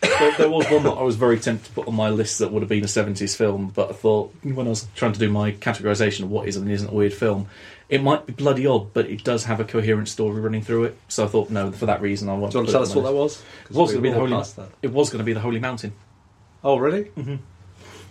there, 0.01 0.33
there 0.39 0.49
was 0.51 0.67
one 0.71 0.83
that 0.85 0.93
I 0.93 1.03
was 1.03 1.17
very 1.17 1.39
tempted 1.39 1.67
to 1.69 1.73
put 1.73 1.87
on 1.89 1.95
my 1.95 2.09
list 2.11 2.39
that 2.39 2.51
would 2.53 2.63
have 2.63 2.69
been 2.69 2.83
a 2.85 2.87
70s 2.87 3.37
film, 3.37 3.73
but 3.75 3.91
I 3.91 3.93
thought 3.93 4.35
when 4.43 4.67
I 4.67 4.71
was 4.71 4.87
trying 4.95 5.13
to 5.13 5.19
do 5.19 5.31
my 5.31 5.53
categorisation 5.53 6.23
of 6.23 6.31
what 6.31 6.49
is 6.49 6.57
and 6.57 6.71
isn't 6.71 6.89
a 6.91 6.95
weird 6.95 7.13
film, 7.13 7.47
it 7.91 8.03
might 8.03 8.25
be 8.27 8.33
bloody 8.33 8.67
odd, 8.67 8.93
but 8.95 9.07
it 9.07 9.23
does 9.25 9.45
have 9.45 9.61
a 9.61 9.65
coherent 9.65 10.09
story 10.09 10.41
running 10.41 10.63
through 10.63 10.85
it. 10.85 10.99
So 11.09 11.25
I 11.25 11.29
thought, 11.29 11.51
no, 11.51 11.73
for 11.73 11.87
that 11.87 12.01
reason, 12.01 12.29
I 12.31 12.35
want 12.35 12.53
Do 12.53 12.59
you 12.59 12.61
want 12.61 12.69
to 12.69 12.73
tell 12.73 12.83
us 12.83 12.95
what 12.95 13.05
that 13.05 13.13
was? 13.15 13.43
It 13.69 13.77
was 13.77 13.93
going 13.93 14.03
to 14.03 14.09
be 14.09 14.13
the 14.15 14.19
Holy. 14.19 14.69
It 14.83 14.93
was 14.93 15.11
going 15.11 15.19
to 15.19 15.25
be 15.25 15.33
the 15.35 15.41
Holy 15.41 15.61
Mountain. 15.61 15.93
Oh, 16.63 16.79
really? 16.79 17.05
Mm-hmm. 17.05 17.37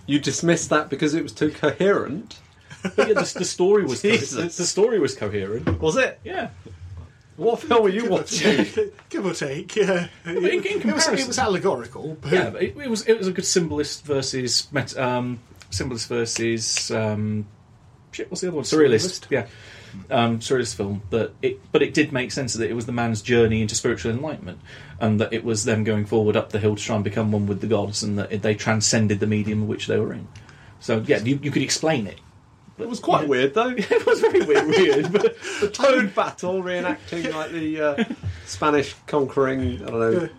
You 0.06 0.20
dismissed 0.20 0.70
that 0.70 0.90
because 0.90 1.14
it 1.14 1.24
was 1.24 1.32
too 1.34 1.52
coherent. 1.52 2.40
But 2.82 3.08
yeah, 3.08 3.14
the, 3.14 3.34
the 3.40 3.46
story 3.46 3.84
was 3.86 4.02
co- 4.02 4.10
the, 4.12 4.18
Jesus. 4.18 4.58
the 4.58 4.66
story 4.66 5.00
was 5.00 5.16
coherent. 5.16 5.80
Was 5.82 5.96
it? 5.96 6.20
Yeah, 6.26 6.50
What 7.38 7.62
film 7.62 7.84
were 7.84 7.90
you 7.90 8.02
Give 8.02 8.12
or 8.12 8.16
watching? 8.16 8.66
take. 8.66 9.10
Give 9.10 9.26
or 9.26 9.34
take, 9.34 9.76
yeah. 9.78 10.08
in- 10.26 10.38
in 10.38 10.44
it, 10.46 10.64
was, 10.64 10.82
comparison- 10.82 11.18
it 11.20 11.28
was 11.28 11.40
allegorical, 11.40 12.18
but 12.20 12.32
yeah. 12.34 12.50
but 12.50 12.62
It, 12.64 12.76
it 12.78 12.90
was 12.90 13.06
it 13.08 13.18
was 13.18 13.28
a 13.28 13.32
good 13.32 13.46
symbolist 13.46 14.06
versus 14.06 14.72
met, 14.74 14.98
um, 14.98 15.40
symbolist 15.70 16.10
versus 16.10 16.92
um, 16.92 17.46
shit. 18.12 18.30
What's 18.30 18.42
the 18.42 18.48
other 18.50 18.58
one? 18.58 18.66
Surrealist. 18.66 19.28
Surrealist? 19.28 19.32
Yeah, 19.32 19.48
um, 20.10 20.40
surrealist 20.40 20.76
film. 20.76 21.02
That 21.10 21.34
it, 21.42 21.60
but 21.72 21.82
it 21.82 21.94
did 21.94 22.12
make 22.12 22.32
sense 22.32 22.54
that 22.54 22.70
it 22.70 22.74
was 22.74 22.86
the 22.86 22.92
man's 22.92 23.22
journey 23.22 23.62
into 23.62 23.76
spiritual 23.76 24.12
enlightenment, 24.12 24.60
and 25.00 25.20
that 25.20 25.34
it 25.34 25.44
was 25.44 25.66
them 25.66 25.84
going 25.84 26.06
forward 26.06 26.36
up 26.36 26.52
the 26.52 26.60
hill 26.60 26.76
to 26.76 26.84
try 26.84 26.96
and 26.96 27.04
become 27.04 27.32
one 27.32 27.48
with 27.48 27.62
the 27.62 27.68
gods, 27.68 28.04
and 28.04 28.18
that 28.18 28.32
it, 28.32 28.42
they 28.42 28.56
transcended 28.56 29.20
the 29.20 29.28
medium 29.28 29.64
in 29.64 29.68
which 29.68 29.88
they 29.88 30.00
were 30.00 30.14
in. 30.14 30.28
So 30.80 31.04
yeah, 31.06 31.20
you, 31.20 31.40
you 31.42 31.52
could 31.52 31.62
explain 31.62 32.08
it. 32.08 32.20
It 32.78 32.90
was 32.90 33.00
quite 33.00 33.28
weird 33.28 33.54
though. 33.54 33.70
It 33.78 34.06
was 34.06 34.20
very 34.20 34.42
weird, 34.42 34.68
weird 34.68 35.12
but 35.14 35.22
the 35.62 35.70
Toad 35.70 36.14
battle 36.16 36.62
reenacting 36.62 37.34
like 37.34 37.52
the 37.52 37.82
uh, 37.82 38.04
Spanish 38.46 38.96
conquering. 39.08 39.84
I 39.84 39.90
don't 39.90 40.00
know. 40.00 40.30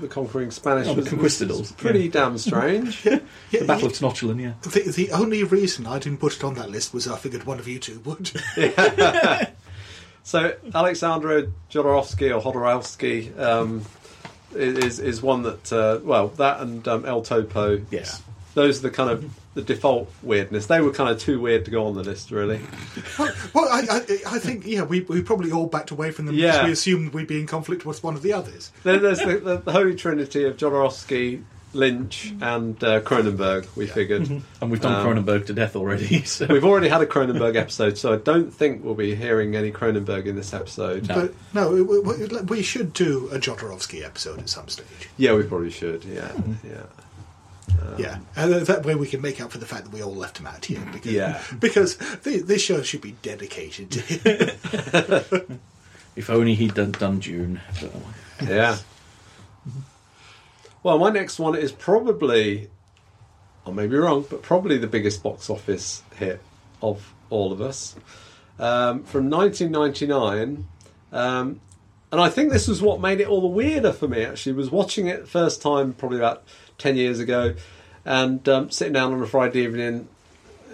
The 0.00 0.08
conquering 0.08 0.50
Spanish 0.50 0.86
Oh, 0.88 0.94
the 0.94 1.00
was, 1.00 1.08
conquistadors, 1.08 1.58
was 1.58 1.72
pretty 1.72 2.08
damn 2.08 2.38
strange. 2.38 3.04
yeah, 3.04 3.20
the 3.52 3.64
Battle 3.64 3.86
of 3.88 3.92
Tenochtitlan, 3.92 4.40
yeah. 4.40 4.52
The, 4.62 4.90
the 4.90 5.10
only 5.12 5.42
reason 5.44 5.86
I 5.86 5.98
didn't 5.98 6.18
put 6.18 6.36
it 6.36 6.44
on 6.44 6.54
that 6.54 6.70
list 6.70 6.92
was 6.94 7.06
I 7.06 7.16
figured 7.16 7.44
one 7.44 7.58
of 7.58 7.66
you 7.68 7.78
two 7.78 8.00
would. 8.00 8.30
So 10.28 10.54
Alexandra 10.74 11.46
Jodorowsky 11.70 12.28
or 12.36 12.42
Hodorowski 12.42 13.38
um, 13.38 13.82
is 14.54 14.98
is 14.98 15.22
one 15.22 15.42
that 15.44 15.72
uh, 15.72 16.00
well 16.04 16.28
that 16.28 16.60
and 16.60 16.86
um, 16.86 17.06
El 17.06 17.22
Topo. 17.22 17.80
Yes. 17.90 18.22
Those 18.58 18.78
are 18.80 18.82
the 18.82 18.90
kind 18.90 19.08
of 19.10 19.24
the 19.54 19.62
default 19.62 20.10
weirdness. 20.22 20.66
They 20.66 20.80
were 20.80 20.90
kind 20.92 21.10
of 21.10 21.20
too 21.20 21.40
weird 21.40 21.64
to 21.66 21.70
go 21.70 21.86
on 21.86 21.94
the 21.94 22.02
list, 22.02 22.30
really. 22.30 22.60
well, 23.18 23.68
I, 23.68 23.82
I, 23.88 23.98
I 24.34 24.38
think 24.40 24.66
yeah, 24.66 24.82
we, 24.82 25.00
we 25.02 25.22
probably 25.22 25.52
all 25.52 25.66
backed 25.66 25.90
away 25.92 26.10
from 26.10 26.26
them 26.26 26.34
Yeah. 26.34 26.52
because 26.52 26.64
we 26.66 26.72
assumed 26.72 27.14
we'd 27.14 27.28
be 27.28 27.40
in 27.40 27.46
conflict 27.46 27.86
with 27.86 28.02
one 28.02 28.14
of 28.14 28.22
the 28.22 28.32
others. 28.32 28.72
Then 28.82 29.00
there's 29.02 29.20
the, 29.20 29.36
the, 29.38 29.56
the 29.58 29.72
holy 29.72 29.94
trinity 29.94 30.44
of 30.44 30.56
Jodorowsky, 30.56 31.44
Lynch, 31.72 32.32
and 32.40 32.82
uh, 32.82 33.00
Cronenberg. 33.02 33.68
We 33.76 33.86
figured 33.86 34.28
And 34.60 34.70
we've 34.70 34.80
done 34.80 34.94
Um, 34.94 35.06
Cronenberg 35.24 35.46
to 35.46 35.52
death 35.52 35.76
already. 35.76 36.22
So. 36.26 36.46
we've 36.46 36.64
already 36.64 36.88
had 36.88 37.00
a 37.00 37.06
Cronenberg 37.06 37.56
episode, 37.56 37.96
so 37.98 38.12
I 38.12 38.16
don't 38.16 38.52
think 38.52 38.82
we'll 38.84 38.94
be 38.94 39.14
hearing 39.14 39.54
any 39.54 39.70
Cronenberg 39.70 40.26
in 40.26 40.34
this 40.34 40.52
episode. 40.52 41.08
No. 41.08 41.14
But 41.14 41.34
no, 41.54 41.70
we, 41.70 41.82
we, 41.82 42.26
we 42.42 42.62
should 42.62 42.92
do 42.92 43.28
a 43.30 43.38
Jodorowsky 43.38 44.04
episode 44.04 44.40
at 44.40 44.48
some 44.48 44.66
stage. 44.68 45.08
Yeah, 45.16 45.34
we 45.34 45.42
probably 45.44 45.70
should. 45.70 46.04
Yeah, 46.04 46.32
yeah. 46.64 46.82
Yeah, 47.98 48.18
and 48.36 48.52
that 48.66 48.84
way 48.86 48.94
we 48.94 49.06
can 49.08 49.20
make 49.20 49.40
up 49.40 49.50
for 49.50 49.58
the 49.58 49.66
fact 49.66 49.84
that 49.84 49.92
we 49.92 50.02
all 50.02 50.14
left 50.14 50.38
him 50.38 50.46
out 50.46 50.64
here. 50.64 50.80
Because, 50.92 51.12
Yeah. 51.12 51.42
because 51.58 51.94
thi- 51.94 52.38
this 52.40 52.62
show 52.62 52.82
should 52.82 53.00
be 53.00 53.12
dedicated 53.22 53.90
to 53.92 54.00
him. 54.00 55.60
If 56.16 56.30
only 56.30 56.54
he'd 56.56 56.74
done, 56.74 56.90
done 56.92 57.20
Dune. 57.20 57.60
But, 57.80 57.92
Yeah. 58.48 58.76
Well, 60.82 60.98
my 60.98 61.10
next 61.10 61.38
one 61.38 61.54
is 61.56 61.70
probably, 61.72 62.70
I 63.66 63.70
may 63.70 63.86
be 63.86 63.96
wrong, 63.96 64.24
but 64.28 64.42
probably 64.42 64.78
the 64.78 64.86
biggest 64.86 65.22
box 65.22 65.48
office 65.50 66.02
hit 66.16 66.40
of 66.82 67.12
all 67.30 67.52
of 67.52 67.60
us 67.60 67.94
um, 68.58 69.02
from 69.04 69.28
1999. 69.30 70.66
Um, 71.12 71.60
and 72.10 72.20
I 72.20 72.28
think 72.30 72.52
this 72.52 72.66
was 72.68 72.80
what 72.80 73.00
made 73.00 73.20
it 73.20 73.28
all 73.28 73.40
the 73.40 73.46
weirder 73.48 73.92
for 73.92 74.08
me. 74.08 74.24
Actually, 74.24 74.54
was 74.54 74.70
watching 74.70 75.06
it 75.08 75.28
first 75.28 75.60
time 75.60 75.92
probably 75.92 76.18
about 76.18 76.42
ten 76.78 76.96
years 76.96 77.18
ago, 77.18 77.54
and 78.04 78.48
um, 78.48 78.70
sitting 78.70 78.92
down 78.92 79.12
on 79.12 79.22
a 79.22 79.26
Friday 79.26 79.62
evening 79.62 80.08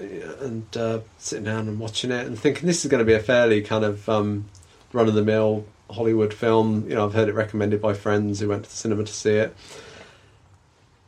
uh, 0.00 0.44
and 0.44 0.76
uh, 0.76 1.00
sitting 1.18 1.44
down 1.44 1.68
and 1.68 1.78
watching 1.80 2.10
it 2.10 2.26
and 2.26 2.38
thinking 2.38 2.66
this 2.66 2.84
is 2.84 2.90
going 2.90 3.00
to 3.00 3.04
be 3.04 3.14
a 3.14 3.20
fairly 3.20 3.62
kind 3.62 3.84
of 3.84 4.08
um, 4.08 4.44
run 4.92 5.08
of 5.08 5.14
the 5.14 5.22
mill 5.22 5.66
Hollywood 5.90 6.34
film. 6.34 6.88
You 6.88 6.96
know, 6.96 7.06
I've 7.06 7.14
heard 7.14 7.28
it 7.28 7.34
recommended 7.34 7.80
by 7.80 7.94
friends 7.94 8.40
who 8.40 8.48
went 8.48 8.64
to 8.64 8.70
the 8.70 8.76
cinema 8.76 9.04
to 9.04 9.12
see 9.12 9.34
it, 9.34 9.56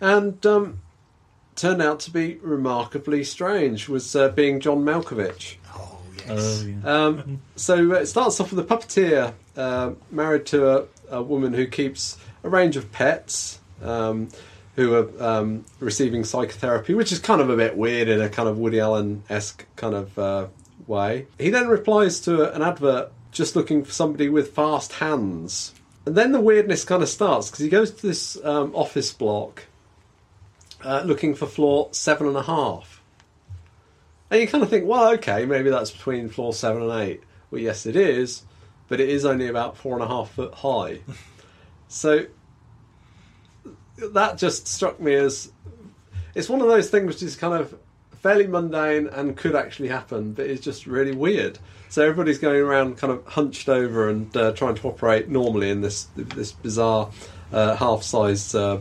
and 0.01 0.45
um, 0.47 0.81
turned 1.55 1.83
out 1.83 2.01
to 2.01 2.11
be 2.11 2.39
remarkably 2.43 3.25
strange. 3.25 3.89
Was 3.89 4.17
uh, 4.17 4.31
being 4.31 4.61
John 4.61 4.85
Malkovich. 4.85 5.57
oh 5.75 5.99
yes. 6.19 6.65
oh, 6.65 6.67
yeah. 6.67 6.91
Um, 6.91 7.43
so 7.57 7.93
uh, 7.93 7.97
it 7.97 8.07
starts 8.07 8.41
off 8.41 8.53
with 8.53 8.61
a 8.61 8.75
puppeteer 8.75 9.35
uh, 9.57 9.93
married 10.11 10.47
to 10.47 10.79
a, 10.79 10.85
a 11.11 11.23
woman 11.23 11.53
who 11.53 11.67
keeps 11.67 12.19
a 12.45 12.49
range 12.49 12.77
of 12.77 12.93
pets 12.93 13.61
um, 13.83 14.29
who 14.77 14.95
are 14.95 15.09
um, 15.23 15.65
receiving 15.81 16.23
psychotherapy, 16.23 16.95
which 16.95 17.11
is 17.11 17.19
kind 17.19 17.41
of 17.41 17.51
a 17.51 17.57
bit 17.57 17.77
weird 17.77 18.09
in 18.09 18.21
a 18.21 18.29
kind 18.29 18.49
of 18.49 18.59
Woody 18.59 18.79
Allen 18.79 19.23
esque 19.29 19.65
kind 19.75 19.95
of 19.95 20.19
uh, 20.19 20.47
way. 20.87 21.27
He 21.39 21.51
then 21.51 21.69
replies 21.69 22.21
to 22.21 22.55
an 22.55 22.63
advert 22.63 23.11
just 23.33 23.57
looking 23.57 23.85
for 23.85 23.93
somebody 23.93 24.29
with 24.29 24.55
fast 24.55 24.93
hands. 24.93 25.75
And 26.05 26.15
then 26.15 26.33
the 26.33 26.41
weirdness 26.41 26.85
kind 26.85 27.03
of 27.03 27.09
starts 27.09 27.51
because 27.51 27.65
he 27.65 27.69
goes 27.69 27.91
to 27.91 28.07
this 28.07 28.43
um, 28.45 28.75
office 28.75 29.13
block 29.13 29.65
uh, 30.85 31.03
looking 31.05 31.35
for 31.35 31.47
floor 31.47 31.89
seven 31.93 32.27
and 32.29 32.37
a 32.37 32.43
half. 32.43 33.03
And 34.31 34.41
you 34.41 34.47
kind 34.47 34.63
of 34.63 34.71
think, 34.71 34.87
well, 34.87 35.13
okay, 35.15 35.47
maybe 35.47 35.71
that's 35.71 35.91
between 35.91 36.29
floor 36.29 36.53
seven 36.53 36.83
and 36.83 36.93
eight. 36.93 37.23
Well, 37.51 37.61
yes, 37.61 37.87
it 37.87 37.97
is. 37.97 38.43
but 38.89 39.01
it 39.01 39.09
is 39.09 39.25
only 39.25 39.49
about 39.49 39.77
four 39.77 39.95
and 39.95 40.03
a 40.03 40.09
half 40.09 40.31
foot 40.33 40.55
high. 40.55 41.01
so 41.89 42.27
that 43.99 44.39
just 44.39 44.67
struck 44.67 45.01
me 45.01 45.15
as 45.15 45.51
it's 46.35 46.49
one 46.49 46.61
of 46.61 46.69
those 46.69 46.91
things 46.91 47.07
which 47.07 47.23
is 47.23 47.37
kind 47.37 47.55
of 47.55 47.75
fairly 48.23 48.47
mundane 48.47 49.07
and 49.07 49.37
could 49.37 49.55
actually 49.55 49.89
happen, 49.89 50.33
but 50.33 50.47
it's 50.47 50.63
just 50.63 50.87
really 50.87 51.15
weird. 51.15 51.59
So 51.89 52.03
everybody's 52.03 52.39
going 52.39 52.61
around 52.61 52.99
kind 52.99 53.13
of 53.13 53.25
hunched 53.27 53.69
over 53.69 54.09
and 54.09 54.37
uh, 54.37 54.53
trying 54.53 54.75
to 54.75 54.89
operate 54.89 55.29
normally 55.29 55.71
in 55.71 55.81
this 55.81 56.09
this 56.17 56.53
bizarre 56.53 57.11
uh, 57.53 57.77
half-sized 57.77 58.55
uh, 58.55 58.79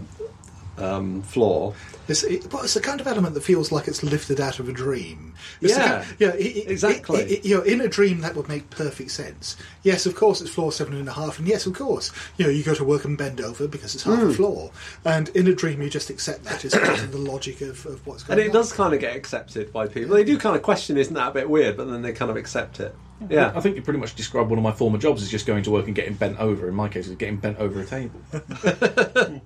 um, 0.78 1.22
floor. 1.22 1.76
It's, 2.08 2.24
it, 2.24 2.52
well, 2.54 2.64
it's 2.64 2.74
the 2.76 2.82
kind 2.82 3.02
of 3.02 3.08
element 3.08 3.34
that 3.34 3.42
feels 3.42 3.72
like 3.72 3.88
it's 3.88 4.04
lifted 4.04 4.40
out 4.40 4.60
of 4.60 4.70
a 4.70 4.72
dream. 4.72 5.34
It's 5.62 5.76
Yeah. 5.78 6.04
kind- 6.04 6.16
yeah, 6.20 6.30
it- 6.30 6.58
it- 6.58 6.72
Exactly. 6.72 7.20
it- 7.22 7.32
it- 7.32 7.46
you 7.46 7.56
know, 7.56 7.62
in 7.64 7.82
a 7.82 7.88
dream, 7.88 8.22
that 8.22 8.36
would 8.36 8.48
make 8.48 8.70
perfect 8.70 9.12
sense. 9.12 9.56
Yes, 9.84 10.06
of 10.06 10.16
course, 10.16 10.42
it's 10.42 10.50
floor 10.50 10.72
seven 10.72 10.94
and 10.96 11.08
a 11.10 11.14
half, 11.14 11.40
and 11.40 11.48
yes, 11.48 11.66
of 11.66 11.74
course, 11.74 12.12
you 12.38 12.46
know, 12.46 12.52
you 12.52 12.64
go 12.64 12.74
to 12.76 12.84
work 12.84 13.06
and 13.06 13.18
bend 13.18 13.42
over 13.42 13.68
because 13.68 13.96
it's 13.96 14.04
half 14.04 14.20
Hmm. 14.20 14.30
a 14.30 14.34
floor. 14.34 14.72
And 15.04 15.30
in 15.30 15.48
a 15.48 15.54
dream, 15.54 15.82
you 15.82 15.90
just 15.90 16.10
accept 16.10 16.44
that 16.46 16.64
as 16.66 16.74
part 16.74 17.00
of 17.00 17.12
the 17.12 17.18
logic 17.18 17.62
of, 17.62 17.86
of 17.86 18.06
what's 18.06 18.24
going 18.24 18.40
on. 18.40 18.44
And 18.44 18.48
it 18.48 18.56
on. 18.56 18.62
does 18.62 18.74
kind 18.74 18.94
of 18.94 19.00
get 19.00 19.16
accepted 19.16 19.72
by 19.74 19.88
people. 19.88 20.16
They 20.16 20.24
do 20.24 20.38
kind 20.38 20.56
of 20.56 20.62
question, 20.62 20.98
isn't 20.98 21.14
that 21.14 21.30
a 21.30 21.34
bit 21.34 21.50
weird? 21.50 21.78
But 21.78 21.90
then 21.90 22.02
they 22.02 22.12
kind 22.14 22.30
of 22.32 22.38
accept 22.38 22.80
it. 22.80 22.96
Yeah. 23.30 23.52
I 23.56 23.62
think 23.62 23.78
you 23.78 23.82
pretty 23.82 24.00
much 24.00 24.14
described 24.16 24.50
one 24.50 24.60
of 24.60 24.64
my 24.64 24.74
former 24.74 24.98
jobs 24.98 25.24
as 25.24 25.30
just 25.30 25.46
going 25.46 25.64
to 25.64 25.72
work 25.72 25.86
and 25.88 25.96
getting 25.96 26.16
bent 26.16 26.38
over. 26.40 26.68
In 26.68 26.76
my 26.76 26.90
case, 26.90 27.08
it's 27.08 27.16
getting 27.16 27.38
bent 27.38 27.58
over 27.60 27.80
a 27.82 27.86
table. 27.86 28.20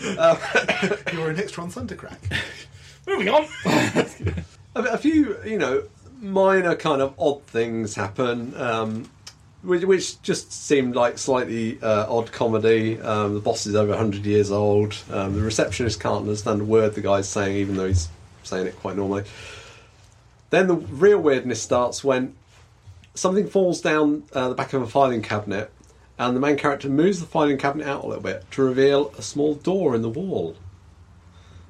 You 1.12 1.20
were 1.20 1.30
an 1.30 1.38
extra 1.38 1.62
on 1.62 1.70
Thundercrack. 1.70 2.18
Moving 3.06 3.28
on. 3.28 3.46
a, 4.74 4.82
a 4.82 4.98
few, 4.98 5.36
you 5.44 5.58
know, 5.58 5.84
minor 6.20 6.74
kind 6.76 7.02
of 7.02 7.14
odd 7.18 7.42
things 7.44 7.94
happen, 7.94 8.54
um, 8.56 9.10
which, 9.62 9.84
which 9.84 10.20
just 10.22 10.52
seemed 10.52 10.94
like 10.94 11.18
slightly 11.18 11.80
uh, 11.82 12.06
odd 12.08 12.32
comedy. 12.32 13.00
Um, 13.00 13.34
the 13.34 13.40
boss 13.40 13.66
is 13.66 13.74
over 13.74 13.90
100 13.90 14.24
years 14.24 14.50
old. 14.50 14.96
Um, 15.10 15.34
the 15.34 15.42
receptionist 15.42 16.00
can't 16.00 16.22
understand 16.22 16.60
a 16.60 16.64
word 16.64 16.94
the 16.94 17.00
guy's 17.00 17.28
saying, 17.28 17.56
even 17.56 17.76
though 17.76 17.88
he's 17.88 18.08
saying 18.42 18.66
it 18.66 18.76
quite 18.76 18.96
normally. 18.96 19.24
Then 20.50 20.66
the 20.66 20.74
real 20.74 21.20
weirdness 21.20 21.62
starts 21.62 22.02
when 22.02 22.34
something 23.14 23.48
falls 23.48 23.80
down 23.80 24.24
uh, 24.32 24.48
the 24.48 24.54
back 24.54 24.72
of 24.72 24.82
a 24.82 24.86
filing 24.86 25.22
cabinet, 25.22 25.70
and 26.20 26.36
the 26.36 26.40
main 26.40 26.58
character 26.58 26.90
moves 26.90 27.18
the 27.18 27.24
filing 27.24 27.56
cabinet 27.56 27.88
out 27.88 28.04
a 28.04 28.06
little 28.06 28.22
bit 28.22 28.48
to 28.50 28.62
reveal 28.62 29.10
a 29.16 29.22
small 29.22 29.54
door 29.54 29.94
in 29.94 30.02
the 30.02 30.08
wall. 30.10 30.54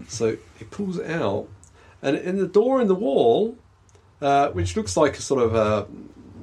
So 0.09 0.39
he 0.59 0.65
pulls 0.65 0.99
it 0.99 1.09
out, 1.09 1.47
and 2.03 2.17
in 2.17 2.39
the 2.39 2.49
door 2.49 2.81
in 2.81 2.89
the 2.89 2.95
wall, 2.97 3.57
uh, 4.21 4.49
which 4.49 4.77
looks 4.77 4.97
like 4.97 5.17
a 5.17 5.23
sort 5.23 5.45
of 5.45 5.55
a 5.55 5.87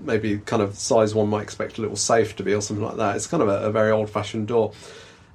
maybe 0.05 0.37
kind 0.37 0.61
of 0.61 0.77
size 0.77 1.13
one 1.13 1.27
might 1.27 1.41
expect 1.41 1.77
a 1.77 1.81
little 1.81 1.97
safe 1.97 2.33
to 2.37 2.43
be 2.43 2.53
or 2.53 2.61
something 2.61 2.85
like 2.85 2.95
that. 2.95 3.17
It's 3.17 3.27
kind 3.27 3.43
of 3.43 3.49
a, 3.49 3.65
a 3.65 3.71
very 3.71 3.91
old-fashioned 3.91 4.47
door, 4.47 4.71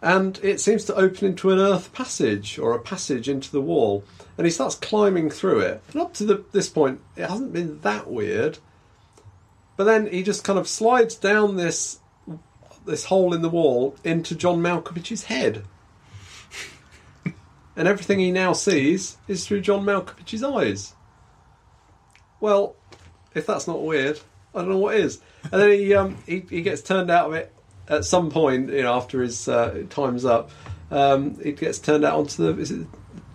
and 0.00 0.40
it 0.42 0.58
seems 0.58 0.84
to 0.86 0.94
open 0.94 1.26
into 1.26 1.50
an 1.50 1.58
earth 1.58 1.92
passage 1.92 2.58
or 2.58 2.72
a 2.72 2.80
passage 2.80 3.28
into 3.28 3.52
the 3.52 3.60
wall. 3.60 4.02
And 4.38 4.46
he 4.46 4.50
starts 4.50 4.76
climbing 4.76 5.28
through 5.28 5.60
it. 5.60 5.82
And 5.92 6.00
up 6.00 6.14
to 6.14 6.24
the, 6.24 6.42
this 6.52 6.70
point, 6.70 7.02
it 7.16 7.28
hasn't 7.28 7.52
been 7.52 7.80
that 7.82 8.10
weird. 8.10 8.58
But 9.76 9.84
then 9.84 10.06
he 10.06 10.22
just 10.22 10.42
kind 10.42 10.58
of 10.58 10.66
slides 10.66 11.16
down 11.16 11.56
this 11.56 11.98
this 12.84 13.04
hole 13.04 13.34
in 13.34 13.42
the 13.42 13.48
wall 13.48 13.96
into 14.04 14.34
John 14.34 14.60
Malkovich's 14.60 15.24
head. 15.24 15.64
and 17.76 17.88
everything 17.88 18.18
he 18.18 18.32
now 18.32 18.52
sees 18.52 19.16
is 19.28 19.46
through 19.46 19.60
John 19.60 19.84
Malkovich's 19.84 20.42
eyes. 20.42 20.94
Well, 22.40 22.76
if 23.34 23.46
that's 23.46 23.66
not 23.66 23.82
weird, 23.82 24.20
I 24.54 24.60
don't 24.60 24.70
know 24.70 24.78
what 24.78 24.96
is. 24.96 25.20
And 25.44 25.60
then 25.60 25.70
he 25.70 25.94
um, 25.94 26.18
he, 26.26 26.40
he 26.48 26.62
gets 26.62 26.82
turned 26.82 27.10
out 27.10 27.28
of 27.28 27.34
it 27.34 27.52
at 27.88 28.04
some 28.04 28.30
point, 28.30 28.70
you 28.70 28.82
know, 28.82 28.94
after 28.94 29.22
his 29.22 29.48
uh, 29.48 29.84
time's 29.90 30.24
up. 30.24 30.50
Um, 30.90 31.38
he 31.42 31.52
gets 31.52 31.78
turned 31.78 32.04
out 32.04 32.18
onto 32.18 32.52
the 32.54 32.60
is 32.60 32.70
it 32.70 32.86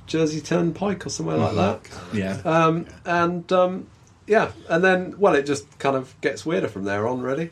Jersey 0.05 0.41
Turnpike 0.41 1.05
or 1.05 1.09
somewhere 1.09 1.37
like 1.37 1.55
that. 1.55 1.81
yeah. 2.13 2.41
Um, 2.45 2.85
and 3.05 3.51
um, 3.51 3.87
yeah, 4.25 4.51
and 4.69 4.83
then 4.83 5.15
well, 5.17 5.35
it 5.35 5.45
just 5.45 5.79
kind 5.79 5.95
of 5.95 6.19
gets 6.21 6.45
weirder 6.45 6.67
from 6.67 6.83
there 6.83 7.07
on, 7.07 7.21
really. 7.21 7.51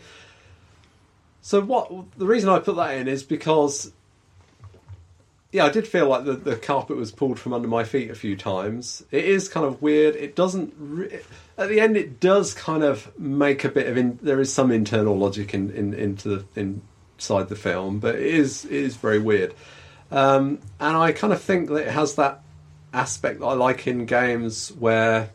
So 1.46 1.62
what 1.62 1.92
the 2.18 2.26
reason 2.26 2.50
I 2.50 2.58
put 2.58 2.76
that 2.78 2.98
in 2.98 3.08
is 3.08 3.22
because 3.22 3.92
yeah, 5.52 5.66
I 5.66 5.70
did 5.70 5.88
feel 5.88 6.08
like 6.08 6.26
the, 6.26 6.34
the 6.34 6.56
carpet 6.56 6.98
was 6.98 7.12
pulled 7.12 7.38
from 7.40 7.54
under 7.54 7.68
my 7.68 7.84
feet 7.84 8.10
a 8.10 8.16
few 8.16 8.36
times. 8.36 9.06
It 9.12 9.26
is 9.26 9.48
kind 9.48 9.64
of 9.64 9.80
weird. 9.80 10.16
It 10.16 10.36
doesn't 10.36 10.74
re- 10.76 11.20
at 11.56 11.70
the 11.70 11.80
end. 11.80 11.98
It 11.98 12.20
does 12.20 12.56
kind 12.56 12.84
of 12.84 13.18
make 13.20 13.64
a 13.64 13.70
bit 13.70 13.86
of 13.86 13.96
in, 13.96 14.18
there 14.24 14.42
is 14.42 14.52
some 14.52 14.72
internal 14.72 15.16
logic 15.16 15.54
in, 15.54 15.70
in 15.70 15.94
into 15.94 16.30
the 16.30 16.46
inside 16.56 17.50
the 17.50 17.56
film, 17.56 18.00
but 18.00 18.16
it 18.16 18.24
is 18.24 18.66
it 18.66 18.72
is 18.72 18.96
very 18.96 19.20
weird. 19.20 19.54
Um, 20.10 20.62
and 20.80 20.98
I 20.98 21.12
kind 21.12 21.32
of 21.32 21.44
think 21.44 21.70
that 21.70 21.88
it 21.88 21.92
has 21.92 22.16
that 22.16 22.42
aspect 22.92 23.42
that 23.42 23.46
I 23.46 23.54
like 23.54 23.86
in 23.86 24.08
games 24.08 24.70
where 24.72 25.30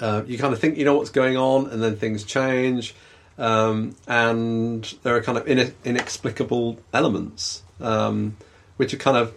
uh, 0.00 0.24
you 0.26 0.36
kind 0.36 0.52
of 0.52 0.58
think 0.58 0.78
you 0.78 0.84
know 0.84 0.96
what's 0.96 1.10
going 1.10 1.36
on, 1.36 1.70
and 1.70 1.80
then 1.80 1.94
things 1.94 2.24
change, 2.24 2.96
um, 3.38 3.94
and 4.06 4.94
there 5.02 5.16
are 5.16 5.22
kind 5.22 5.38
of 5.38 5.48
ine- 5.48 5.74
inexplicable 5.84 6.78
elements, 6.92 7.62
um, 7.80 8.36
which 8.76 8.92
are 8.94 8.98
kind 8.98 9.16
of, 9.16 9.34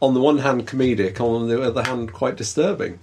on 0.00 0.14
the 0.14 0.20
one 0.20 0.38
hand, 0.38 0.66
comedic, 0.66 1.20
on 1.20 1.48
the 1.48 1.62
other 1.62 1.82
hand, 1.82 2.12
quite 2.12 2.36
disturbing. 2.36 2.98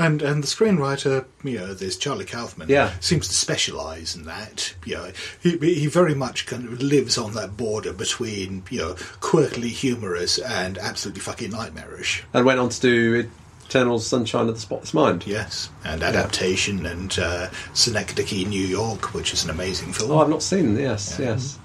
And 0.00 0.22
and 0.22 0.44
the 0.44 0.46
screenwriter, 0.46 1.24
you 1.42 1.58
know, 1.58 1.74
this 1.74 1.96
Charlie 1.96 2.24
Kaufman, 2.24 2.68
Yeah. 2.68 2.92
seems 3.00 3.26
to 3.26 3.34
specialise 3.34 4.14
in 4.14 4.26
that. 4.26 4.74
You 4.86 4.94
know, 4.94 5.12
he 5.42 5.58
he 5.58 5.86
very 5.88 6.14
much 6.14 6.46
kind 6.46 6.66
of 6.66 6.80
lives 6.80 7.18
on 7.18 7.32
that 7.34 7.56
border 7.56 7.92
between 7.92 8.62
you 8.70 8.78
know 8.78 8.94
quirkily 9.20 9.70
humorous 9.70 10.38
and 10.38 10.78
absolutely 10.78 11.20
fucking 11.22 11.50
nightmarish. 11.50 12.22
And 12.32 12.46
went 12.46 12.60
on 12.60 12.68
to 12.68 12.80
do 12.80 13.28
Eternal 13.68 13.98
Sunshine 13.98 14.48
of 14.48 14.54
the 14.54 14.60
Spotless 14.60 14.94
Mind. 14.94 15.26
Yes, 15.26 15.68
and 15.84 16.02
adaptation 16.02 16.86
and 16.86 17.16
uh, 17.18 17.50
Synecdoche, 17.74 18.46
New 18.46 18.66
York, 18.66 19.12
which 19.12 19.34
is 19.34 19.44
an 19.44 19.50
amazing 19.50 19.92
film. 19.92 20.10
Oh, 20.10 20.20
I've 20.20 20.30
not 20.30 20.42
seen. 20.42 20.78
Yes, 20.78 21.18
Yeah. 21.18 21.26
yes, 21.26 21.58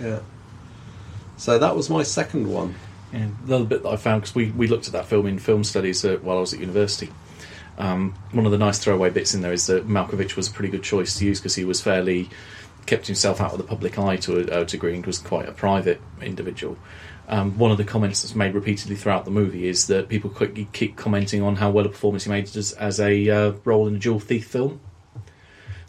yeah. 0.00 0.18
So 1.36 1.58
that 1.58 1.76
was 1.76 1.88
my 1.88 2.02
second 2.02 2.48
one. 2.48 2.74
Yeah, 3.12 3.28
the 3.46 3.60
bit 3.60 3.84
that 3.84 3.88
I 3.88 3.96
found 3.96 4.22
because 4.22 4.34
we, 4.34 4.50
we 4.50 4.66
looked 4.66 4.88
at 4.88 4.92
that 4.94 5.06
film 5.06 5.26
in 5.26 5.38
film 5.38 5.62
studies 5.62 6.04
uh, 6.04 6.18
while 6.22 6.38
I 6.38 6.40
was 6.40 6.52
at 6.52 6.58
university. 6.58 7.10
Um, 7.78 8.14
one 8.32 8.46
of 8.46 8.52
the 8.52 8.58
nice 8.58 8.78
throwaway 8.80 9.10
bits 9.10 9.34
in 9.34 9.40
there 9.40 9.52
is 9.52 9.66
that 9.68 9.86
Malkovich 9.86 10.34
was 10.36 10.48
a 10.48 10.52
pretty 10.52 10.70
good 10.70 10.82
choice 10.82 11.18
to 11.18 11.24
use 11.24 11.38
because 11.40 11.54
he 11.54 11.64
was 11.64 11.80
fairly 11.80 12.30
kept 12.86 13.06
himself 13.06 13.40
out 13.40 13.52
of 13.52 13.58
the 13.58 13.64
public 13.64 13.96
eye 13.98 14.16
to 14.16 14.38
a, 14.52 14.62
a 14.62 14.64
degree 14.64 14.94
and 14.94 15.06
was 15.06 15.18
quite 15.18 15.48
a 15.48 15.52
private 15.52 16.00
individual. 16.20 16.76
Um, 17.26 17.58
one 17.58 17.70
of 17.70 17.78
the 17.78 17.84
comments 17.84 18.22
that's 18.22 18.34
made 18.34 18.54
repeatedly 18.54 18.96
throughout 18.96 19.24
the 19.24 19.30
movie 19.30 19.66
is 19.66 19.86
that 19.86 20.08
people 20.08 20.28
quick, 20.28 20.72
keep 20.72 20.96
commenting 20.96 21.42
on 21.42 21.56
how 21.56 21.70
well 21.70 21.86
a 21.86 21.88
performance 21.88 22.24
he 22.24 22.30
made 22.30 22.54
as, 22.54 22.72
as 22.72 23.00
a 23.00 23.30
uh, 23.30 23.52
role 23.64 23.86
in 23.86 23.96
a 23.96 23.98
jewel 23.98 24.20
thief 24.20 24.46
film. 24.46 24.80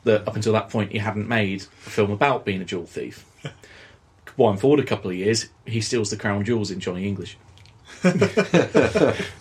That 0.05 0.27
up 0.27 0.35
until 0.35 0.53
that 0.53 0.69
point 0.69 0.91
he 0.91 0.99
hadn't 0.99 1.27
made 1.27 1.63
a 1.63 1.89
film 1.89 2.11
about 2.11 2.45
being 2.45 2.61
a 2.61 2.65
jewel 2.65 2.85
thief. 2.85 3.25
Wind 4.37 4.59
forward 4.59 4.79
a 4.79 4.83
couple 4.83 5.09
of 5.09 5.17
years, 5.17 5.49
he 5.65 5.81
steals 5.81 6.09
the 6.09 6.17
crown 6.17 6.43
jewels 6.45 6.69
in 6.69 6.79
Johnny 6.79 7.07
English. 7.07 7.37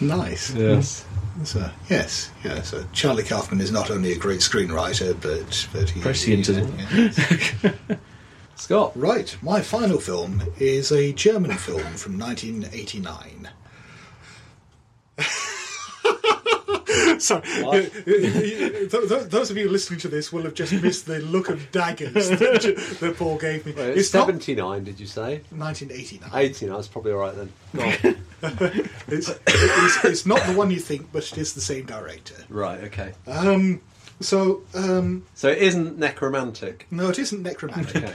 Nice. 0.00 0.54
Yes. 0.54 1.06
So, 1.44 1.70
yes, 1.88 2.30
yes. 2.44 2.68
So 2.70 2.84
Charlie 2.92 3.22
Kaufman 3.22 3.60
is 3.60 3.70
not 3.70 3.90
only 3.90 4.12
a 4.12 4.18
great 4.18 4.40
screenwriter, 4.40 5.14
but 5.20 5.68
but 5.72 5.90
he, 5.90 6.00
Prescient, 6.00 6.48
isn't 6.48 6.78
yeah. 6.90 7.96
Scott. 8.56 8.92
Right, 8.96 9.36
my 9.42 9.60
final 9.60 9.98
film 9.98 10.42
is 10.58 10.90
a 10.92 11.12
German 11.12 11.52
film 11.52 11.82
from 11.94 12.18
1989. 12.18 13.50
Sorry, 17.18 17.40
What? 17.62 17.92
th- 17.92 18.90
th- 18.90 19.24
those 19.28 19.50
of 19.50 19.56
you 19.56 19.68
listening 19.70 19.98
to 20.00 20.08
this 20.08 20.32
will 20.32 20.42
have 20.42 20.54
just 20.54 20.72
missed 20.72 21.06
the 21.06 21.20
look 21.20 21.48
of 21.48 21.70
daggers 21.72 22.28
that, 22.28 22.96
that 23.00 23.16
Paul 23.16 23.38
gave 23.38 23.64
me. 23.64 23.72
Wait, 23.72 23.88
it's 23.90 24.00
it's 24.00 24.14
not 24.14 24.26
79, 24.26 24.84
did 24.84 25.00
you 25.00 25.06
say? 25.06 25.40
1989. 25.50 26.30
18, 26.34 26.68
that's 26.68 26.88
probably 26.88 27.12
alright 27.12 27.34
then. 27.34 27.52
Go 27.74 27.84
on. 27.84 28.16
It's, 29.08 29.30
it's, 29.46 30.04
it's 30.04 30.26
not 30.26 30.44
the 30.46 30.52
one 30.52 30.70
you 30.70 30.78
think, 30.78 31.10
but 31.12 31.24
it 31.32 31.38
is 31.38 31.54
the 31.54 31.60
same 31.60 31.86
director. 31.86 32.34
right, 32.48 32.84
okay. 32.84 33.12
Um, 33.26 33.80
so, 34.20 34.62
um, 34.74 35.24
So 35.34 35.48
it 35.48 35.58
isn't 35.58 35.98
Nekromantik. 35.98 36.82
no, 36.90 37.08
it 37.10 37.18
isn't 37.18 37.44
Nekromantik. 37.44 38.14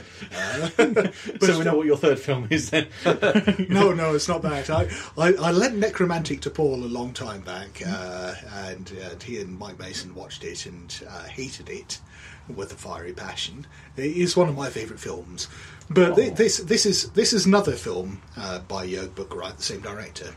Okay. 0.78 1.12
so 1.40 1.58
we 1.58 1.64
know 1.64 1.76
what 1.76 1.86
your 1.86 1.96
third 1.96 2.18
film 2.18 2.48
is 2.50 2.70
then. 2.70 2.88
no, 3.68 3.92
no, 3.92 4.14
it's 4.14 4.28
not 4.28 4.42
that. 4.42 4.68
I, 4.70 4.88
I, 5.16 5.32
I 5.34 5.50
lent 5.52 5.78
Nekromantik 5.80 6.40
to 6.42 6.50
Paul 6.50 6.84
a 6.84 6.86
long 6.86 7.12
time 7.12 7.42
back, 7.42 7.82
uh, 7.86 8.34
and, 8.66 8.90
and 8.90 9.22
he 9.22 9.40
and 9.40 9.58
Mike 9.58 9.78
Mason 9.78 10.14
watched 10.14 10.44
it 10.44 10.66
and 10.66 11.02
uh, 11.08 11.24
hated 11.24 11.68
it 11.68 12.00
with 12.48 12.72
a 12.72 12.76
fiery 12.76 13.12
passion. 13.12 13.66
It 13.96 14.16
is 14.16 14.36
one 14.36 14.48
of 14.48 14.56
my 14.56 14.68
favourite 14.70 15.00
films. 15.00 15.48
But 15.88 16.16
thi- 16.16 16.30
this 16.30 16.58
this 16.58 16.86
is 16.86 17.10
this 17.10 17.32
is 17.32 17.46
another 17.46 17.72
film 17.72 18.22
uh, 18.36 18.60
by 18.60 18.86
Jörg 18.86 19.10
Buttgereit, 19.10 19.56
the 19.58 19.62
same 19.62 19.80
director. 19.80 20.34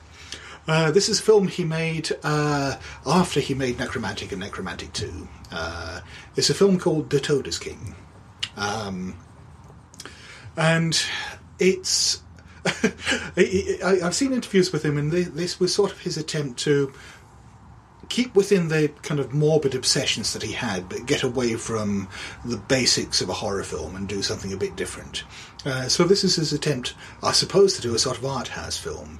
Uh, 0.67 0.91
this 0.91 1.09
is 1.09 1.19
a 1.19 1.23
film 1.23 1.47
he 1.47 1.63
made 1.63 2.09
uh, 2.23 2.75
after 3.05 3.39
he 3.39 3.53
made 3.53 3.77
Nekromantik 3.77 4.31
and 4.31 4.41
Nekromantik 4.41 4.93
2. 4.93 5.27
Uh, 5.51 6.01
it's 6.35 6.49
a 6.49 6.53
film 6.55 6.79
called 6.79 7.09
The 7.09 7.19
Todesking. 7.19 7.95
Um, 8.57 9.15
and 10.57 10.99
it's. 11.59 12.21
I, 12.65 13.99
I've 14.03 14.15
seen 14.15 14.33
interviews 14.33 14.71
with 14.71 14.83
him, 14.83 14.97
and 14.97 15.11
thi- 15.11 15.23
this 15.23 15.59
was 15.59 15.73
sort 15.73 15.91
of 15.91 15.99
his 16.01 16.17
attempt 16.17 16.59
to 16.61 16.91
keep 18.09 18.35
within 18.35 18.67
the 18.69 18.89
kind 19.01 19.19
of 19.19 19.33
morbid 19.33 19.75
obsessions 19.75 20.33
that 20.33 20.43
he 20.43 20.53
had, 20.53 20.89
but 20.89 21.05
get 21.05 21.23
away 21.23 21.55
from 21.55 22.07
the 22.43 22.57
basics 22.57 23.21
of 23.21 23.29
a 23.29 23.33
horror 23.33 23.63
film 23.63 23.95
and 23.95 24.07
do 24.07 24.21
something 24.21 24.53
a 24.53 24.57
bit 24.57 24.75
different. 24.75 25.23
Uh, 25.65 25.87
so 25.87 26.03
this 26.03 26.23
is 26.23 26.35
his 26.35 26.53
attempt, 26.53 26.93
I 27.23 27.31
suppose, 27.31 27.75
to 27.75 27.81
do 27.81 27.95
a 27.95 27.99
sort 27.99 28.17
of 28.17 28.25
art 28.25 28.49
house 28.49 28.77
film, 28.77 29.19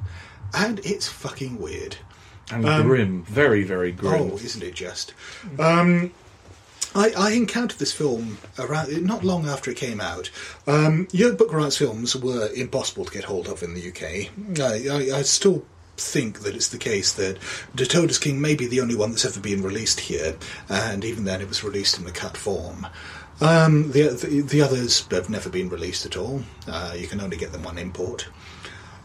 and 0.56 0.80
it's 0.80 1.08
fucking 1.08 1.60
weird. 1.60 1.98
And 2.52 2.64
grim, 2.84 3.24
very, 3.24 3.64
very 3.64 3.92
grim. 3.92 4.32
Oh, 4.32 4.36
isn't 4.36 4.62
it 4.64 4.76
just? 4.76 5.14
Um, 5.58 6.12
I, 6.94 7.12
I 7.18 7.32
encountered 7.32 7.80
this 7.80 7.92
film 7.92 8.38
around 8.60 9.04
not 9.04 9.24
long 9.24 9.48
after 9.48 9.72
it 9.72 9.78
came 9.78 10.00
out. 10.00 10.30
Um, 10.68 11.08
Jörg 11.08 11.38
Buttgereit's 11.38 11.78
films 11.78 12.16
were 12.16 12.50
impossible 12.56 13.06
to 13.06 13.12
get 13.12 13.26
hold 13.26 13.48
of 13.48 13.64
in 13.64 13.74
the 13.74 13.90
UK. 13.90 14.30
I, 14.60 15.14
I, 15.16 15.20
I 15.20 15.22
still 15.24 15.66
think 15.98 16.42
that 16.42 16.56
it's 16.56 16.70
the 16.70 16.78
case 16.78 17.12
that 17.14 17.38
De 17.74 17.86
Todesking 17.86 18.40
may 18.40 18.56
be 18.56 18.68
the 18.68 18.82
only 18.82 18.96
one 18.96 19.12
that's 19.12 19.26
ever 19.26 19.40
been 19.40 19.64
released 19.64 20.02
here, 20.02 20.38
and 20.70 21.04
even 21.04 21.24
then 21.24 21.42
it 21.42 21.48
was 21.48 21.64
released 21.64 22.00
in 22.00 22.06
a 22.06 22.12
cut 22.12 22.38
form. 22.38 22.88
Um, 23.42 23.92
the, 23.92 24.10
the 24.10 24.42
the 24.42 24.62
others 24.62 25.06
have 25.12 25.30
never 25.30 25.50
been 25.50 25.68
released 25.68 26.06
at 26.06 26.16
all. 26.16 26.44
Uh, 26.68 26.94
you 26.96 27.08
can 27.08 27.20
only 27.20 27.36
get 27.36 27.52
them 27.52 27.68
on 27.68 27.78
import. 27.78 28.28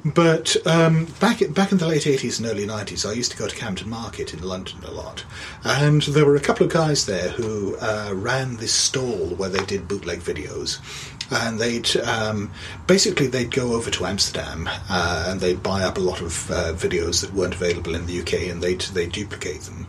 But 0.04 0.56
um, 0.66 1.06
back 1.20 1.42
back 1.52 1.72
in 1.72 1.78
the 1.78 1.86
late 1.86 2.06
eighties 2.06 2.38
and 2.38 2.48
early 2.48 2.64
nineties, 2.64 3.04
I 3.04 3.12
used 3.12 3.32
to 3.32 3.36
go 3.36 3.46
to 3.46 3.54
Camden 3.54 3.90
Market 3.90 4.32
in 4.32 4.42
London 4.42 4.82
a 4.84 4.90
lot, 4.90 5.24
and 5.62 6.00
there 6.02 6.24
were 6.24 6.36
a 6.36 6.40
couple 6.40 6.64
of 6.64 6.72
guys 6.72 7.04
there 7.04 7.28
who 7.28 7.76
uh, 7.76 8.12
ran 8.14 8.56
this 8.56 8.72
stall 8.72 9.34
where 9.36 9.50
they 9.50 9.64
did 9.66 9.88
bootleg 9.88 10.20
videos, 10.20 10.78
and 11.30 11.58
they'd 11.58 11.94
um, 11.98 12.50
basically 12.86 13.26
they'd 13.26 13.50
go 13.50 13.74
over 13.74 13.90
to 13.90 14.06
Amsterdam 14.06 14.70
uh, 14.88 15.26
and 15.28 15.40
they'd 15.40 15.62
buy 15.62 15.82
up 15.82 15.98
a 15.98 16.00
lot 16.00 16.22
of 16.22 16.50
uh, 16.50 16.72
videos 16.72 17.20
that 17.20 17.34
weren't 17.34 17.54
available 17.54 17.94
in 17.94 18.06
the 18.06 18.20
UK, 18.20 18.48
and 18.50 18.62
they'd 18.62 18.80
they 18.80 19.06
duplicate 19.06 19.62
them. 19.62 19.86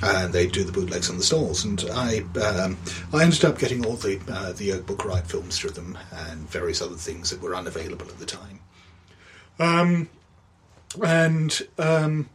And 0.00 0.32
they 0.32 0.46
do 0.46 0.62
the 0.62 0.70
bootlegs 0.70 1.10
on 1.10 1.16
the 1.16 1.24
stalls, 1.24 1.64
and 1.64 1.84
I 1.90 2.20
um, 2.40 2.78
I 3.12 3.24
ended 3.24 3.44
up 3.44 3.58
getting 3.58 3.84
all 3.84 3.96
the 3.96 4.20
uh, 4.28 4.52
the 4.52 4.70
Jörg 4.70 4.82
Buttgereit 4.82 5.26
films 5.26 5.58
through 5.58 5.70
them, 5.70 5.98
and 6.12 6.48
various 6.48 6.80
other 6.80 6.94
things 6.94 7.30
that 7.30 7.42
were 7.42 7.56
unavailable 7.56 8.06
at 8.06 8.20
the 8.20 8.26
time. 8.26 8.60
And 11.04 11.62
um, 11.78 12.28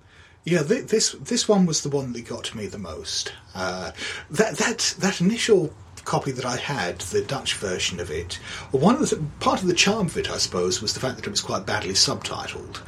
yeah, 0.45 0.63
th- 0.63 0.87
this 0.87 1.13
this 1.13 1.47
one 1.47 1.65
was 1.65 1.83
the 1.83 1.89
one 1.89 2.13
that 2.13 2.27
got 2.27 2.53
me 2.53 2.67
the 2.67 2.77
most. 2.77 3.33
Uh, 3.55 3.91
that 4.29 4.57
that 4.57 4.95
that 4.99 5.21
initial 5.21 5.73
copy 6.05 6.31
that 6.31 6.45
I 6.45 6.57
had, 6.57 6.99
the 6.99 7.21
Dutch 7.21 7.55
version 7.55 7.99
of 8.01 8.11
it, 8.11 8.33
one 8.71 8.95
of 8.95 9.09
the 9.09 9.23
part 9.39 9.61
of 9.61 9.67
the 9.67 9.73
charm 9.73 10.07
of 10.07 10.17
it, 10.17 10.29
I 10.29 10.37
suppose, 10.37 10.81
was 10.81 10.93
the 10.93 10.99
fact 10.99 11.15
that 11.15 11.25
it 11.25 11.29
was 11.29 11.39
quite 11.39 11.65
badly 11.65 11.93
subtitled. 11.93 12.81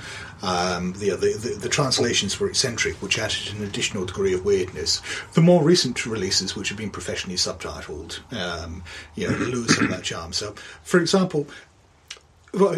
Um, 0.44 0.92
the, 0.94 1.12
the, 1.12 1.38
the 1.38 1.58
the 1.62 1.70
translations 1.70 2.38
were 2.40 2.50
eccentric, 2.50 3.02
which 3.02 3.18
added 3.18 3.54
an 3.56 3.64
additional 3.64 4.06
degree 4.06 4.34
of 4.34 4.44
weirdness. 4.44 5.02
The 5.34 5.42
more 5.42 5.64
recent 5.64 6.06
releases, 6.06 6.56
which 6.58 6.68
have 6.70 6.78
been 6.78 6.90
professionally 6.90 7.38
subtitled, 7.38 8.20
um, 8.34 8.84
you 9.16 9.30
know, 9.30 9.38
lose 9.38 9.76
some 9.76 9.86
of 9.86 9.92
that 9.92 10.04
charm. 10.04 10.34
So, 10.34 10.54
for 10.84 11.00
example, 11.00 11.48
well, 12.56 12.76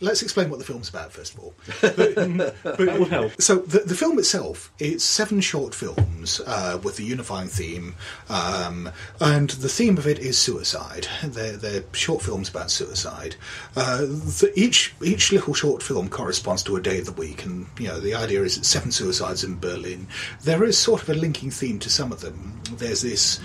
let's 0.00 0.22
explain 0.22 0.50
what 0.50 0.58
the 0.58 0.64
film's 0.64 0.88
about 0.88 1.12
first 1.12 1.34
of 1.34 1.40
all. 1.40 1.54
that 1.80 2.96
would 2.98 3.08
help. 3.08 3.40
So 3.40 3.56
the, 3.56 3.80
the 3.80 3.94
film 3.94 4.18
itself, 4.18 4.72
it's 4.78 5.04
seven 5.04 5.40
short 5.40 5.74
films 5.74 6.40
uh, 6.46 6.78
with 6.82 6.96
the 6.96 7.04
unifying 7.04 7.48
theme, 7.48 7.94
um, 8.28 8.90
and 9.20 9.50
the 9.50 9.68
theme 9.68 9.98
of 9.98 10.06
it 10.06 10.18
is 10.18 10.38
suicide. 10.38 11.06
They're, 11.22 11.56
they're 11.56 11.84
short 11.92 12.22
films 12.22 12.48
about 12.48 12.70
suicide. 12.70 13.36
Uh, 13.76 13.98
the, 13.98 14.52
each 14.54 14.94
each 15.02 15.32
little 15.32 15.54
short 15.54 15.82
film 15.82 16.08
corresponds 16.08 16.62
to 16.64 16.76
a 16.76 16.80
day 16.80 16.98
of 16.98 17.06
the 17.06 17.12
week, 17.12 17.44
and 17.44 17.66
you 17.78 17.88
know 17.88 18.00
the 18.00 18.14
idea 18.14 18.42
is 18.42 18.54
seven 18.62 18.90
suicides 18.90 19.44
in 19.44 19.58
Berlin. 19.58 20.06
There 20.42 20.64
is 20.64 20.78
sort 20.78 21.02
of 21.02 21.08
a 21.10 21.14
linking 21.14 21.50
theme 21.50 21.78
to 21.80 21.90
some 21.90 22.12
of 22.12 22.20
them. 22.20 22.60
There's 22.76 23.02
this 23.02 23.40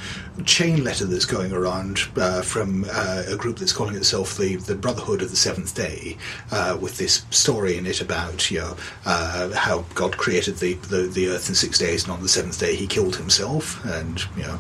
chain 0.45 0.83
letter 0.83 1.05
that's 1.05 1.25
going 1.25 1.51
around 1.51 1.99
uh, 2.17 2.41
from 2.41 2.85
uh, 2.91 3.23
a 3.27 3.35
group 3.35 3.57
that's 3.57 3.73
calling 3.73 3.95
itself 3.95 4.37
the 4.37 4.57
the 4.57 4.75
Brotherhood 4.99 5.21
of 5.21 5.29
the 5.29 5.37
Seventh 5.37 5.75
Day, 5.75 6.17
uh, 6.51 6.77
with 6.79 6.97
this 6.97 7.25
story 7.29 7.77
in 7.77 7.85
it 7.85 8.01
about 8.01 8.51
you 8.51 8.59
know 8.59 8.75
uh, 9.05 9.49
how 9.53 9.85
God 9.95 10.17
created 10.17 10.57
the, 10.57 10.73
the 10.73 11.03
the 11.03 11.29
earth 11.29 11.47
in 11.47 11.55
six 11.55 11.79
days, 11.79 12.03
and 12.03 12.11
on 12.11 12.21
the 12.21 12.27
seventh 12.27 12.59
day 12.59 12.75
He 12.75 12.85
killed 12.85 13.15
Himself, 13.15 13.83
and 13.85 14.19
you 14.35 14.43
know, 14.43 14.59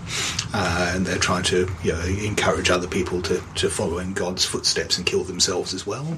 uh, 0.53 0.93
and 0.95 1.05
they're 1.05 1.17
trying 1.17 1.43
to 1.43 1.69
you 1.83 1.91
know 1.91 2.01
encourage 2.23 2.69
other 2.69 2.87
people 2.87 3.21
to 3.23 3.43
to 3.55 3.69
follow 3.69 3.97
in 3.97 4.13
God's 4.13 4.45
footsteps 4.45 4.97
and 4.97 5.05
kill 5.05 5.25
themselves 5.25 5.73
as 5.73 5.85
well. 5.85 6.17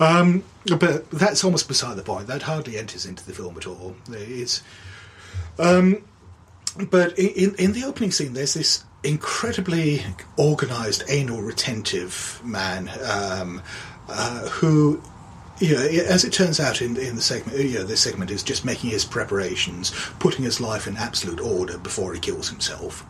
Um, 0.00 0.44
but 0.78 1.10
that's 1.10 1.42
almost 1.42 1.66
beside 1.66 1.96
the 1.96 2.02
point. 2.02 2.26
That 2.26 2.42
hardly 2.42 2.76
enters 2.76 3.06
into 3.06 3.24
the 3.24 3.32
film 3.32 3.56
at 3.56 3.66
all. 3.66 3.96
It's 4.10 4.62
um, 5.58 6.04
but 6.90 7.18
in, 7.18 7.28
in, 7.28 7.54
in 7.54 7.72
the 7.72 7.84
opening 7.84 8.10
scene, 8.10 8.34
there's 8.34 8.52
this 8.52 8.84
incredibly 9.06 10.04
organised, 10.38 11.04
anal 11.08 11.40
retentive 11.40 12.40
man 12.44 12.90
um, 13.04 13.62
uh, 14.08 14.48
who, 14.48 15.00
you 15.60 15.74
know, 15.74 15.80
as 15.80 16.24
it 16.24 16.32
turns 16.32 16.60
out 16.60 16.82
in, 16.82 16.96
in 16.96 17.16
the 17.16 17.22
segment, 17.22 17.58
you 17.58 17.78
know, 17.78 17.84
this 17.84 18.00
segment 18.00 18.30
is 18.30 18.42
just 18.42 18.64
making 18.64 18.90
his 18.90 19.04
preparations, 19.04 19.92
putting 20.18 20.44
his 20.44 20.60
life 20.60 20.86
in 20.86 20.96
absolute 20.96 21.40
order 21.40 21.78
before 21.78 22.12
he 22.12 22.20
kills 22.20 22.48
himself. 22.48 23.06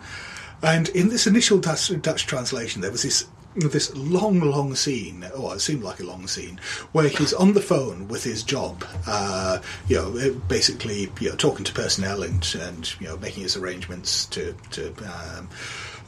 And 0.62 0.88
in 0.90 1.08
this 1.08 1.26
initial 1.26 1.58
Dutch, 1.58 1.90
Dutch 2.00 2.26
translation, 2.26 2.82
there 2.82 2.90
was 2.92 3.02
this 3.02 3.26
this 3.56 3.94
long, 3.96 4.40
long 4.40 4.74
scene, 4.74 5.24
or 5.34 5.54
it 5.54 5.60
seemed 5.60 5.82
like 5.82 6.00
a 6.00 6.04
long 6.04 6.26
scene, 6.26 6.60
where 6.92 7.08
he's 7.08 7.32
on 7.32 7.54
the 7.54 7.62
phone 7.62 8.06
with 8.06 8.22
his 8.22 8.42
job, 8.42 8.84
uh, 9.06 9.60
you 9.88 9.96
know, 9.96 10.40
basically, 10.46 11.10
you 11.20 11.30
know, 11.30 11.36
talking 11.36 11.64
to 11.64 11.72
personnel 11.72 12.22
and, 12.22 12.54
and 12.60 13.00
you 13.00 13.08
know, 13.08 13.16
making 13.16 13.42
his 13.42 13.56
arrangements 13.56 14.26
to 14.26 14.54
to 14.72 14.88
um, 15.06 15.48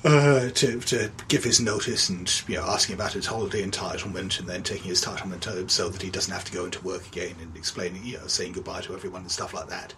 uh, 0.04 0.50
to 0.50 0.80
to 0.80 1.10
give 1.28 1.44
his 1.44 1.60
notice 1.60 2.08
and 2.08 2.42
you 2.46 2.56
know 2.56 2.64
asking 2.64 2.94
about 2.94 3.12
his 3.12 3.26
holiday 3.26 3.62
entitlement 3.64 4.38
and 4.38 4.48
then 4.48 4.62
taking 4.62 4.88
his 4.88 5.04
entitlement 5.04 5.70
so 5.70 5.88
that 5.88 6.02
he 6.02 6.10
doesn't 6.10 6.32
have 6.32 6.44
to 6.44 6.52
go 6.52 6.64
into 6.64 6.80
work 6.82 7.06
again 7.08 7.34
and 7.40 7.56
explaining, 7.56 8.04
you 8.04 8.18
know, 8.18 8.26
saying 8.26 8.52
goodbye 8.52 8.80
to 8.82 8.94
everyone 8.94 9.22
and 9.22 9.30
stuff 9.30 9.54
like 9.54 9.68
that. 9.68 9.94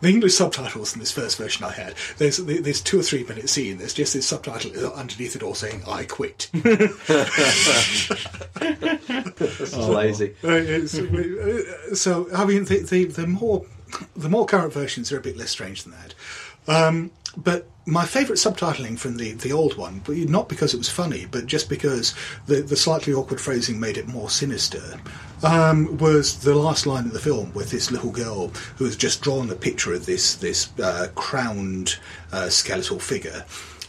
The 0.00 0.08
English 0.08 0.34
subtitles 0.34 0.94
in 0.94 1.00
this 1.00 1.12
first 1.12 1.36
version 1.36 1.64
I 1.64 1.72
had, 1.72 1.94
there's 2.16 2.38
there's 2.38 2.80
two 2.80 3.00
or 3.00 3.02
three 3.02 3.22
minute 3.24 3.50
scene. 3.50 3.76
There's 3.76 3.92
just 3.92 4.14
this 4.14 4.26
subtitle 4.26 4.92
underneath 4.94 5.36
it 5.36 5.42
all 5.42 5.54
saying 5.54 5.82
"I 5.86 6.04
quit." 6.04 6.48
This 6.52 7.10
is 9.60 9.76
lazy. 9.76 10.34
Uh, 10.42 10.48
uh, 10.48 11.94
so 11.94 12.28
I 12.34 12.46
mean, 12.46 12.64
the, 12.64 12.78
the 12.78 13.04
the 13.04 13.26
more 13.26 13.66
the 14.16 14.30
more 14.30 14.46
current 14.46 14.72
versions 14.72 15.12
are 15.12 15.18
a 15.18 15.20
bit 15.22 15.36
less 15.36 15.50
strange 15.50 15.82
than 15.82 15.92
that. 15.92 16.14
Um, 16.66 17.10
but 17.36 17.68
my 17.90 18.06
favourite 18.06 18.38
subtitling 18.38 18.98
from 18.98 19.16
the, 19.16 19.32
the 19.32 19.52
old 19.52 19.76
one, 19.76 20.00
but 20.04 20.16
not 20.16 20.48
because 20.48 20.72
it 20.72 20.78
was 20.78 20.88
funny, 20.88 21.26
but 21.30 21.46
just 21.46 21.68
because 21.68 22.14
the, 22.46 22.62
the 22.62 22.76
slightly 22.76 23.12
awkward 23.12 23.40
phrasing 23.40 23.80
made 23.80 23.98
it 23.98 24.06
more 24.06 24.30
sinister, 24.30 25.00
um, 25.42 25.96
was 25.98 26.40
the 26.40 26.54
last 26.54 26.86
line 26.86 27.06
of 27.06 27.12
the 27.12 27.18
film 27.18 27.52
with 27.52 27.70
this 27.70 27.90
little 27.90 28.10
girl 28.10 28.48
who 28.76 28.84
has 28.84 28.96
just 28.96 29.22
drawn 29.22 29.50
a 29.50 29.54
picture 29.54 29.92
of 29.92 30.06
this 30.06 30.34
this 30.36 30.70
uh, 30.78 31.08
crowned 31.14 31.96
uh, 32.32 32.48
skeletal 32.48 32.98
figure. 32.98 33.44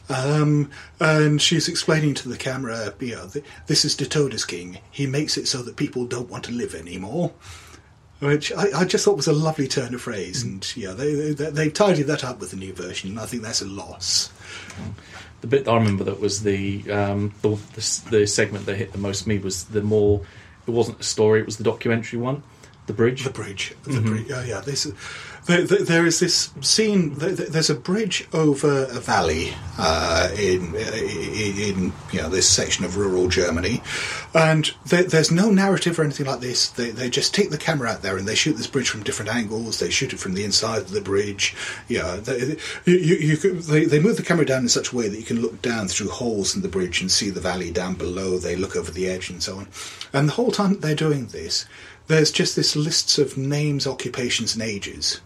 Um, 0.10 0.70
and 1.00 1.42
she's 1.42 1.70
explaining 1.70 2.16
to 2.16 2.30
the 2.30 2.38
camera, 2.38 2.94
you 3.00 3.16
know, 3.16 3.32
this 3.68 3.86
is 3.86 3.96
Der 3.96 4.06
Todesking. 4.06 4.80
He 4.92 5.08
makes 5.08 5.38
it 5.38 5.48
so 5.48 5.62
that 5.62 5.78
people 5.78 6.06
don't 6.06 6.30
want 6.30 6.44
to 6.46 6.52
live 6.52 6.76
anymore. 6.76 7.32
Which 8.22 8.52
I, 8.52 8.82
I 8.82 8.86
just 8.86 9.04
thought 9.04 9.18
was 9.18 9.28
a 9.28 9.34
lovely 9.34 9.68
turn 9.68 9.96
of 9.96 10.02
phrase, 10.02 10.44
and 10.44 10.78
yeah, 10.78 10.92
they, 10.92 11.34
they 11.34 11.50
they 11.50 11.70
tidied 11.72 12.06
that 12.06 12.24
up 12.24 12.40
with 12.40 12.52
the 12.52 12.56
new 12.56 12.72
version. 12.72 13.10
and 13.10 13.20
I 13.20 13.26
think 13.26 13.42
that's 13.42 13.64
a 13.64 13.66
loss. 13.66 14.32
The 15.42 15.48
bit 15.48 15.66
that 15.66 15.72
I 15.72 15.78
remember 15.78 16.04
that 16.04 16.20
was 16.20 16.44
the, 16.44 16.90
um, 16.92 17.34
the 17.42 17.58
the 17.74 18.02
the 18.12 18.28
segment 18.28 18.68
that 18.68 18.76
hit 18.76 18.92
the 18.92 19.00
most 19.00 19.26
me 19.26 19.40
was 19.40 19.64
the 19.64 19.82
more. 19.82 20.22
It 20.68 20.72
wasn't 20.72 21.00
a 21.00 21.04
story; 21.04 21.40
it 21.40 21.48
was 21.48 21.58
the 21.58 21.64
documentary 21.64 22.20
one, 22.20 22.44
the 22.92 22.98
bridge. 22.98 23.24
The 23.24 23.30
bridge, 23.30 23.74
the 23.84 24.02
bridge. 24.02 24.32
Oh 24.32 24.44
yeah, 24.44 24.62
this. 24.62 24.88
There, 25.48 25.64
there, 25.64 26.06
is 26.06 26.20
this 26.20 26.52
scene. 26.62 27.16
there- 27.16 27.32
there- 27.34 27.50
There's 27.50 27.72
a 27.72 27.76
bridge 27.76 28.28
over 28.32 28.84
a 28.84 29.00
valley 29.00 29.54
uh, 29.80 30.30
in, 30.38 30.76
in 30.76 31.94
you 32.12 32.22
know 32.22 32.30
this 32.30 32.48
section 32.48 32.86
of 32.86 32.96
rural 32.96 33.28
Germany, 33.28 33.82
and 34.36 34.72
there, 34.86 35.04
there's 35.04 35.32
no 35.32 35.50
narrative 35.52 35.98
or 36.00 36.04
anything 36.04 36.28
like 36.28 36.42
this. 36.42 36.70
They 36.70 36.92
they 36.92 37.10
just 37.10 37.34
take 37.34 37.50
the 37.50 37.58
camera 37.58 37.90
out 37.90 38.02
there 38.04 38.18
and 38.18 38.28
they 38.28 38.36
shoot 38.36 38.54
this 38.54 38.68
bridge 38.68 38.90
from 38.90 39.02
different 39.04 39.34
angles. 39.34 39.80
They 39.80 39.90
shoot 39.90 40.14
it 40.14 40.20
from 40.20 40.36
the 40.36 40.44
inside 40.44 40.84
of 40.84 40.92
the 40.92 41.02
bridge. 41.02 41.56
Know, 41.90 42.18
they, 42.18 42.58
you, 42.86 42.96
you 42.98 43.36
they 43.38 43.86
they 43.86 44.00
move 44.00 44.18
the 44.18 44.24
camera 44.24 44.46
down 44.46 44.62
in 44.62 44.70
such 44.70 44.92
a 44.94 44.96
way 44.96 45.08
that 45.08 45.18
you 45.18 45.26
can 45.26 45.42
look 45.42 45.62
down 45.64 45.88
through 45.88 46.10
holes 46.10 46.56
in 46.56 46.62
the 46.62 46.68
bridge 46.68 47.02
and 47.02 47.10
see 47.12 47.30
the 47.32 47.42
valley 47.42 47.72
down 47.72 47.96
below. 47.96 48.38
They 48.38 48.56
look 48.56 48.76
over 48.76 48.92
the 48.92 49.08
edge 49.08 49.30
and 49.32 49.42
so 49.42 49.58
on, 49.58 49.68
and 50.14 50.28
the 50.30 50.34
whole 50.34 50.52
time 50.52 50.80
they're 50.82 50.94
doing 50.96 51.28
this 51.28 51.66
there's 52.12 52.32
just 52.32 52.56
this 52.56 52.76
lists 52.76 53.18
of 53.18 53.38
names, 53.38 53.88
occupations, 53.88 54.54
and 54.54 54.64
ages 54.64 55.22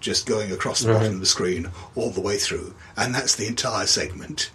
just 0.00 0.24
going 0.24 0.50
across 0.50 0.80
the 0.80 0.88
Right. 0.88 0.98
bottom 0.98 1.12
of 1.16 1.20
the 1.20 1.26
screen 1.26 1.70
all 1.94 2.08
the 2.08 2.22
way 2.22 2.38
through, 2.38 2.74
and 2.96 3.14
that's 3.14 3.34
the 3.36 3.46
entire 3.46 3.84
segment. 3.86 4.50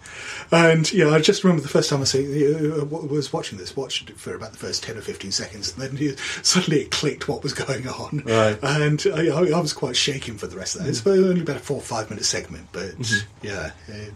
And 0.50 0.92
yeah, 0.92 1.10
I 1.10 1.20
just 1.20 1.44
remember 1.44 1.62
the 1.62 1.68
first 1.68 1.88
time 1.88 2.00
I 2.00 2.04
see, 2.04 2.52
uh, 2.52 2.84
was 2.84 3.32
watching 3.32 3.56
this, 3.56 3.76
watched 3.76 4.10
it 4.10 4.18
for 4.18 4.34
about 4.34 4.50
the 4.50 4.58
first 4.58 4.82
ten 4.82 4.98
or 4.98 5.02
fifteen 5.02 5.30
seconds, 5.30 5.72
and 5.72 5.80
then 5.82 5.96
you, 6.02 6.16
suddenly 6.42 6.80
it 6.80 6.90
clicked 6.90 7.28
what 7.28 7.44
was 7.44 7.52
going 7.52 7.86
on, 7.86 8.24
Right. 8.26 8.58
and 8.60 9.06
uh, 9.06 9.14
I, 9.14 9.50
I 9.56 9.60
was 9.60 9.72
quite 9.72 9.94
shaken 9.96 10.36
for 10.36 10.48
the 10.48 10.56
rest 10.56 10.74
of 10.74 10.82
that. 10.82 10.88
It's 10.88 11.06
only 11.06 11.42
about 11.42 11.56
a 11.56 11.60
four 11.60 11.76
or 11.76 11.80
five 11.80 12.10
minute 12.10 12.24
segment, 12.24 12.66
but 12.72 12.94
yeah. 13.40 13.70
It, 13.86 14.14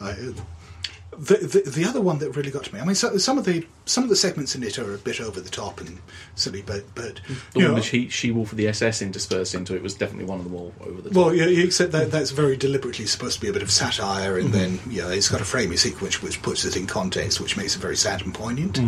I, 0.00 0.14
the, 1.18 1.34
the 1.34 1.70
the 1.70 1.84
other 1.84 2.00
one 2.00 2.18
that 2.20 2.30
really 2.36 2.50
got 2.50 2.64
to 2.64 2.74
me. 2.74 2.80
I 2.80 2.84
mean, 2.84 2.94
so, 2.94 3.18
some 3.18 3.38
of 3.38 3.44
the 3.44 3.66
some 3.86 4.04
of 4.04 4.10
the 4.10 4.16
segments 4.16 4.54
in 4.54 4.62
it 4.62 4.78
are 4.78 4.94
a 4.94 4.98
bit 4.98 5.20
over 5.20 5.40
the 5.40 5.48
top 5.50 5.80
and 5.80 5.98
silly, 6.36 6.62
but 6.62 6.84
but 6.94 7.20
The 7.54 7.60
you 7.60 7.66
one 7.66 7.74
know, 7.76 7.80
she, 7.82 8.08
she 8.08 8.30
wolf 8.30 8.52
of 8.52 8.58
the 8.58 8.68
SS 8.68 9.02
interspersed 9.02 9.54
into 9.54 9.74
it 9.74 9.82
was 9.82 9.94
definitely 9.94 10.26
one 10.26 10.38
of 10.38 10.44
them 10.44 10.54
all 10.54 10.72
over 10.80 11.02
the 11.02 11.10
top. 11.10 11.16
Well, 11.16 11.34
yeah, 11.34 11.46
except 11.46 11.90
that 11.92 12.10
that's 12.12 12.30
very 12.30 12.56
deliberately 12.56 13.06
supposed 13.06 13.34
to 13.34 13.40
be 13.40 13.48
a 13.48 13.52
bit 13.52 13.62
of 13.62 13.70
satire, 13.70 14.38
and 14.38 14.52
then 14.54 14.78
yeah, 14.88 15.10
it's 15.10 15.28
got 15.28 15.40
a 15.40 15.44
framing 15.44 15.76
sequence 15.76 16.22
which 16.22 16.40
puts 16.40 16.64
it 16.64 16.76
in 16.76 16.86
context, 16.86 17.40
which 17.40 17.56
makes 17.56 17.74
it 17.74 17.80
very 17.80 17.96
sad 17.96 18.22
and 18.22 18.32
poignant. 18.32 18.78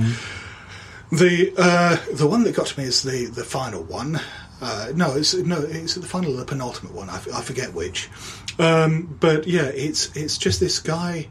The 1.12 1.52
uh, 1.58 1.96
the 2.14 2.28
one 2.28 2.44
that 2.44 2.54
got 2.54 2.68
to 2.68 2.78
me 2.80 2.86
is 2.86 3.02
the 3.02 3.26
the 3.26 3.44
final 3.44 3.82
one. 3.82 4.20
Uh, 4.62 4.92
no, 4.94 5.16
it's 5.16 5.34
no, 5.34 5.60
it's 5.60 5.94
the 5.94 6.06
final, 6.06 6.34
or 6.34 6.36
the 6.36 6.44
penultimate 6.44 6.94
one. 6.94 7.08
I, 7.10 7.16
f- 7.16 7.32
I 7.34 7.40
forget 7.40 7.72
which. 7.74 8.08
Um, 8.58 9.16
but 9.18 9.46
yeah, 9.48 9.64
it's 9.64 10.14
it's 10.14 10.38
just 10.38 10.60
this 10.60 10.78
guy 10.78 11.28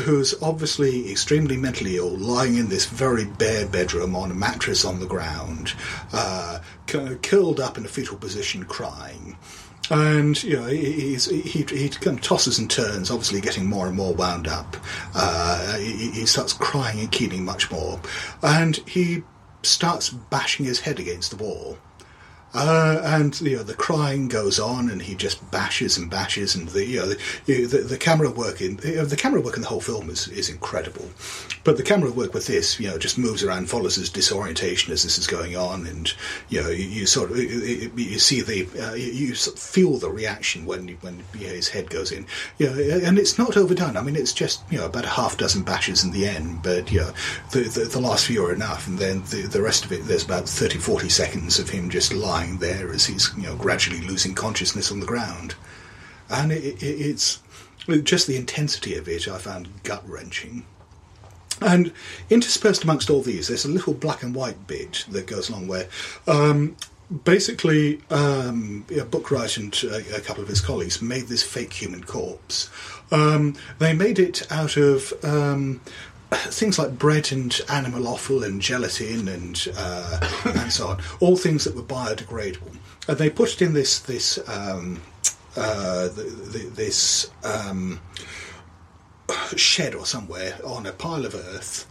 who's 0.00 0.34
obviously 0.42 1.10
extremely 1.10 1.56
mentally 1.56 1.96
ill, 1.96 2.16
lying 2.16 2.56
in 2.56 2.68
this 2.68 2.86
very 2.86 3.24
bare 3.24 3.66
bedroom 3.66 4.16
on 4.16 4.30
a 4.30 4.34
mattress 4.34 4.84
on 4.84 5.00
the 5.00 5.06
ground, 5.06 5.74
uh, 6.12 6.60
curled 6.86 7.60
up 7.60 7.76
in 7.76 7.84
a 7.84 7.88
fetal 7.88 8.16
position, 8.16 8.64
crying. 8.64 9.36
And 9.90 10.42
you 10.42 10.56
know 10.56 10.66
he, 10.66 11.16
he 11.16 11.62
he 11.64 11.88
kind 11.88 12.16
of 12.18 12.22
tosses 12.22 12.58
and 12.58 12.70
turns, 12.70 13.10
obviously 13.10 13.40
getting 13.40 13.66
more 13.66 13.88
and 13.88 13.96
more 13.96 14.14
wound 14.14 14.46
up. 14.46 14.76
Uh, 15.14 15.76
he, 15.76 16.10
he 16.12 16.26
starts 16.26 16.52
crying 16.52 17.00
and 17.00 17.10
keening 17.10 17.44
much 17.44 17.70
more, 17.70 18.00
and 18.42 18.76
he 18.86 19.22
starts 19.62 20.10
bashing 20.10 20.64
his 20.66 20.80
head 20.80 20.98
against 20.98 21.36
the 21.36 21.44
wall. 21.44 21.78
Uh, 22.54 23.00
and 23.04 23.40
you 23.40 23.56
know 23.56 23.62
the 23.62 23.74
crying 23.74 24.28
goes 24.28 24.60
on, 24.60 24.90
and 24.90 25.02
he 25.02 25.14
just 25.14 25.50
bashes 25.50 25.96
and 25.96 26.10
bashes, 26.10 26.54
and 26.54 26.68
the 26.68 26.84
you 26.84 26.98
know 26.98 27.06
the, 27.46 27.64
the, 27.64 27.78
the 27.78 27.96
camera 27.96 28.30
work 28.30 28.60
in 28.60 28.76
the 28.76 29.16
camera 29.18 29.40
work 29.40 29.56
in 29.56 29.62
the 29.62 29.68
whole 29.68 29.80
film 29.80 30.10
is, 30.10 30.28
is 30.28 30.50
incredible, 30.50 31.08
but 31.64 31.78
the 31.78 31.82
camera 31.82 32.10
work 32.12 32.34
with 32.34 32.46
this 32.46 32.78
you 32.78 32.88
know 32.88 32.98
just 32.98 33.16
moves 33.16 33.42
around, 33.42 33.70
follows 33.70 33.94
his 33.94 34.10
disorientation 34.10 34.92
as 34.92 35.02
this 35.02 35.16
is 35.16 35.26
going 35.26 35.56
on, 35.56 35.86
and 35.86 36.12
you 36.50 36.60
know 36.60 36.68
you, 36.68 36.84
you 36.84 37.06
sort 37.06 37.30
of 37.30 37.38
you, 37.38 37.90
you 37.96 38.18
see 38.18 38.42
the 38.42 38.68
uh, 38.82 38.94
you, 38.94 39.12
you 39.12 39.34
feel 39.34 39.96
the 39.96 40.10
reaction 40.10 40.66
when 40.66 40.88
when 41.00 41.22
you 41.38 41.46
know, 41.46 41.54
his 41.54 41.68
head 41.68 41.88
goes 41.88 42.12
in, 42.12 42.26
you 42.58 42.66
know, 42.66 43.00
and 43.02 43.18
it's 43.18 43.38
not 43.38 43.56
overdone. 43.56 43.96
I 43.96 44.02
mean, 44.02 44.16
it's 44.16 44.34
just 44.34 44.62
you 44.70 44.76
know 44.76 44.84
about 44.84 45.06
a 45.06 45.08
half 45.08 45.38
dozen 45.38 45.62
bashes 45.62 46.04
in 46.04 46.10
the 46.10 46.26
end, 46.26 46.62
but 46.62 46.92
you 46.92 47.00
know 47.00 47.12
the 47.52 47.60
the, 47.60 47.84
the 47.84 48.00
last 48.00 48.26
few 48.26 48.44
are 48.44 48.52
enough, 48.52 48.86
and 48.86 48.98
then 48.98 49.22
the 49.30 49.46
the 49.46 49.62
rest 49.62 49.86
of 49.86 49.92
it 49.92 50.04
there's 50.04 50.24
about 50.24 50.46
30, 50.46 50.78
40 50.78 51.08
seconds 51.08 51.58
of 51.58 51.70
him 51.70 51.88
just 51.88 52.12
lying 52.12 52.41
there 52.58 52.92
as 52.92 53.06
he's 53.06 53.30
you 53.36 53.44
know 53.44 53.56
gradually 53.56 54.00
losing 54.00 54.34
consciousness 54.34 54.90
on 54.92 55.00
the 55.00 55.06
ground, 55.06 55.54
and 56.30 56.52
it, 56.52 56.82
it, 56.82 56.82
it's 56.82 57.40
just 58.02 58.26
the 58.26 58.36
intensity 58.36 58.96
of 58.96 59.08
it 59.08 59.28
I 59.28 59.38
found 59.38 59.82
gut 59.82 60.02
wrenching. 60.08 60.64
And 61.60 61.92
interspersed 62.28 62.82
amongst 62.82 63.08
all 63.08 63.22
these, 63.22 63.46
there's 63.46 63.64
a 63.64 63.70
little 63.70 63.94
black 63.94 64.22
and 64.24 64.34
white 64.34 64.66
bit 64.66 65.04
that 65.10 65.26
goes 65.28 65.48
along 65.48 65.68
where 65.68 65.88
um, 66.26 66.76
basically 67.24 68.00
um, 68.10 68.84
yeah, 68.88 69.04
Buttgereit 69.04 69.58
and 69.58 69.92
uh, 69.92 70.16
a 70.16 70.20
couple 70.20 70.42
of 70.42 70.48
his 70.48 70.60
colleagues 70.60 71.00
made 71.02 71.28
this 71.28 71.42
fake 71.42 71.72
human 71.72 72.02
corpse. 72.02 72.70
Um, 73.10 73.54
they 73.78 73.92
made 73.92 74.18
it 74.18 74.50
out 74.50 74.76
of 74.76 75.12
um, 75.22 75.80
things 76.50 76.78
like 76.78 76.98
bread 76.98 77.32
and 77.32 77.60
animal 77.68 78.08
offal 78.08 78.44
and 78.44 78.60
gelatin 78.60 79.28
and 79.28 79.68
uh, 79.76 80.20
and 80.44 80.72
so 80.72 80.88
on, 80.88 81.00
all 81.20 81.36
things 81.36 81.64
that 81.64 81.74
were 81.74 81.82
biodegradable. 81.82 82.76
And 83.08 83.18
they 83.18 83.30
put 83.30 83.54
it 83.54 83.62
in 83.62 83.74
this 83.74 83.98
this 84.00 84.38
um, 84.48 85.02
uh, 85.56 86.08
the, 86.08 86.22
the, 86.22 86.58
this. 86.74 87.30
Um, 87.44 88.00
shed 89.56 89.94
or 89.94 90.06
somewhere 90.06 90.58
on 90.64 90.86
a 90.86 90.92
pile 90.92 91.24
of 91.24 91.34
earth. 91.34 91.86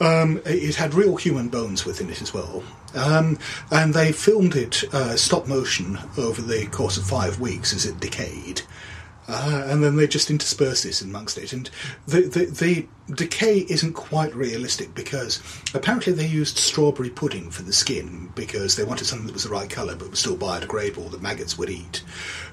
Um, 0.00 0.40
it 0.44 0.74
had 0.74 0.94
real 0.94 1.16
human 1.16 1.48
bones 1.48 1.84
within 1.84 2.10
it 2.10 2.20
as 2.20 2.34
well. 2.34 2.62
Um, 2.94 3.38
and 3.70 3.94
they 3.94 4.12
filmed 4.12 4.56
it 4.56 4.84
uh, 4.92 5.16
stop 5.16 5.46
motion 5.46 5.98
over 6.18 6.42
the 6.42 6.66
course 6.66 6.96
of 6.96 7.04
five 7.04 7.40
weeks 7.40 7.72
as 7.74 7.86
it 7.86 8.00
decayed. 8.00 8.62
Uh, 9.26 9.64
and 9.66 9.82
then 9.82 9.96
they 9.96 10.06
just 10.06 10.30
intersperse 10.30 10.82
this 10.82 11.00
amongst 11.00 11.38
it. 11.38 11.52
And 11.52 11.70
the, 12.06 12.22
the, 12.22 12.44
the 12.46 12.86
decay 13.14 13.58
isn't 13.68 13.92
quite 13.92 14.34
realistic 14.34 14.94
because 14.94 15.42
apparently 15.74 16.12
they 16.12 16.26
used 16.26 16.56
strawberry 16.56 17.10
pudding 17.10 17.50
for 17.50 17.62
the 17.62 17.72
skin 17.72 18.30
because 18.34 18.76
they 18.76 18.84
wanted 18.84 19.06
something 19.06 19.26
that 19.26 19.32
was 19.32 19.44
the 19.44 19.50
right 19.50 19.68
colour 19.68 19.94
but 19.94 20.10
was 20.10 20.20
still 20.20 20.36
biodegradable 20.36 21.10
that 21.10 21.22
maggots 21.22 21.58
would 21.58 21.70
eat. 21.70 22.02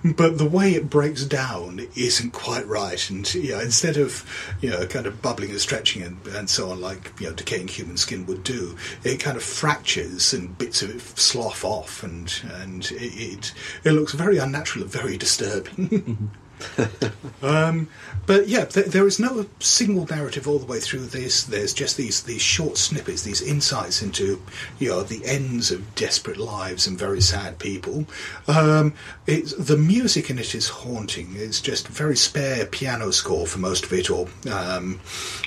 But 0.03 0.37
the 0.37 0.47
way 0.47 0.71
it 0.71 0.89
breaks 0.89 1.25
down 1.25 1.87
isn't 1.95 2.31
quite 2.31 2.67
right. 2.67 3.09
And 3.09 3.31
you 3.33 3.51
know, 3.51 3.59
instead 3.59 3.97
of 3.97 4.25
you 4.61 4.69
know 4.69 4.85
kind 4.87 5.05
of 5.05 5.21
bubbling 5.21 5.51
and 5.51 5.59
stretching 5.59 6.01
and, 6.01 6.25
and 6.27 6.49
so 6.49 6.71
on 6.71 6.81
like 6.81 7.11
you 7.19 7.27
know 7.27 7.33
decaying 7.33 7.67
human 7.67 7.97
skin 7.97 8.25
would 8.25 8.43
do, 8.43 8.75
it 9.03 9.19
kind 9.19 9.37
of 9.37 9.43
fractures 9.43 10.33
and 10.33 10.57
bits 10.57 10.81
of 10.81 10.95
it 10.95 11.01
slough 11.01 11.63
off, 11.63 12.01
and 12.01 12.41
and 12.61 12.91
it 12.91 13.13
it, 13.13 13.53
it 13.83 13.91
looks 13.91 14.13
very 14.13 14.37
unnatural 14.37 14.83
and 14.83 14.91
very 14.91 15.17
disturbing. 15.17 16.31
Um, 17.43 17.89
but 18.27 18.47
yeah, 18.47 18.65
there, 18.65 18.83
there 18.83 19.07
is 19.07 19.19
no 19.19 19.47
single 19.59 20.05
narrative 20.05 20.47
all 20.47 20.59
the 20.59 20.65
way 20.65 20.79
through 20.79 21.07
this. 21.07 21.43
There's 21.43 21.73
just 21.73 21.97
these 21.97 22.23
these 22.23 22.41
short 22.41 22.77
snippets, 22.77 23.23
these 23.23 23.41
insights 23.41 24.01
into 24.01 24.41
you 24.77 24.89
know 24.89 25.01
the 25.01 25.25
ends 25.25 25.71
of 25.71 25.95
desperate 25.95 26.37
lives 26.37 26.85
and 26.85 26.97
very 26.97 27.21
sad 27.21 27.57
people. 27.57 28.05
Um, 28.47 28.93
it's 29.25 29.53
the 29.53 29.77
music 29.77 30.29
in 30.29 30.37
it 30.37 30.53
is 30.53 30.69
haunting. 30.69 31.33
It's 31.35 31.61
just 31.61 31.87
very 31.87 32.15
spare 32.15 32.65
piano 32.65 33.11
score 33.11 33.47
for 33.47 33.59
most 33.59 33.85
of 33.85 33.93
it, 33.93 34.09
or 34.09 34.27
um, 34.51 34.99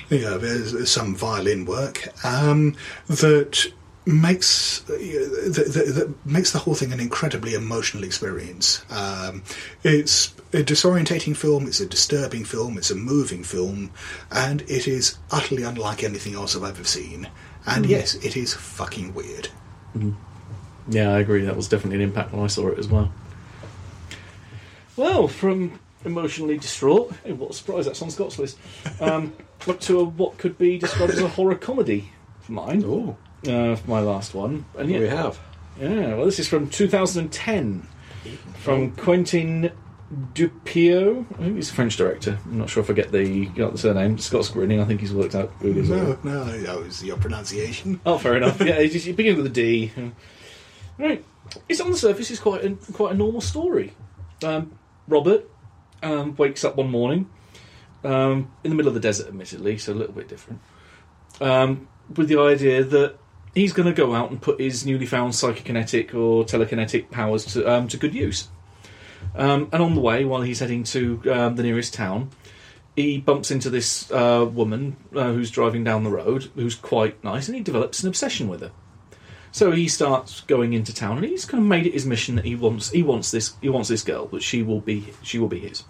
you 0.09 0.21
know, 0.21 0.39
some 0.83 1.15
violin 1.15 1.65
work 1.65 2.09
um, 2.25 2.75
that 3.07 3.71
makes 4.05 4.81
that, 4.81 4.99
that, 4.99 5.93
that 5.95 6.25
makes 6.25 6.51
the 6.51 6.59
whole 6.59 6.75
thing 6.75 6.93
an 6.93 6.99
incredibly 6.99 7.53
emotional 7.53 8.03
experience. 8.03 8.85
Um, 8.89 9.43
it's 9.83 10.33
a 10.53 10.63
disorientating 10.63 11.35
film. 11.35 11.67
It's 11.67 11.79
a 11.79 11.85
disturbing 11.85 12.45
film. 12.45 12.77
It's 12.77 12.91
a 12.91 12.95
moving 12.95 13.43
film, 13.43 13.91
and 14.31 14.61
it 14.61 14.87
is 14.87 15.17
utterly 15.31 15.63
unlike 15.63 16.03
anything 16.03 16.35
else 16.35 16.55
I've 16.55 16.63
ever 16.63 16.83
seen. 16.83 17.29
And 17.65 17.85
yes, 17.85 18.15
it 18.15 18.37
is 18.37 18.53
fucking 18.53 19.13
weird. 19.13 19.49
Yeah, 20.87 21.11
I 21.13 21.19
agree. 21.19 21.45
That 21.45 21.55
was 21.55 21.67
definitely 21.67 21.97
an 21.97 22.09
impact 22.09 22.31
when 22.31 22.43
I 22.43 22.47
saw 22.47 22.67
it 22.67 22.77
as 22.77 22.87
well. 22.87 23.11
Well, 24.95 25.27
from 25.27 25.79
emotionally 26.05 26.57
distraught, 26.57 27.13
hey, 27.23 27.33
what 27.33 27.49
a 27.49 27.53
surprise 27.53 27.85
that's 27.85 28.01
on 28.01 28.11
Scott's 28.11 28.37
list, 28.37 28.57
um, 29.01 29.33
up 29.67 29.79
to 29.81 29.99
a, 29.99 30.03
what 30.03 30.37
could 30.37 30.57
be 30.57 30.77
described 30.77 31.13
as 31.13 31.19
a 31.19 31.27
horror 31.27 31.55
comedy 31.55 32.11
for 32.41 32.51
mine, 32.51 32.83
Oh, 32.85 33.17
uh, 33.47 33.75
for 33.75 33.89
my 33.89 33.99
last 33.99 34.33
one. 34.33 34.65
And 34.77 34.87
we 34.89 35.07
have. 35.07 35.39
yeah, 35.79 36.15
well, 36.15 36.25
this 36.25 36.39
is 36.39 36.47
from 36.47 36.69
2010, 36.69 37.87
from 38.57 38.91
Quentin 38.91 39.71
Dupieux. 40.33 41.25
I 41.33 41.37
think 41.43 41.55
he's 41.55 41.69
a 41.71 41.73
French 41.73 41.97
director. 41.97 42.37
I'm 42.45 42.57
not 42.59 42.69
sure 42.69 42.83
if 42.83 42.89
I 42.89 42.93
get 42.93 43.11
the, 43.11 43.45
got 43.47 43.71
the 43.73 43.77
surname. 43.77 44.17
Scott's 44.17 44.49
grinning. 44.49 44.79
I 44.79 44.85
think 44.85 45.01
he's 45.01 45.13
worked 45.13 45.35
out 45.35 45.51
who 45.59 45.71
it 45.71 45.77
is. 45.77 45.89
No, 45.89 46.17
no, 46.23 46.43
that 46.45 46.77
was 46.79 47.03
your 47.03 47.17
pronunciation. 47.17 47.99
Oh, 48.05 48.17
fair 48.17 48.35
enough. 48.37 48.59
Yeah, 48.61 48.75
it 48.75 48.89
just- 48.89 49.07
it 49.07 49.15
begins 49.15 49.37
with 49.37 49.45
a 49.47 49.49
D. 49.49 49.91
Right. 50.97 51.23
It's 51.69 51.81
on 51.81 51.91
the 51.91 51.97
surface. 51.97 52.31
It's 52.31 52.39
quite 52.39 52.63
a, 52.63 52.75
quite 52.93 53.13
a 53.13 53.17
normal 53.17 53.41
story. 53.41 53.93
Um, 54.43 54.71
Robert 55.07 55.49
um, 56.03 56.35
wakes 56.35 56.63
up 56.63 56.75
one 56.75 56.89
morning 56.89 57.29
um, 58.03 58.51
in 58.63 58.69
the 58.71 58.75
middle 58.75 58.87
of 58.89 58.93
the 58.93 58.99
desert, 58.99 59.27
admittedly, 59.27 59.77
so 59.77 59.93
a 59.93 59.95
little 59.95 60.13
bit 60.13 60.27
different, 60.27 60.61
um, 61.41 61.87
with 62.15 62.27
the 62.27 62.39
idea 62.39 62.83
that 62.83 63.15
he's 63.55 63.73
going 63.73 63.87
to 63.87 63.93
go 63.93 64.13
out 64.13 64.29
and 64.29 64.39
put 64.39 64.59
his 64.59 64.85
newly 64.85 65.07
found 65.07 65.33
psychokinetic 65.33 66.13
or 66.13 66.43
telekinetic 66.43 67.09
powers 67.09 67.45
to 67.45 67.65
um, 67.65 67.87
to 67.87 67.97
good 67.97 68.13
use. 68.13 68.49
Um, 69.33 69.69
and 69.71 69.81
on 69.81 69.95
the 69.95 70.01
way, 70.01 70.23
while 70.23 70.41
he's 70.41 70.59
heading 70.59 70.83
to 70.83 71.21
um, 71.33 71.55
the 71.55 71.63
nearest 71.63 71.93
town, 71.93 72.29
he 72.95 73.17
bumps 73.17 73.49
into 73.49 73.69
this 73.69 74.11
uh, 74.11 74.47
woman 74.49 74.97
uh, 75.15 75.33
who's 75.33 75.49
driving 75.49 75.83
down 75.83 76.03
the 76.03 76.11
road, 76.11 76.51
who's 76.55 76.75
quite 76.75 77.21
nice, 77.23 77.47
and 77.47 77.55
he 77.57 77.63
develops 77.63 78.03
an 78.03 78.09
obsession 78.09 78.47
with 78.47 78.61
her. 78.61 78.71
So 79.51 79.71
he 79.71 79.87
starts 79.87 80.41
going 80.41 80.73
into 80.73 80.93
town, 80.93 81.17
and 81.17 81.25
he's 81.25 81.45
kind 81.45 81.63
of 81.63 81.67
made 81.67 81.87
it 81.87 81.93
his 81.93 82.05
mission 82.05 82.35
that 82.35 82.45
he 82.45 82.55
wants 82.55 82.91
he 82.91 83.01
wants 83.01 83.31
this 83.31 83.53
he 83.61 83.69
wants 83.69 83.89
this 83.89 84.03
girl, 84.03 84.27
that 84.27 84.43
she 84.43 84.61
will 84.61 84.81
be 84.81 85.13
she 85.23 85.39
will 85.39 85.47
be 85.47 85.59
his. 85.59 85.83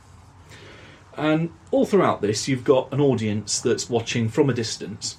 And 1.18 1.52
all 1.72 1.86
throughout 1.86 2.22
this, 2.22 2.48
you've 2.48 2.64
got 2.64 2.92
an 2.94 3.00
audience 3.00 3.62
that's 3.62 3.90
watching 3.90 4.28
from 4.28 4.50
a 4.50 4.54
distance, 4.54 5.18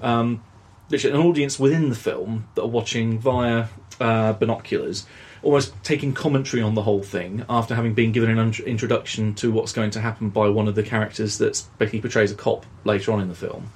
um, 0.00 0.42
literally 0.90 1.18
an 1.18 1.26
audience 1.26 1.58
within 1.58 1.88
the 1.88 1.94
film 1.94 2.48
that 2.54 2.62
are 2.62 2.68
watching 2.68 3.18
via 3.18 3.66
uh, 4.00 4.32
binoculars, 4.34 5.06
almost 5.42 5.72
taking 5.82 6.12
commentary 6.12 6.62
on 6.62 6.74
the 6.74 6.82
whole 6.82 7.02
thing 7.02 7.44
after 7.48 7.74
having 7.74 7.94
been 7.94 8.12
given 8.12 8.30
an 8.30 8.38
int- 8.38 8.60
introduction 8.60 9.34
to 9.34 9.50
what's 9.50 9.72
going 9.72 9.90
to 9.90 10.00
happen 10.00 10.30
by 10.30 10.48
one 10.48 10.68
of 10.68 10.74
the 10.74 10.82
characters 10.82 11.38
that 11.38 11.62
basically 11.78 12.00
portrays 12.00 12.32
a 12.32 12.34
cop 12.34 12.66
later 12.84 13.12
on 13.12 13.20
in 13.20 13.28
the 13.28 13.34
film, 13.34 13.70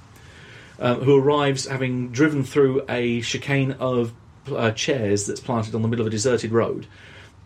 um, 0.79 1.01
who 1.01 1.17
arrives 1.17 1.65
having 1.65 2.11
driven 2.11 2.43
through 2.43 2.83
a 2.89 3.21
chicane 3.21 3.71
of 3.73 4.13
uh, 4.47 4.71
chairs 4.71 5.25
that's 5.25 5.39
planted 5.39 5.73
on 5.73 5.81
the 5.81 5.87
middle 5.87 6.03
of 6.03 6.07
a 6.07 6.11
deserted 6.11 6.51
road. 6.51 6.87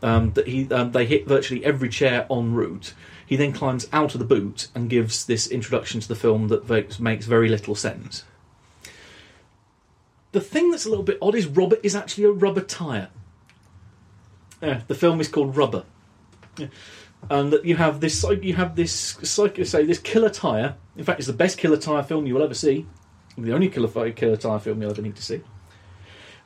Um, 0.01 0.31
that 0.31 0.47
he 0.47 0.71
um, 0.71 0.93
they 0.93 1.05
hit 1.05 1.27
virtually 1.27 1.65
every 1.65 1.89
chair 1.89 2.25
en 2.31 2.53
route. 2.53 2.93
He 3.25 3.35
then 3.35 3.51
climbs 3.51 3.85
out 3.91 4.15
of 4.15 4.19
the 4.19 4.25
boot 4.25 4.69
and 4.73 4.89
gives 4.89 5.25
this 5.25 5.45
introduction 5.45 5.99
to 5.99 6.07
the 6.07 6.15
film 6.15 6.47
that 6.47 6.99
makes 7.01 7.25
very 7.25 7.49
little 7.49 7.75
sense. 7.75 8.23
The 10.31 10.41
thing 10.41 10.69
that's 10.71 10.85
a 10.85 10.89
little 10.89 11.03
bit 11.03 11.17
odd 11.21 11.35
is 11.35 11.47
Robert 11.47 11.79
is 11.83 11.95
actually 11.95 12.25
a 12.25 12.31
rubber 12.31 12.61
tyre. 12.61 13.09
Yeah, 14.61 14.81
the 14.87 14.95
film 14.95 15.21
is 15.21 15.27
called 15.29 15.55
Rubber, 15.55 15.85
Yeah. 16.57 16.67
and 17.29 17.53
that 17.53 17.63
you 17.63 17.77
have 17.77 18.01
this 18.01 18.25
you 18.41 18.53
have 18.55 18.75
this 18.75 19.37
like 19.37 19.65
say 19.65 19.85
this 19.85 19.99
killer 19.99 20.29
tyre. 20.29 20.75
In 20.97 21.03
fact, 21.05 21.19
it's 21.19 21.27
the 21.27 21.33
best 21.33 21.57
killer 21.57 21.77
tyre 21.77 22.03
film 22.03 22.27
you 22.27 22.35
will 22.35 22.43
ever 22.43 22.53
see. 22.53 22.85
The 23.37 23.53
only 23.53 23.69
killer 23.69 24.11
killer 24.11 24.35
tyre 24.35 24.59
film 24.59 24.81
you'll 24.81 24.91
ever 24.91 25.01
need 25.01 25.15
to 25.15 25.23
see. 25.23 25.41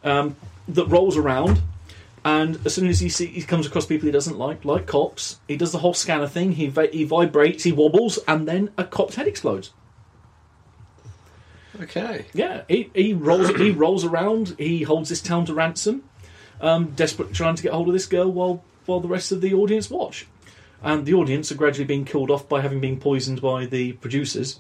Um, 0.04 0.36
that 0.68 0.86
rolls 0.86 1.18
around, 1.18 1.62
and 2.24 2.60
as 2.66 2.76
soon 2.76 2.88
as 2.88 3.00
he 3.00 3.10
see, 3.10 3.26
he 3.26 3.42
comes 3.42 3.66
across 3.66 3.86
people 3.86 4.06
he 4.06 4.12
doesn't 4.12 4.38
like, 4.38 4.64
like 4.64 4.86
cops, 4.86 5.40
he 5.48 5.58
does 5.58 5.72
the 5.72 5.80
whole 5.80 5.94
scanner 5.96 6.28
thing. 6.28 6.52
He 6.52 6.70
he 6.92 7.04
vibrates, 7.04 7.64
he 7.64 7.72
wobbles, 7.72 8.20
and 8.28 8.48
then 8.48 8.70
a 8.78 8.84
cop's 8.84 9.16
head 9.16 9.28
explodes. 9.28 9.72
Okay. 11.82 12.26
Yeah, 12.34 12.64
he, 12.68 12.90
he 12.94 13.14
rolls 13.14 13.50
he 13.50 13.72
rolls 13.72 14.06
around. 14.06 14.56
He 14.58 14.84
holds 14.84 15.10
this 15.10 15.22
town 15.22 15.46
to 15.48 15.54
ransom, 15.54 16.04
um, 16.62 16.92
desperately 16.92 17.34
trying 17.34 17.56
to 17.56 17.64
get 17.64 17.74
hold 17.74 17.88
of 17.88 17.94
this 17.94 18.06
girl 18.06 18.32
while 18.32 18.64
while 18.86 19.00
the 19.00 19.08
rest 19.08 19.32
of 19.32 19.42
the 19.42 19.54
audience 19.54 19.90
watch. 19.90 20.28
And 20.84 21.06
the 21.06 21.14
audience 21.14 21.52
are 21.52 21.56
gradually 21.56 21.86
being 21.86 22.06
killed 22.06 22.30
off 22.30 22.48
by 22.50 22.62
having 22.62 22.82
been 22.82 23.00
poisoned 23.00 23.42
by 23.42 23.66
the 23.66 23.94
producers, 23.94 24.60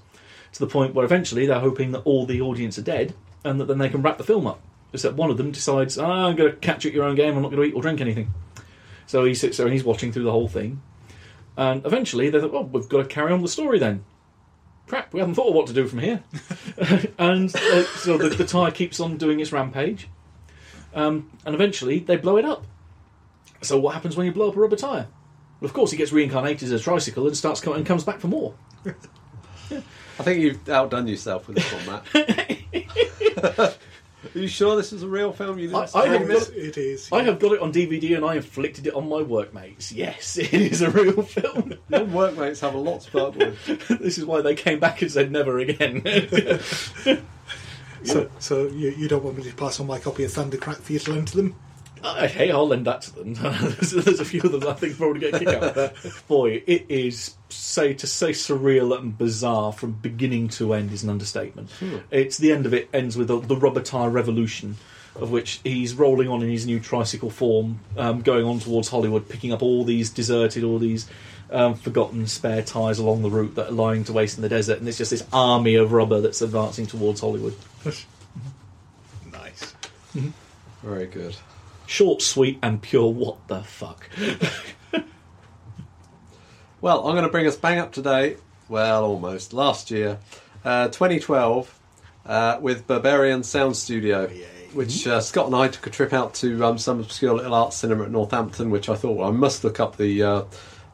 to 0.54 0.60
the 0.60 0.68
point 0.68 0.96
where 0.96 1.06
eventually 1.06 1.46
they're 1.46 1.60
hoping 1.60 1.92
that 1.92 2.00
all 2.00 2.26
the 2.26 2.42
audience 2.42 2.80
are 2.80 2.84
dead, 2.84 3.14
and 3.44 3.60
that 3.60 3.66
then 3.66 3.78
they 3.78 3.90
can 3.90 4.02
wrap 4.02 4.18
the 4.18 4.24
film 4.24 4.48
up. 4.48 4.62
Except 4.94 5.16
one 5.16 5.30
of 5.30 5.38
them 5.38 5.52
decides, 5.52 5.98
"Ah, 5.98 6.28
"I'm 6.28 6.36
going 6.36 6.52
to 6.52 6.58
catch 6.58 6.86
you 6.86 6.90
at 6.90 6.96
your 6.96 7.04
own 7.04 7.16
game. 7.16 7.36
I'm 7.36 7.42
not 7.42 7.52
going 7.52 7.62
to 7.62 7.68
eat 7.68 7.76
or 7.76 7.82
drink 7.82 8.02
anything." 8.02 8.34
So 9.06 9.26
he 9.26 9.36
sits 9.36 9.58
there 9.58 9.66
and 9.68 9.74
he's 9.74 9.84
watching 9.84 10.12
through 10.12 10.24
the 10.24 10.32
whole 10.32 10.48
thing. 10.48 10.82
And 11.58 11.86
eventually 11.86 12.30
they 12.30 12.40
thought, 12.40 12.54
"Well, 12.54 12.64
we've 12.64 12.90
got 12.90 13.04
to 13.04 13.06
carry 13.06 13.32
on 13.32 13.42
the 13.42 13.48
story 13.48 13.78
then." 13.78 14.04
Crap, 14.88 15.14
we 15.14 15.20
haven't 15.20 15.36
thought 15.36 15.48
of 15.50 15.56
what 15.56 15.68
to 15.68 15.74
do 15.74 15.88
from 15.88 16.00
here. 16.00 16.24
and 17.18 17.56
uh, 17.56 17.84
so 17.84 18.18
the, 18.18 18.30
the 18.30 18.46
tyre 18.46 18.72
keeps 18.72 19.00
on 19.00 19.18
doing 19.18 19.40
its 19.40 19.52
rampage, 19.52 20.10
um, 20.94 21.32
and 21.46 21.56
eventually 21.56 22.00
they 22.00 22.18
blow 22.18 22.38
it 22.38 22.46
up. 22.46 22.66
So 23.62 23.80
what 23.80 23.94
happens 23.94 24.18
when 24.18 24.26
you 24.26 24.34
blow 24.34 24.50
up 24.50 24.58
a 24.58 24.60
rubber 24.60 24.76
tyre? 24.76 25.08
Well, 25.60 25.68
of 25.68 25.74
course, 25.74 25.92
he 25.92 25.98
gets 25.98 26.12
reincarnated 26.12 26.64
as 26.64 26.72
a 26.72 26.80
tricycle 26.84 27.26
and 27.26 27.38
starts 27.38 27.62
coming 27.62 27.78
and 27.78 27.88
comes 27.88 28.04
back 28.04 28.20
for 28.20 28.28
more. 28.28 28.54
I 29.72 30.24
think 30.24 30.42
you've 30.42 30.68
outdone 30.70 31.08
yourself 31.08 31.48
with 31.48 31.58
this 31.58 31.74
one, 31.74 32.04
Matt. 32.14 33.78
Are 34.36 34.40
you 34.40 34.48
sure 34.48 34.76
this 34.76 34.94
is 34.94 35.04
a 35.04 35.08
real 35.08 35.32
film? 35.34 35.60
You 35.60 35.68
didn't 35.68 35.96
I- 35.96 36.00
I 36.02 36.08
have 36.08 36.28
got- 36.28 36.50
it 36.50 36.78
is. 36.78 37.10
I 37.12 37.24
have 37.24 37.40
got 37.40 37.52
it 37.54 37.60
on 37.62 37.72
DVD 37.74 38.16
and 38.16 38.26
I 38.26 38.36
inflicted 38.36 38.88
it 38.88 38.94
on 38.94 39.08
my 39.10 39.22
workmates. 39.22 39.92
Yes, 39.92 40.38
it 40.42 40.54
is 40.54 40.82
a 40.82 40.90
real 40.90 41.22
film. 41.24 41.74
Your 41.90 42.06
workmates 42.06 42.60
have 42.62 42.74
a 42.74 42.78
lot 42.78 43.02
to 43.02 43.12
put 43.12 43.22
up 43.22 43.36
with. 43.36 43.88
this 44.00 44.18
is 44.18 44.26
why 44.26 44.42
they 44.42 44.56
came 44.56 44.80
back 44.80 45.02
and 45.02 45.12
said 45.12 45.32
never 45.32 45.60
again. 45.60 46.02
So, 48.06 48.30
so 48.38 48.68
you, 48.68 48.90
you 48.90 49.08
don't 49.08 49.24
want 49.24 49.38
me 49.38 49.44
to 49.44 49.56
pass 49.56 49.80
on 49.80 49.88
my 49.88 49.98
copy 49.98 50.26
of 50.26 50.32
Thundercrack 50.32 50.76
for 50.76 50.92
you 50.92 51.00
to 51.00 51.14
lend 51.14 51.30
to 51.30 51.38
them? 51.38 51.56
Hey, 52.04 52.52
I'll 52.52 52.68
lend 52.68 52.86
that 52.86 53.02
to 53.04 53.16
them. 53.16 53.34
there's, 53.34 53.92
there's 53.92 54.20
a 54.20 54.26
few 54.26 54.42
of 54.42 54.52
them 54.52 54.68
I 54.68 54.74
think 54.74 54.98
probably 54.98 55.22
get 55.22 55.36
a 55.36 55.40
kick 55.40 55.48
out 55.48 55.64
of 55.64 55.76
that. 55.76 56.24
Boy, 56.28 56.62
it 56.68 56.86
is 56.90 57.36
say 57.50 57.94
to 57.94 58.08
say 58.08 58.32
surreal 58.32 58.98
and 58.98 59.18
bizarre 59.18 59.72
from 59.72 59.94
beginning 59.94 60.50
to 60.50 60.74
end 60.74 60.92
is 60.92 61.04
an 61.04 61.10
understatement. 61.10 61.70
It's 62.12 62.38
the 62.38 62.52
end 62.52 62.66
of 62.66 62.74
it 62.74 62.90
ends 62.94 63.16
with 63.16 63.28
the, 63.30 63.40
the 63.40 63.56
rubber 63.56 63.82
tire 63.82 64.10
revolution, 64.10 64.76
of 65.16 65.32
which 65.32 65.62
he's 65.64 65.94
rolling 65.94 66.28
on 66.28 66.42
in 66.42 66.50
his 66.50 66.66
new 66.66 66.80
tricycle 66.80 67.30
form, 67.30 67.80
um, 67.96 68.22
going 68.22 68.46
on 68.46 68.60
towards 68.60 68.90
Hollywood, 68.90 69.30
picking 69.30 69.54
up 69.54 69.62
all 69.62 69.86
these 69.86 70.10
deserted, 70.10 70.64
all 70.64 70.80
these 70.80 71.08
um, 71.52 71.76
forgotten 71.76 72.28
spare 72.28 72.64
tires 72.64 73.00
along 73.00 73.22
the 73.22 73.30
route 73.30 73.56
that 73.56 73.70
are 73.70 73.72
lying 73.72 74.04
to 74.06 74.14
waste 74.14 74.38
in 74.38 74.42
the 74.42 74.50
desert, 74.50 74.80
and 74.80 74.88
it's 74.90 74.98
just 74.98 75.12
this 75.12 75.26
army 75.32 75.76
of 75.76 75.94
rubber 75.94 76.20
that's 76.20 76.42
advancing 76.42 76.86
towards 76.86 77.22
Hollywood. 77.22 77.56
Nice. 79.32 79.74
Very 80.82 81.06
good. 81.06 81.36
Short, 81.86 82.22
sweet, 82.22 82.60
and 82.64 82.82
pure. 82.82 83.12
What 83.12 83.48
the 83.48 83.62
fuck? 83.64 84.10
Well, 86.84 87.08
I'm 87.08 87.14
going 87.14 87.24
to 87.24 87.32
bring 87.32 87.48
us 87.48 87.56
bang 87.56 87.80
up 87.80 87.94
to 87.94 88.02
date. 88.02 88.40
Well, 88.68 89.06
almost. 89.06 89.54
Last 89.54 89.90
year, 89.90 90.20
uh, 90.66 90.90
2012, 90.90 91.80
uh, 92.26 92.58
with 92.60 92.86
Berberian 92.88 93.46
Sound 93.46 93.78
Studio, 93.78 94.28
Yay. 94.28 94.68
which 94.74 95.08
uh, 95.08 95.22
Scott 95.22 95.46
and 95.46 95.56
I 95.56 95.70
took 95.70 95.88
a 95.88 95.90
trip 95.90 96.12
out 96.12 96.34
to 96.36 96.62
um, 96.66 96.78
some 96.78 97.00
obscure 97.00 97.36
little 97.36 97.54
art 97.54 97.72
cinema 97.72 98.04
at 98.04 98.12
Northampton, 98.12 98.70
which 98.70 98.90
I 98.90 98.96
thought 98.96 99.16
well, 99.16 99.30
I 99.30 99.32
must 99.32 99.64
look 99.64 99.80
up 99.80 99.96
the 99.96 100.24
uh, 100.24 100.44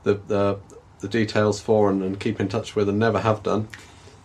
the, 0.04 0.22
the 0.28 0.60
the 1.00 1.08
details 1.08 1.60
for 1.60 1.90
and, 1.90 2.04
and 2.04 2.20
keep 2.20 2.40
in 2.40 2.50
touch 2.50 2.76
with, 2.76 2.88
and 2.88 3.00
never 3.00 3.20
have 3.20 3.42
done. 3.42 3.68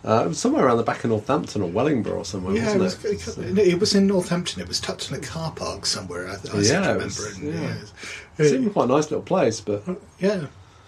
Uh, 0.07 0.23
it 0.25 0.27
was 0.27 0.37
somewhere 0.39 0.65
around 0.65 0.77
the 0.77 0.83
back 0.83 1.03
of 1.03 1.09
Northampton 1.09 1.63
or 1.63 1.69
Wellingborough 1.69 2.19
or 2.19 2.25
somewhere, 2.25 2.55
Yeah, 2.55 2.77
was, 2.77 3.01
wasn't 3.03 3.57
it, 3.57 3.67
it? 3.69 3.79
was 3.79 3.95
in 3.95 4.05
Northampton. 4.05 4.61
It 4.61 4.67
was 4.67 4.79
tucked 4.79 5.09
in 5.09 5.15
a 5.15 5.19
car 5.19 5.51
park 5.51 5.85
somewhere. 5.87 6.27
I, 6.27 6.33
I 6.33 6.35
seem 6.37 6.61
Yeah, 6.61 6.61
to 6.61 6.89
it 6.91 6.93
remember. 6.93 7.05
was- 7.05 7.37
and, 7.39 7.53
yeah. 7.53 7.61
yeah. 7.61 8.45
It 8.45 8.49
seemed 8.49 8.71
quite 8.73 8.85
a 8.85 8.93
nice 8.93 9.05
little 9.09 9.23
place, 9.23 9.61
but 9.61 9.83
Yeah. 10.19 10.45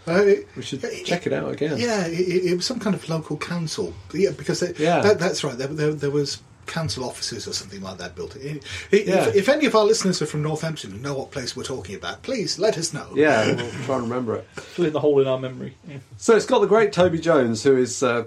Uh, 0.08 0.14
it- 0.24 0.48
we 0.56 0.62
should 0.62 0.84
it- 0.84 1.06
check 1.06 1.26
it 1.26 1.34
out 1.34 1.52
again. 1.52 1.78
Yeah, 1.80 2.06
it, 2.06 2.20
it 2.20 2.46
it 2.52 2.56
was 2.56 2.66
some 2.66 2.80
kind 2.80 2.96
of 2.96 3.10
local 3.10 3.38
council. 3.38 3.94
Yeah, 4.14 4.30
because 4.38 4.62
it, 4.62 4.80
Yeah. 4.80 5.02
that, 5.02 5.18
that's 5.20 5.44
right. 5.44 5.58
There, 5.58 5.68
there, 5.68 5.94
there 5.94 6.12
was 6.12 6.42
council 6.68 7.04
offices 7.04 7.48
or 7.48 7.54
something 7.54 7.82
like 7.82 7.98
that 7.98 8.14
built. 8.16 8.36
It, 8.36 8.64
it, 8.92 9.08
Yeah. 9.08 9.28
if, 9.30 9.36
if 9.36 9.50
any 9.50 9.66
of 9.66 9.74
our 9.76 9.84
listeners 9.86 10.22
are 10.22 10.26
from 10.28 10.44
Northampton 10.44 10.92
and 10.92 11.02
know 11.02 11.16
what 11.16 11.32
place 11.32 11.56
we're 11.56 11.64
talking 11.64 11.96
about, 11.96 12.22
please 12.22 12.60
let 12.60 12.78
us 12.78 12.94
know. 12.94 13.08
Yeah, 13.16 13.48
we'll 13.56 13.72
try 13.86 13.96
and 13.96 14.04
remember 14.04 14.36
it. 14.36 14.48
Fill 14.58 14.86
in 14.86 14.94
the 14.94 15.00
hole 15.00 15.20
in 15.22 15.28
our 15.28 15.40
memory. 15.40 15.76
Yeah. 15.90 15.98
So 16.18 16.36
it's 16.36 16.46
got 16.46 16.60
the 16.60 16.68
great 16.68 16.94
Toby 16.94 17.18
Jones, 17.20 17.64
who 17.64 17.76
is 17.78 18.04
uh, 18.04 18.26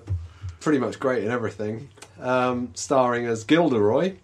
pretty 0.61 0.79
much 0.79 1.01
great 1.01 1.25
in 1.25 1.31
everything, 1.31 1.89
um, 2.21 2.71
starring 2.75 3.27
as 3.27 3.45
Gilderoy, 3.45 4.17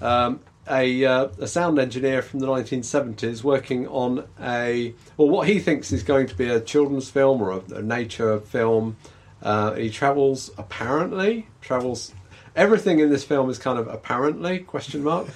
um, 0.00 0.40
a, 0.68 1.04
uh, 1.04 1.28
a 1.38 1.46
sound 1.46 1.78
engineer 1.78 2.22
from 2.22 2.40
the 2.40 2.46
1970s, 2.46 3.42
working 3.44 3.86
on 3.86 4.26
a 4.40 4.92
well, 5.16 5.28
what 5.28 5.48
he 5.48 5.60
thinks 5.60 5.92
is 5.92 6.02
going 6.02 6.26
to 6.26 6.34
be 6.34 6.48
a 6.48 6.60
children's 6.60 7.08
film 7.08 7.40
or 7.40 7.52
a, 7.52 7.74
a 7.76 7.82
nature 7.82 8.40
film. 8.40 8.96
Uh, 9.42 9.74
he 9.74 9.90
travels 9.90 10.50
apparently 10.58 11.46
travels. 11.60 12.12
Everything 12.56 12.98
in 12.98 13.10
this 13.10 13.22
film 13.22 13.48
is 13.50 13.58
kind 13.58 13.78
of 13.78 13.86
apparently 13.86 14.58
question 14.58 15.04
mark. 15.04 15.28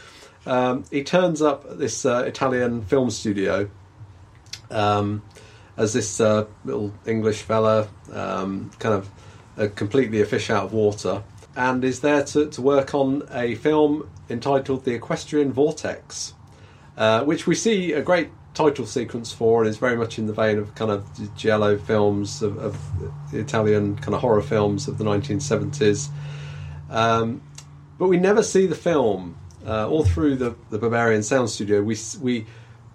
Um, 0.46 0.84
he 0.90 1.04
turns 1.04 1.42
up 1.42 1.66
at 1.70 1.78
this 1.78 2.04
uh, 2.04 2.24
Italian 2.26 2.82
film 2.82 3.10
studio 3.10 3.70
um, 4.70 5.22
as 5.76 5.92
this 5.92 6.20
uh, 6.20 6.46
little 6.64 6.92
English 7.06 7.42
fella, 7.42 7.88
um, 8.12 8.70
kind 8.78 8.94
of 8.94 9.08
uh, 9.60 9.68
completely 9.74 10.20
a 10.20 10.26
fish 10.26 10.50
out 10.50 10.64
of 10.64 10.72
water, 10.72 11.22
and 11.54 11.84
is 11.84 12.00
there 12.00 12.24
to, 12.24 12.48
to 12.48 12.62
work 12.62 12.94
on 12.94 13.22
a 13.30 13.54
film 13.56 14.08
entitled 14.28 14.84
The 14.84 14.94
Equestrian 14.94 15.52
Vortex, 15.52 16.34
uh, 16.96 17.24
which 17.24 17.46
we 17.46 17.54
see 17.54 17.92
a 17.92 18.02
great 18.02 18.30
title 18.54 18.86
sequence 18.86 19.32
for, 19.32 19.60
and 19.60 19.68
is 19.68 19.76
very 19.76 19.96
much 19.96 20.18
in 20.18 20.26
the 20.26 20.32
vein 20.32 20.58
of 20.58 20.74
kind 20.74 20.90
of 20.90 21.04
giallo 21.36 21.78
films 21.78 22.42
of, 22.42 22.58
of 22.58 22.78
the 23.30 23.38
Italian 23.38 23.96
kind 23.96 24.14
of 24.14 24.20
horror 24.20 24.42
films 24.42 24.88
of 24.88 24.98
the 24.98 25.04
1970s. 25.04 26.08
Um, 26.88 27.42
but 27.98 28.08
we 28.08 28.16
never 28.16 28.42
see 28.42 28.66
the 28.66 28.74
film. 28.74 29.36
Uh, 29.66 29.86
all 29.86 30.06
through 30.06 30.36
the, 30.36 30.56
the 30.70 30.78
Berberian 30.78 31.22
Sound 31.22 31.50
Studio, 31.50 31.82
we 31.82 31.94
we 32.22 32.46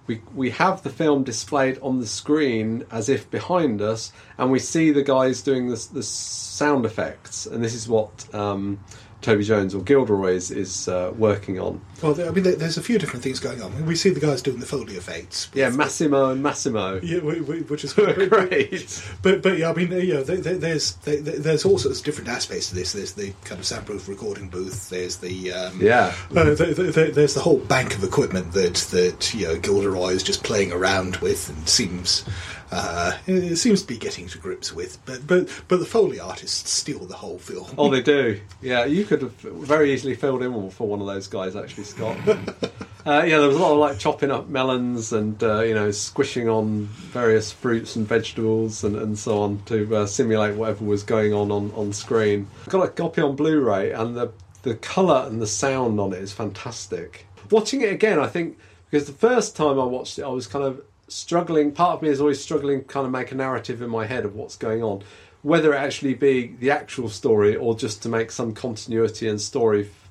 we 0.07 0.21
we 0.33 0.49
have 0.51 0.83
the 0.83 0.89
film 0.89 1.23
displayed 1.23 1.79
on 1.81 1.99
the 1.99 2.07
screen 2.07 2.85
as 2.91 3.09
if 3.09 3.29
behind 3.31 3.81
us, 3.81 4.11
and 4.37 4.51
we 4.51 4.59
see 4.59 4.91
the 4.91 5.03
guys 5.03 5.41
doing 5.41 5.69
the, 5.69 5.87
the 5.93 6.03
sound 6.03 6.85
effects, 6.85 7.45
and 7.45 7.63
this 7.63 7.73
is 7.73 7.87
what 7.87 8.33
um, 8.33 8.79
Toby 9.21 9.43
Jones 9.43 9.73
or 9.73 9.81
Gilderoy 9.81 10.33
is, 10.33 10.51
is 10.51 10.87
uh, 10.87 11.11
working 11.17 11.59
on. 11.59 11.81
Well, 12.05 12.13
there- 12.13 12.27
I 12.27 12.31
mean, 12.31 12.43
there- 12.43 12.55
there's 12.55 12.77
a 12.77 12.81
few 12.83 12.97
different 12.99 13.23
things 13.23 13.39
going 13.39 13.61
on. 13.61 13.85
We 13.85 13.95
see 13.95 14.09
the 14.11 14.19
guys 14.19 14.41
doing 14.41 14.59
the 14.59 14.65
Foley 14.65 14.95
effects. 14.95 15.49
Yeah, 15.53 15.69
Massimo 15.69 16.29
and 16.29 16.41
Massimo. 16.43 16.99
Yeah, 17.01 17.19
we- 17.19 17.41
we- 17.41 17.61
which 17.61 17.83
is 17.83 17.93
Great. 18.29 19.01
But 19.21 19.41
but 19.41 19.57
yeah, 19.57 19.71
I 19.71 19.73
mean, 19.73 19.91
yeah, 19.91 20.21
there, 20.21 20.37
there, 20.37 20.57
there's 20.57 20.93
there, 21.03 21.17
there's 21.21 21.65
all 21.65 21.77
sorts 21.77 21.99
of 21.99 22.05
different 22.05 22.29
aspects 22.29 22.69
to 22.69 22.75
this. 22.75 22.91
There's 22.93 23.13
the 23.13 23.33
kind 23.43 23.59
of 23.59 23.65
soundproof 23.65 24.07
recording 24.07 24.49
booth. 24.49 24.89
There's 24.89 25.17
the 25.17 25.51
um, 25.51 25.81
Yeah. 25.81 26.13
Uh, 26.35 26.53
there, 26.53 26.73
there, 26.73 27.11
there's 27.11 27.33
the 27.33 27.41
whole 27.41 27.57
bank 27.59 27.95
of 27.95 28.03
equipment 28.03 28.53
that 28.53 28.75
that 28.91 29.33
you 29.33 29.47
know 29.47 29.55
Gilderoy 29.57 30.13
is 30.13 30.23
just 30.23 30.43
playing 30.43 30.71
around 30.71 31.17
with 31.17 31.49
and 31.49 31.67
seems 31.67 32.23
uh, 32.71 33.13
it 33.27 33.55
seems 33.57 33.81
to 33.81 33.87
be 33.87 33.97
getting 33.97 34.27
to 34.27 34.37
grips 34.37 34.73
with. 34.73 34.97
But 35.05 35.25
but 35.27 35.47
but 35.67 35.79
the 35.79 35.85
Foley 35.85 36.19
artists 36.19 36.69
steal 36.71 36.99
the 37.05 37.15
whole 37.15 37.37
film. 37.39 37.67
Oh, 37.77 37.89
they 37.89 38.01
do. 38.15 38.39
Yeah, 38.61 38.85
you 38.85 39.05
could 39.05 39.21
have 39.21 39.31
very 39.33 39.93
easily 39.93 40.15
filled 40.15 40.41
in 40.43 40.69
for 40.71 40.87
one 40.87 40.99
of 41.01 41.07
those 41.07 41.27
guys, 41.27 41.55
actually, 41.55 41.83
Scott. 41.95 42.17
uh, 43.05 43.23
yeah, 43.25 43.39
there 43.39 43.47
was 43.47 43.55
a 43.55 43.59
lot 43.59 43.71
of 43.71 43.77
like 43.77 43.97
chopping 43.97 44.31
up 44.31 44.49
melons 44.49 45.13
and 45.13 45.41
uh, 45.41 45.61
you 45.61 45.73
know 45.73 45.91
squishing 45.91 46.49
on 46.49 46.85
various 46.85 47.51
fruits 47.51 47.95
and 47.95 48.05
vegetables 48.05 48.83
and, 48.83 48.95
and 48.97 49.17
so 49.17 49.41
on 49.41 49.61
to 49.65 49.95
uh, 49.95 50.05
simulate 50.05 50.55
whatever 50.55 50.83
was 50.83 51.03
going 51.03 51.33
on, 51.33 51.51
on 51.51 51.71
on 51.71 51.93
screen. 51.93 52.47
I've 52.63 52.69
got 52.69 52.83
a 52.83 52.89
copy 52.89 53.21
on 53.21 53.35
Blu-ray, 53.35 53.91
and 53.91 54.15
the 54.15 54.31
the 54.63 54.75
color 54.75 55.25
and 55.27 55.41
the 55.41 55.47
sound 55.47 55.99
on 55.99 56.11
it 56.11 56.19
is 56.19 56.33
fantastic. 56.33 57.27
Watching 57.49 57.81
it 57.81 57.93
again, 57.93 58.19
I 58.19 58.27
think 58.27 58.57
because 58.89 59.07
the 59.07 59.13
first 59.13 59.55
time 59.55 59.79
I 59.79 59.85
watched 59.85 60.19
it, 60.19 60.23
I 60.23 60.29
was 60.29 60.47
kind 60.47 60.65
of 60.65 60.81
struggling. 61.07 61.71
Part 61.71 61.95
of 61.95 62.01
me 62.01 62.09
is 62.09 62.19
always 62.19 62.41
struggling, 62.41 62.79
to 62.79 62.85
kind 62.85 63.05
of 63.05 63.11
make 63.11 63.31
a 63.31 63.35
narrative 63.35 63.81
in 63.81 63.89
my 63.89 64.05
head 64.05 64.25
of 64.25 64.35
what's 64.35 64.57
going 64.57 64.83
on, 64.83 65.03
whether 65.43 65.73
it 65.73 65.77
actually 65.77 66.15
be 66.15 66.55
the 66.59 66.71
actual 66.71 67.07
story 67.09 67.55
or 67.55 67.75
just 67.75 68.03
to 68.03 68.09
make 68.09 68.31
some 68.31 68.53
continuity 68.53 69.29
and 69.29 69.39
story 69.39 69.85
f- 69.85 70.09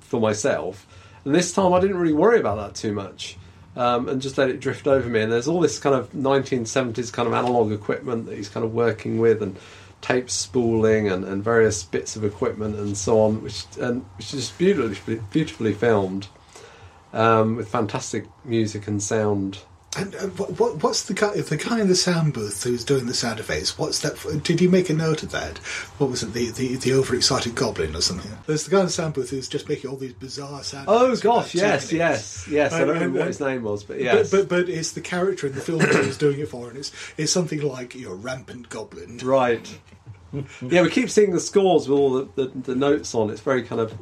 for 0.00 0.20
myself. 0.20 0.86
And 1.24 1.34
this 1.34 1.52
time, 1.52 1.72
I 1.72 1.80
didn't 1.80 1.96
really 1.96 2.12
worry 2.12 2.40
about 2.40 2.56
that 2.56 2.74
too 2.74 2.92
much. 2.92 3.36
Um, 3.76 4.08
and 4.08 4.22
just 4.22 4.38
let 4.38 4.50
it 4.50 4.60
drift 4.60 4.86
over 4.86 5.08
me. 5.08 5.20
And 5.20 5.32
there's 5.32 5.48
all 5.48 5.60
this 5.60 5.78
kind 5.80 5.96
of 5.96 6.12
1970s 6.12 7.12
kind 7.12 7.26
of 7.26 7.34
analog 7.34 7.72
equipment 7.72 8.26
that 8.26 8.36
he's 8.36 8.48
kind 8.48 8.64
of 8.64 8.72
working 8.72 9.18
with, 9.18 9.42
and 9.42 9.56
tape 10.04 10.28
spooling 10.28 11.08
and, 11.08 11.24
and 11.24 11.42
various 11.42 11.82
bits 11.82 12.14
of 12.14 12.24
equipment 12.24 12.76
and 12.76 12.94
so 12.94 13.20
on, 13.20 13.42
which 13.42 13.64
and 13.80 14.04
which 14.18 14.34
is 14.34 14.50
beautifully 14.50 15.18
beautifully 15.30 15.72
filmed 15.72 16.28
um, 17.14 17.56
with 17.56 17.68
fantastic 17.68 18.26
music 18.44 18.86
and 18.86 19.02
sound. 19.02 19.60
And 19.96 20.14
uh, 20.16 20.26
what, 20.28 20.58
what 20.58 20.82
what's 20.82 21.04
the 21.04 21.14
guy 21.14 21.34
the 21.40 21.56
guy 21.56 21.80
in 21.80 21.88
the 21.88 21.94
sound 21.94 22.32
booth 22.32 22.62
who's 22.62 22.84
doing 22.84 23.06
the 23.06 23.14
sound 23.14 23.40
effects? 23.40 23.78
What's 23.78 24.00
that? 24.00 24.18
For? 24.18 24.34
Did 24.36 24.60
you 24.60 24.68
make 24.68 24.90
a 24.90 24.94
note 24.94 25.22
of 25.22 25.30
that? 25.30 25.58
What 25.98 26.10
was 26.10 26.22
it? 26.22 26.32
The, 26.32 26.50
the 26.50 26.76
the 26.76 26.92
overexcited 26.94 27.54
goblin 27.54 27.94
or 27.94 28.00
something? 28.00 28.32
There's 28.46 28.64
the 28.64 28.70
guy 28.70 28.80
in 28.80 28.86
the 28.86 28.92
sound 28.92 29.14
booth 29.14 29.30
who's 29.30 29.48
just 29.48 29.68
making 29.68 29.90
all 29.90 29.96
these 29.96 30.12
bizarre 30.12 30.62
sound. 30.62 30.86
Oh 30.88 31.14
gosh, 31.16 31.54
yes, 31.54 31.92
yes, 31.92 32.48
yes. 32.48 32.72
I 32.72 32.80
don't 32.80 32.88
remember 32.88 33.20
what 33.20 33.28
his 33.28 33.40
name 33.40 33.62
was, 33.62 33.84
but 33.84 34.00
yes. 34.00 34.30
But, 34.30 34.48
but 34.48 34.64
but 34.64 34.68
it's 34.68 34.92
the 34.92 35.00
character 35.00 35.46
in 35.46 35.54
the 35.54 35.60
film 35.60 35.78
that 35.78 36.04
he's 36.04 36.18
doing 36.18 36.40
it 36.40 36.48
for, 36.48 36.68
and 36.68 36.78
it's 36.78 36.92
it's 37.16 37.32
something 37.32 37.60
like 37.60 37.94
your 37.94 38.14
know 38.14 38.20
rampant 38.20 38.68
goblin. 38.68 39.18
Right. 39.18 39.78
yeah, 40.62 40.82
we 40.82 40.90
keep 40.90 41.10
seeing 41.10 41.32
the 41.32 41.40
scores 41.40 41.88
with 41.88 41.98
all 41.98 42.12
the, 42.12 42.28
the, 42.34 42.46
the 42.58 42.74
notes 42.74 43.14
on. 43.14 43.30
It's 43.30 43.40
very 43.40 43.62
kind 43.62 43.80
of 43.80 43.96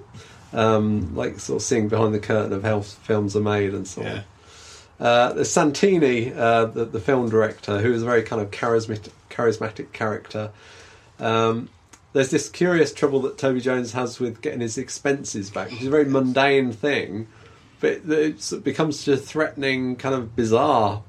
um, 0.52 1.14
like 1.14 1.38
sort 1.40 1.60
of 1.60 1.62
seeing 1.62 1.88
behind 1.88 2.14
the 2.14 2.18
curtain 2.18 2.52
of 2.52 2.62
how 2.62 2.80
films 2.80 3.36
are 3.36 3.42
made 3.42 3.74
and 3.74 3.86
so 3.86 4.02
on. 4.02 4.24
Uh, 5.02 5.32
there's 5.32 5.50
Santini, 5.50 6.32
uh, 6.32 6.66
the, 6.66 6.84
the 6.84 7.00
film 7.00 7.28
director, 7.28 7.80
who 7.80 7.92
is 7.92 8.02
a 8.02 8.06
very 8.06 8.22
kind 8.22 8.40
of 8.40 8.52
charismatic, 8.52 9.10
charismatic 9.30 9.92
character. 9.92 10.52
Um, 11.18 11.70
there's 12.12 12.30
this 12.30 12.48
curious 12.48 12.94
trouble 12.94 13.20
that 13.22 13.36
Toby 13.36 13.60
Jones 13.60 13.94
has 13.94 14.20
with 14.20 14.40
getting 14.40 14.60
his 14.60 14.78
expenses 14.78 15.50
back, 15.50 15.72
which 15.72 15.80
is 15.80 15.88
a 15.88 15.90
very 15.90 16.04
mundane 16.04 16.70
thing, 16.70 17.26
but 17.80 18.08
it, 18.08 18.52
it 18.52 18.62
becomes 18.62 19.00
such 19.00 19.14
a 19.14 19.16
threatening, 19.16 19.96
kind 19.96 20.14
of 20.14 20.36
bizarre 20.36 21.02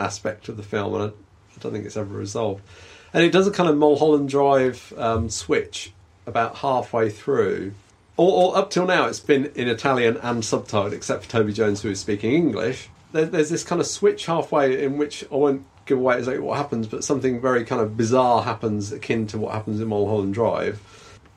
aspect 0.00 0.48
of 0.48 0.56
the 0.56 0.64
film, 0.64 0.94
and 0.94 1.02
I, 1.04 1.06
I 1.06 1.60
don't 1.60 1.70
think 1.70 1.86
it's 1.86 1.96
ever 1.96 2.12
resolved. 2.12 2.64
And 3.12 3.22
it 3.22 3.30
does 3.30 3.46
a 3.46 3.52
kind 3.52 3.68
of 3.68 3.76
Mulholland 3.76 4.28
Drive 4.28 4.92
um, 4.96 5.30
switch 5.30 5.92
about 6.26 6.56
halfway 6.56 7.10
through. 7.10 7.74
Or, 8.16 8.54
or 8.54 8.58
up 8.58 8.70
till 8.70 8.86
now, 8.86 9.06
it's 9.06 9.20
been 9.20 9.52
in 9.54 9.68
Italian 9.68 10.16
and 10.16 10.42
subtitled, 10.42 10.92
except 10.92 11.26
for 11.26 11.30
Toby 11.30 11.52
Jones, 11.52 11.82
who 11.82 11.90
is 11.90 12.00
speaking 12.00 12.32
English. 12.32 12.88
There, 13.16 13.24
there's 13.24 13.48
this 13.48 13.64
kind 13.64 13.80
of 13.80 13.86
switch 13.86 14.26
halfway 14.26 14.84
in 14.84 14.98
which 14.98 15.24
I 15.32 15.36
won't 15.36 15.64
give 15.86 15.96
away 15.96 16.18
exactly 16.18 16.42
what 16.42 16.58
happens, 16.58 16.86
but 16.86 17.02
something 17.02 17.40
very 17.40 17.64
kind 17.64 17.80
of 17.80 17.96
bizarre 17.96 18.42
happens, 18.42 18.92
akin 18.92 19.26
to 19.28 19.38
what 19.38 19.54
happens 19.54 19.80
in 19.80 19.88
Mulholland 19.88 20.34
Drive. 20.34 20.82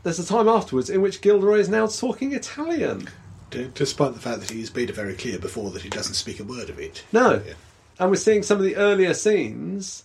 There's 0.03 0.19
a 0.19 0.25
time 0.25 0.49
afterwards 0.49 0.89
in 0.89 1.01
which 1.01 1.21
Gilderoy 1.21 1.59
is 1.59 1.69
now 1.69 1.87
talking 1.87 2.33
Italian. 2.33 3.07
D- 3.49 3.71
despite 3.73 4.13
the 4.13 4.19
fact 4.19 4.41
that 4.41 4.49
he's 4.49 4.75
made 4.75 4.89
it 4.89 4.93
very 4.93 5.13
clear 5.13 5.39
before 5.39 5.71
that 5.71 5.81
he 5.83 5.89
doesn't 5.89 6.15
speak 6.15 6.39
a 6.39 6.43
word 6.43 6.69
of 6.69 6.79
it. 6.79 7.03
No. 7.13 7.41
Yeah. 7.45 7.53
And 7.97 8.09
we're 8.09 8.17
seeing 8.17 8.43
some 8.43 8.57
of 8.57 8.63
the 8.63 8.75
earlier 8.75 9.13
scenes 9.13 10.03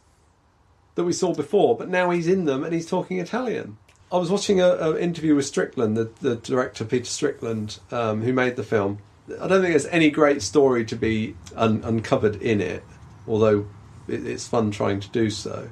that 0.95 1.05
we 1.05 1.13
saw 1.13 1.35
before, 1.35 1.77
but 1.77 1.89
now 1.89 2.11
he's 2.11 2.29
in 2.29 2.45
them 2.45 2.63
and 2.63 2.73
he's 2.73 2.87
talking 2.87 3.19
Italian. 3.19 3.79
I 4.13 4.19
was 4.19 4.31
watching 4.31 4.61
an 4.61 4.97
interview 4.97 5.35
with 5.35 5.47
Strickland, 5.47 5.97
the, 5.97 6.11
the 6.21 6.37
director 6.37 6.85
Peter 6.85 7.05
Strickland, 7.05 7.81
um, 7.91 8.23
who 8.23 8.33
made 8.33 8.55
the 8.55 8.63
film. 8.63 8.99
I 9.29 9.49
don't 9.49 9.63
think 9.63 9.73
there's 9.73 9.87
any 9.87 10.11
great 10.11 10.43
story 10.43 10.85
to 10.87 10.97
be 10.97 11.35
un- 11.57 11.83
uncovered 11.85 12.37
in 12.37 12.61
it, 12.61 12.85
although 13.27 13.67
it, 14.07 14.27
it's 14.27 14.47
fun 14.47 14.71
trying 14.71 15.01
to 15.01 15.09
do 15.09 15.31
so. 15.31 15.71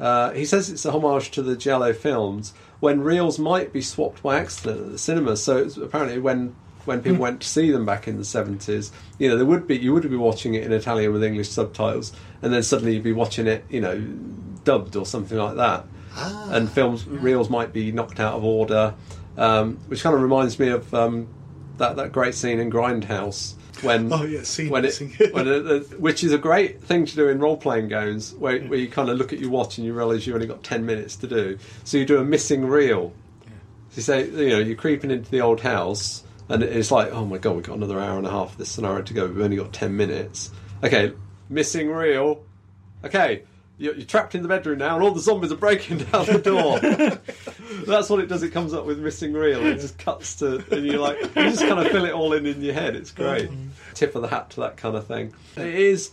Uh, 0.00 0.30
he 0.32 0.44
says 0.44 0.70
it's 0.70 0.84
a 0.84 0.92
homage 0.92 1.30
to 1.32 1.42
the 1.42 1.56
Giallo 1.56 1.92
films 1.92 2.54
when 2.80 3.00
reels 3.00 3.38
might 3.38 3.72
be 3.72 3.82
swapped 3.82 4.22
by 4.22 4.38
accident 4.38 4.80
at 4.80 4.92
the 4.92 4.98
cinema. 4.98 5.36
So 5.36 5.58
it's 5.58 5.76
apparently 5.76 6.18
when 6.18 6.54
when 6.84 7.02
people 7.02 7.18
went 7.18 7.42
to 7.42 7.48
see 7.48 7.70
them 7.70 7.84
back 7.84 8.08
in 8.08 8.16
the 8.16 8.24
seventies, 8.24 8.90
you 9.18 9.28
know, 9.28 9.36
there 9.36 9.44
would 9.44 9.66
be 9.66 9.76
you 9.76 9.92
would 9.92 10.08
be 10.08 10.16
watching 10.16 10.54
it 10.54 10.62
in 10.62 10.72
Italian 10.72 11.12
with 11.12 11.22
English 11.22 11.50
subtitles, 11.50 12.12
and 12.40 12.52
then 12.52 12.62
suddenly 12.62 12.94
you'd 12.94 13.02
be 13.02 13.12
watching 13.12 13.46
it, 13.46 13.64
you 13.68 13.80
know, 13.80 14.00
dubbed 14.64 14.96
or 14.96 15.04
something 15.04 15.36
like 15.36 15.56
that. 15.56 15.84
Ah. 16.20 16.48
and 16.52 16.68
films 16.68 17.06
reels 17.06 17.48
might 17.48 17.72
be 17.72 17.92
knocked 17.92 18.18
out 18.18 18.34
of 18.34 18.42
order, 18.42 18.94
um, 19.36 19.76
which 19.86 20.02
kind 20.02 20.16
of 20.16 20.22
reminds 20.22 20.58
me 20.58 20.68
of 20.68 20.92
um, 20.92 21.28
that 21.78 21.96
that 21.96 22.12
great 22.12 22.34
scene 22.34 22.58
in 22.60 22.70
Grindhouse 22.70 23.54
when 23.82 24.12
Oh, 24.12 24.24
yeah, 24.24 24.42
scene 24.42 24.70
when 24.70 24.84
it, 24.84 25.00
missing. 25.00 25.10
when 25.32 25.48
it, 25.48 26.00
which 26.00 26.24
is 26.24 26.32
a 26.32 26.38
great 26.38 26.82
thing 26.82 27.06
to 27.06 27.14
do 27.14 27.28
in 27.28 27.38
role 27.38 27.56
playing 27.56 27.88
games 27.88 28.34
where, 28.34 28.60
where 28.62 28.78
you 28.78 28.88
kind 28.88 29.08
of 29.08 29.18
look 29.18 29.32
at 29.32 29.38
your 29.38 29.50
watch 29.50 29.78
and 29.78 29.86
you 29.86 29.94
realise 29.94 30.26
you've 30.26 30.34
only 30.34 30.46
got 30.46 30.62
ten 30.62 30.84
minutes 30.84 31.16
to 31.16 31.26
do, 31.26 31.58
so 31.84 31.96
you 31.96 32.04
do 32.04 32.18
a 32.18 32.24
missing 32.24 32.66
reel. 32.66 33.12
So 33.90 33.96
you 33.96 34.02
say 34.02 34.26
you 34.26 34.50
know 34.50 34.58
you're 34.58 34.76
creeping 34.76 35.10
into 35.10 35.30
the 35.30 35.40
old 35.40 35.60
house 35.60 36.22
and 36.48 36.62
it's 36.62 36.90
like 36.90 37.12
oh 37.12 37.24
my 37.24 37.38
god 37.38 37.56
we've 37.56 37.64
got 37.64 37.76
another 37.76 37.98
hour 37.98 38.18
and 38.18 38.26
a 38.26 38.30
half 38.30 38.52
of 38.52 38.58
this 38.58 38.70
scenario 38.70 39.02
to 39.02 39.14
go 39.14 39.26
we've 39.26 39.40
only 39.40 39.56
got 39.56 39.72
ten 39.72 39.96
minutes. 39.96 40.50
Okay, 40.82 41.12
missing 41.48 41.90
reel. 41.90 42.44
Okay, 43.04 43.44
you're, 43.78 43.94
you're 43.94 44.06
trapped 44.06 44.34
in 44.34 44.42
the 44.42 44.48
bedroom 44.48 44.78
now, 44.78 44.94
and 44.94 45.04
all 45.04 45.12
the 45.12 45.20
zombies 45.20 45.52
are 45.52 45.56
breaking 45.56 45.98
down 46.12 46.26
the 46.26 46.38
door. 46.38 46.78
That's 47.86 48.10
what 48.10 48.20
it 48.20 48.26
does. 48.28 48.42
It 48.42 48.50
comes 48.50 48.74
up 48.74 48.84
with 48.84 48.98
missing 48.98 49.32
reel. 49.32 49.64
It 49.64 49.76
just 49.76 49.98
cuts 49.98 50.36
to, 50.36 50.64
and 50.74 50.84
you're 50.84 50.98
like, 50.98 51.20
you 51.20 51.28
just 51.34 51.60
kind 51.60 51.78
of 51.78 51.88
fill 51.88 52.04
it 52.04 52.12
all 52.12 52.32
in 52.32 52.46
in 52.46 52.60
your 52.60 52.74
head. 52.74 52.96
It's 52.96 53.10
great. 53.10 53.50
Tip 53.94 54.14
of 54.14 54.22
the 54.22 54.28
hat 54.28 54.50
to 54.50 54.60
that 54.60 54.76
kind 54.76 54.96
of 54.96 55.06
thing. 55.06 55.32
It 55.56 55.74
is 55.74 56.10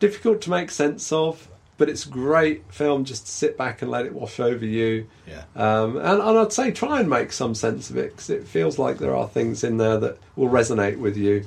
difficult 0.00 0.40
to 0.42 0.50
make 0.50 0.70
sense 0.70 1.12
of, 1.12 1.48
but 1.76 1.88
it's 1.88 2.06
a 2.06 2.08
great 2.08 2.72
film 2.72 3.04
just 3.04 3.26
to 3.26 3.32
sit 3.32 3.56
back 3.56 3.82
and 3.82 3.90
let 3.90 4.06
it 4.06 4.12
wash 4.12 4.38
over 4.40 4.64
you. 4.64 5.06
Yeah. 5.26 5.44
Um, 5.56 5.96
and, 5.96 6.20
and 6.20 6.38
I'd 6.38 6.52
say 6.52 6.70
try 6.70 7.00
and 7.00 7.08
make 7.08 7.32
some 7.32 7.54
sense 7.54 7.90
of 7.90 7.96
it 7.96 8.10
because 8.12 8.30
it 8.30 8.46
feels 8.46 8.78
like 8.78 8.98
there 8.98 9.16
are 9.16 9.28
things 9.28 9.64
in 9.64 9.76
there 9.76 9.98
that 9.98 10.18
will 10.36 10.48
resonate 10.48 10.98
with 10.98 11.16
you. 11.16 11.46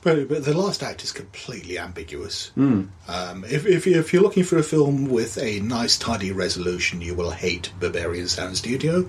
But, 0.00 0.28
but 0.28 0.44
the 0.44 0.56
last 0.56 0.82
act 0.82 1.02
is 1.02 1.10
completely 1.10 1.78
ambiguous. 1.78 2.50
Hmm. 2.50 2.84
Um, 3.08 3.44
if, 3.44 3.66
if, 3.66 3.86
you, 3.86 3.98
if 3.98 4.12
you're 4.12 4.22
looking 4.22 4.44
for 4.44 4.56
a 4.56 4.62
film 4.62 5.06
with 5.06 5.36
a 5.38 5.58
nice, 5.60 5.98
tidy 5.98 6.30
resolution, 6.30 7.00
you 7.00 7.14
will 7.14 7.32
hate 7.32 7.72
Berberian 7.80 8.28
Sound 8.28 8.56
Studio. 8.56 9.08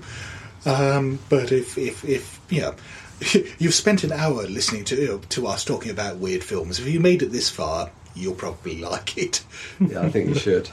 Um, 0.66 1.20
but 1.30 1.52
if, 1.52 1.78
if, 1.78 2.04
if 2.04 2.42
you 2.50 2.62
know, 2.62 2.76
you've 3.60 3.74
spent 3.74 4.04
an 4.04 4.12
hour 4.12 4.44
listening 4.48 4.86
to 4.86 5.20
to 5.30 5.48
us 5.48 5.66
talking 5.66 5.92
about 5.92 6.18
weird 6.18 6.44
films, 6.44 6.80
if 6.80 6.88
you 6.88 7.00
made 7.00 7.22
it 7.22 7.32
this 7.32 7.50
far, 7.50 7.92
you'll 8.16 8.36
probably 8.36 8.78
like 8.82 9.18
it. 9.18 9.44
Yeah, 9.80 10.02
I 10.02 10.10
think 10.10 10.30
you 10.30 10.36
should. 10.36 10.70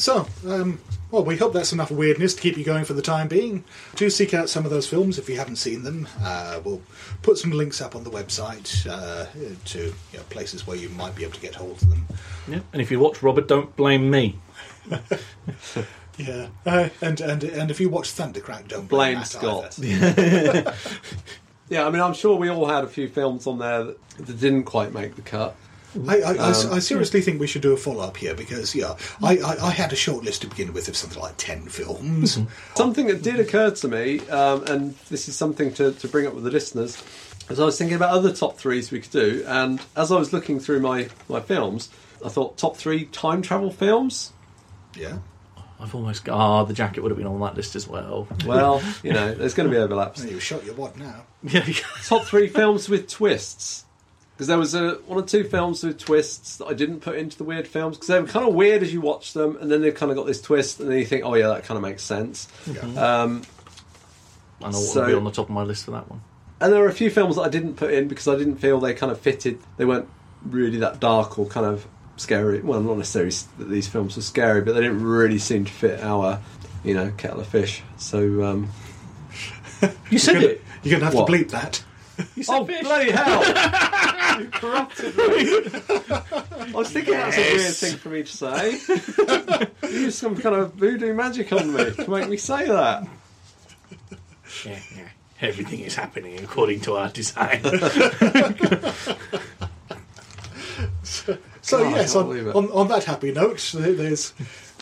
So, 0.00 0.26
um, 0.46 0.80
well, 1.10 1.24
we 1.24 1.36
hope 1.36 1.52
that's 1.52 1.72
enough 1.72 1.90
weirdness 1.90 2.34
to 2.34 2.40
keep 2.40 2.56
you 2.56 2.64
going 2.64 2.84
for 2.84 2.94
the 2.94 3.02
time 3.02 3.28
being. 3.28 3.64
Do 3.96 4.08
seek 4.08 4.32
out 4.32 4.48
some 4.48 4.64
of 4.64 4.70
those 4.70 4.86
films 4.86 5.18
if 5.18 5.28
you 5.28 5.36
haven't 5.36 5.56
seen 5.56 5.82
them. 5.82 6.08
Uh, 6.22 6.60
we'll 6.64 6.80
put 7.20 7.36
some 7.36 7.50
links 7.50 7.82
up 7.82 7.94
on 7.94 8.02
the 8.04 8.10
website 8.10 8.86
uh, 8.88 9.26
to 9.66 9.78
you 9.78 9.94
know, 10.18 10.22
places 10.30 10.66
where 10.66 10.76
you 10.76 10.88
might 10.90 11.14
be 11.14 11.22
able 11.22 11.34
to 11.34 11.40
get 11.40 11.54
hold 11.54 11.82
of 11.82 11.90
them. 11.90 12.06
Yeah. 12.48 12.60
And 12.72 12.80
if 12.80 12.90
you 12.90 12.98
watch 12.98 13.22
Robert, 13.22 13.46
don't 13.46 13.74
blame 13.76 14.10
me. 14.10 14.38
Yeah, 16.18 16.48
uh, 16.66 16.90
and 17.00 17.18
and 17.22 17.42
and 17.44 17.70
if 17.70 17.80
you 17.80 17.88
watch 17.88 18.12
Thundercrack, 18.14 18.68
don't 18.68 18.86
Blame 18.86 19.14
blame, 19.14 19.24
Scott. 19.24 19.78
Yeah, 21.70 21.86
I 21.86 21.90
mean, 21.90 22.02
I'm 22.02 22.14
sure 22.14 22.36
we 22.36 22.50
all 22.50 22.66
had 22.66 22.82
a 22.82 22.88
few 22.88 23.08
films 23.08 23.46
on 23.46 23.58
there 23.58 23.84
that, 23.84 23.98
that 24.18 24.40
didn't 24.40 24.64
quite 24.64 24.92
make 24.92 25.14
the 25.14 25.22
cut. 25.22 25.54
I, 26.08 26.20
I, 26.20 26.32
I, 26.34 26.50
Um, 26.52 26.72
I 26.72 26.78
seriously 26.78 27.20
think 27.20 27.40
we 27.40 27.46
should 27.46 27.62
do 27.62 27.72
a 27.72 27.76
follow 27.76 28.00
up 28.04 28.16
here 28.16 28.34
because 28.34 28.74
yeah, 28.74 28.94
I, 29.22 29.38
I, 29.38 29.56
I 29.66 29.70
had 29.70 29.92
a 29.92 29.96
short 29.96 30.24
list 30.24 30.42
to 30.42 30.46
begin 30.48 30.72
with 30.72 30.88
of 30.88 30.96
something 30.96 31.20
like 31.20 31.34
ten 31.36 31.62
films. 31.62 32.38
Something 32.76 33.06
that 33.08 33.22
did 33.22 33.40
occur 33.40 33.70
to 33.70 33.88
me, 33.88 34.20
um, 34.28 34.64
and 34.64 34.94
this 35.08 35.28
is 35.28 35.36
something 35.36 35.72
to, 35.74 35.92
to 35.92 36.08
bring 36.08 36.26
up 36.26 36.34
with 36.34 36.44
the 36.44 36.50
listeners. 36.50 37.02
as 37.48 37.58
I 37.58 37.64
was 37.64 37.76
thinking 37.76 37.96
about 37.96 38.10
other 38.10 38.32
top 38.32 38.56
threes 38.56 38.90
we 38.90 39.00
could 39.00 39.10
do, 39.10 39.44
and 39.46 39.80
as 39.96 40.12
I 40.12 40.18
was 40.18 40.32
looking 40.32 40.60
through 40.60 40.80
my, 40.80 41.08
my 41.28 41.40
films, 41.40 41.88
I 42.24 42.28
thought 42.28 42.56
top 42.58 42.76
three 42.76 43.06
time 43.06 43.42
travel 43.42 43.70
films. 43.72 44.32
Yeah. 44.96 45.18
I've 45.80 45.94
almost 45.94 46.24
got. 46.26 46.36
Ah, 46.36 46.64
the 46.64 46.74
jacket 46.74 47.00
would 47.02 47.10
have 47.10 47.16
been 47.16 47.26
on 47.26 47.40
that 47.40 47.56
list 47.56 47.74
as 47.74 47.88
well. 47.88 48.28
Well, 48.44 48.82
you 49.02 49.14
know, 49.14 49.34
there's 49.34 49.54
going 49.54 49.66
to 49.68 49.74
be 49.74 49.80
overlaps. 49.80 50.22
Oh, 50.22 50.28
you 50.28 50.38
shot 50.38 50.62
your 50.64 50.74
what 50.74 50.96
now. 50.98 51.24
Yeah, 51.42 51.64
Top 52.04 52.24
three 52.26 52.48
films 52.48 52.90
with 52.90 53.08
twists. 53.08 53.86
Because 54.40 54.48
there 54.48 54.56
was 54.58 54.74
a, 54.74 54.92
one 55.06 55.18
or 55.22 55.26
two 55.26 55.44
films 55.44 55.84
with 55.84 55.98
twists 55.98 56.56
that 56.56 56.64
I 56.64 56.72
didn't 56.72 57.00
put 57.00 57.16
into 57.18 57.36
the 57.36 57.44
weird 57.44 57.68
films 57.68 57.96
because 57.98 58.06
they 58.08 58.18
were 58.18 58.26
kind 58.26 58.48
of 58.48 58.54
weird 58.54 58.82
as 58.82 58.90
you 58.90 59.02
watch 59.02 59.34
them, 59.34 59.58
and 59.60 59.70
then 59.70 59.82
they've 59.82 59.94
kind 59.94 60.10
of 60.10 60.16
got 60.16 60.24
this 60.26 60.40
twist, 60.40 60.80
and 60.80 60.90
then 60.90 60.96
you 60.98 61.04
think, 61.04 61.26
oh 61.26 61.34
yeah, 61.34 61.48
that 61.48 61.64
kind 61.64 61.76
of 61.76 61.82
makes 61.82 62.02
sense. 62.02 62.48
Yeah. 62.66 62.80
Um, 62.80 63.42
I 64.62 64.70
know 64.70 64.78
what 64.78 64.88
So- 64.88 65.00
would 65.02 65.08
be 65.08 65.12
on 65.14 65.24
the 65.24 65.30
top 65.30 65.50
of 65.50 65.54
my 65.54 65.62
list 65.62 65.84
for 65.84 65.90
that 65.90 66.08
one. 66.08 66.22
And 66.58 66.72
there 66.72 66.80
were 66.80 66.88
a 66.88 66.92
few 66.94 67.10
films 67.10 67.36
that 67.36 67.42
I 67.42 67.48
didn't 67.50 67.74
put 67.74 67.92
in 67.92 68.08
because 68.08 68.28
I 68.28 68.36
didn't 68.36 68.56
feel 68.56 68.80
they 68.80 68.94
kind 68.94 69.12
of 69.12 69.20
fitted. 69.20 69.58
They 69.76 69.84
weren't 69.84 70.08
really 70.42 70.78
that 70.78 71.00
dark 71.00 71.38
or 71.38 71.44
kind 71.44 71.66
of 71.66 71.86
scary. 72.16 72.60
Well, 72.62 72.80
not 72.80 72.96
necessarily 72.96 73.32
that 73.58 73.68
these 73.68 73.88
films 73.88 74.16
were 74.16 74.22
scary, 74.22 74.62
but 74.62 74.72
they 74.74 74.80
didn't 74.80 75.02
really 75.04 75.38
seem 75.38 75.66
to 75.66 75.70
fit 75.72 76.00
our, 76.00 76.40
you 76.82 76.94
know, 76.94 77.12
kettle 77.18 77.40
of 77.40 77.46
fish. 77.46 77.82
So, 77.98 78.42
um, 78.42 78.70
You 80.10 80.18
said 80.18 80.32
You're 80.32 80.40
gonna, 80.42 80.52
it. 80.54 80.62
you're 80.82 80.98
gonna 80.98 81.04
have 81.10 81.14
What? 81.14 81.26
to 81.26 81.32
bleep 81.32 81.50
that. 81.50 81.84
You 82.36 82.42
said 82.42 82.60
oh 82.60 82.64
fish. 82.64 82.82
bloody 82.82 83.10
hell! 83.10 83.40
you 84.40 84.48
corrupted 84.48 85.16
me. 85.16 85.24
I 85.24 86.70
was 86.74 86.90
thinking 86.90 87.14
that's 87.14 87.36
a 87.36 87.54
weird 87.54 87.74
thing 87.74 87.96
for 87.96 88.08
me 88.08 88.22
to 88.22 88.32
say. 88.32 88.80
you 89.82 90.00
used 90.00 90.18
some 90.18 90.36
kind 90.36 90.56
of 90.56 90.74
voodoo 90.74 91.14
magic 91.14 91.52
on 91.52 91.72
me 91.72 91.92
to 91.92 92.10
make 92.10 92.28
me 92.28 92.36
say 92.36 92.66
that. 92.66 93.06
Yeah, 94.64 94.78
yeah. 94.96 95.08
Everything 95.40 95.80
is 95.80 95.94
happening 95.94 96.38
according 96.40 96.80
to 96.82 96.96
our 96.96 97.08
design. 97.08 97.62
So 101.62 101.84
God, 101.84 101.94
I 101.94 101.96
yes, 101.98 102.16
on, 102.16 102.48
on, 102.52 102.70
on 102.72 102.88
that 102.88 103.04
happy 103.04 103.32
note, 103.32 103.70
there's 103.74 104.32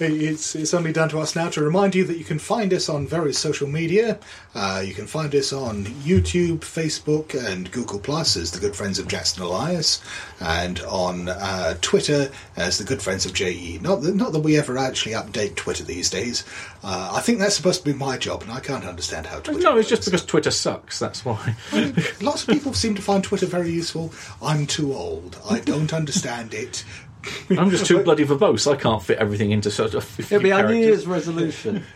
it's 0.01 0.55
it's 0.55 0.74
only 0.74 0.92
down 0.92 1.09
to 1.11 1.18
us 1.18 1.34
now 1.34 1.49
to 1.51 1.62
remind 1.62 1.94
you 1.94 2.05
that 2.05 2.18
you 2.18 2.24
can 2.24 2.38
find 2.38 2.72
us 2.72 2.88
on 2.88 3.07
various 3.07 3.38
social 3.38 3.66
media. 3.66 4.18
Uh, 4.55 4.82
you 4.84 4.94
can 4.94 5.07
find 5.07 5.34
us 5.34 5.53
on 5.53 5.84
YouTube, 5.84 6.61
Facebook, 6.61 7.34
and 7.34 7.70
Google 7.72 7.99
Plus 7.99 8.36
as 8.36 8.51
the 8.53 8.61
Good 8.61 8.74
Friends 8.76 8.99
of 8.99 9.09
Jackson 9.09 9.42
Elias, 9.42 10.03
and 10.40 10.80
on 10.80 11.28
uh, 11.28 11.74
Twitter 11.80 12.30
as 12.57 12.78
the 12.78 12.84
Good 12.84 13.03
Friends 13.03 13.26
of 13.26 13.32
JE. 13.34 13.78
Not 13.82 14.03
that, 14.03 14.14
not 14.14 14.32
that 14.32 14.40
we 14.40 14.57
ever 14.59 14.78
actually 14.78 15.12
update 15.12 15.57
Twitter 15.57 15.84
these 15.84 16.11
days. 16.11 16.44
Uh, 16.82 17.12
I 17.14 17.20
think 17.20 17.38
that's 17.38 17.57
supposed 17.57 17.84
to 17.84 17.92
be 17.92 17.99
my 17.99 18.16
job, 18.16 18.42
and 18.42 18.53
I 18.53 18.61
can't 18.61 18.84
understand 18.84 19.26
how 19.26 19.40
Twitter. 19.40 19.61
no, 19.61 19.76
it's 19.76 19.88
just 19.88 20.05
because 20.05 20.24
Twitter 20.24 20.51
sucks. 20.51 20.99
That's 20.99 21.24
why. 21.24 21.57
Lots 22.20 22.42
of 22.42 22.49
people 22.55 22.72
seem 22.74 22.94
to 22.94 23.03
find 23.03 23.22
Twitter 23.24 23.46
very 23.46 23.70
useful. 23.70 24.12
I'm 24.42 24.66
too 24.66 24.92
old. 24.94 25.38
I 25.49 25.61
don't 25.61 25.92
understand 25.99 26.55
it. 26.55 26.84
I'm 27.50 27.70
just 27.70 27.86
too 27.86 28.02
bloody 28.02 28.24
verbose. 28.24 28.70
I 28.70 28.76
can't 28.76 29.02
fit 29.02 29.18
everything 29.18 29.50
into 29.50 29.70
such 29.70 29.94
a 29.94 30.00
few 30.00 30.24
It'll 30.24 30.42
be 30.42 30.52
our 30.52 30.66
New. 30.68 30.74
Year's 30.74 31.06
resolution. 31.06 31.84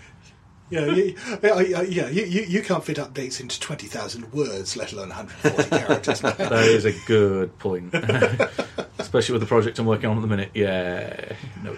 Yeah, 0.70 0.86
you, 0.86 1.14
yeah, 1.42 1.60
yeah, 1.60 1.82
yeah, 1.82 2.08
you, 2.08 2.24
you, 2.24 2.42
you 2.44 2.62
can't 2.62 2.82
fit 2.82 2.96
updates 2.96 3.42
into 3.42 3.60
20,000 3.60 4.32
words, 4.32 4.74
let 4.74 4.90
alone 4.94 5.10
140 5.10 5.68
characters. 5.86 6.20
That 6.22 6.64
is 6.64 6.86
a 6.86 6.92
good 7.06 7.58
point. 7.58 7.92
Especially 8.98 9.34
with 9.34 9.42
the 9.42 9.46
project 9.46 9.78
I'm 9.78 9.84
working 9.84 10.08
on 10.08 10.16
at 10.16 10.22
the 10.22 10.26
minute. 10.26 10.50
Yeah. 10.54 11.34
No. 11.62 11.76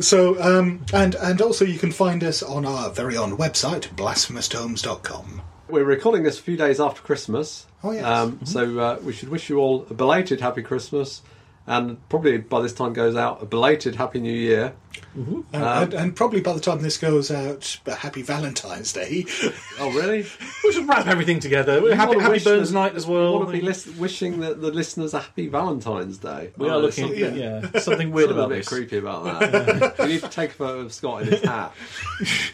So, 0.00 0.40
um, 0.40 0.84
and, 0.92 1.14
and 1.16 1.42
also 1.42 1.64
you 1.64 1.78
can 1.78 1.92
find 1.92 2.24
us 2.24 2.42
on 2.42 2.64
our 2.64 2.90
very 2.90 3.16
own 3.16 3.36
website, 3.36 3.88
blasphemoustomes.com. 3.94 5.42
We're 5.68 5.84
recording 5.84 6.22
this 6.22 6.38
a 6.38 6.42
few 6.42 6.56
days 6.56 6.80
after 6.80 7.02
Christmas. 7.02 7.66
Oh, 7.82 7.92
yes. 7.92 8.04
Um, 8.04 8.40
so 8.44 8.78
uh, 8.78 8.98
we 9.02 9.12
should 9.12 9.28
wish 9.28 9.50
you 9.50 9.58
all 9.58 9.86
a 9.90 9.94
belated 9.94 10.40
Happy 10.40 10.62
Christmas, 10.62 11.22
and 11.68 12.08
probably 12.08 12.38
by 12.38 12.60
this 12.62 12.72
time 12.72 12.92
goes 12.92 13.14
out 13.16 13.42
a 13.42 13.46
belated 13.46 13.94
Happy 13.96 14.20
New 14.20 14.32
Year. 14.32 14.74
Mm-hmm. 15.16 15.40
And, 15.52 15.64
um, 15.64 15.82
and, 15.84 15.94
and 15.94 16.16
probably 16.16 16.40
by 16.40 16.52
the 16.52 16.60
time 16.60 16.80
this 16.82 16.98
goes 16.98 17.30
out, 17.30 17.78
a 17.86 17.94
happy 17.94 18.22
Valentine's 18.22 18.92
Day. 18.92 19.24
Oh, 19.80 19.92
really? 19.92 20.26
We 20.64 20.72
should 20.72 20.88
wrap 20.88 21.06
everything 21.06 21.38
together. 21.38 21.78
You 21.80 21.92
Happy, 21.92 22.18
happy 22.18 22.40
Burns 22.42 22.72
them- 22.72 22.82
night 22.82 22.96
as 22.96 23.06
I 23.06 23.10
well. 23.10 23.32
want 23.34 23.46
to 23.46 23.52
be 23.52 23.60
lis- 23.60 23.86
wishing 23.86 24.40
the, 24.40 24.54
the 24.54 24.72
listeners 24.72 25.14
a 25.14 25.20
happy 25.20 25.46
Valentine's 25.46 26.18
Day. 26.18 26.50
we 26.56 26.68
Oh, 26.68 26.72
are 26.72 26.78
looking. 26.78 27.04
something- 27.06 27.36
Yeah. 27.36 27.60
Something 27.78 28.10
weird 28.10 28.30
something 28.30 28.30
about 28.30 28.46
a 28.46 28.48
bit 28.48 28.56
this. 28.56 28.68
creepy 28.68 28.98
about 28.98 29.22
that. 29.40 29.98
we 30.00 30.06
need 30.06 30.22
to 30.22 30.28
take 30.28 30.50
a 30.50 30.54
photo 30.54 30.80
of 30.80 30.92
Scott 30.92 31.22
in 31.22 31.28
his 31.28 31.42
hat 31.42 31.72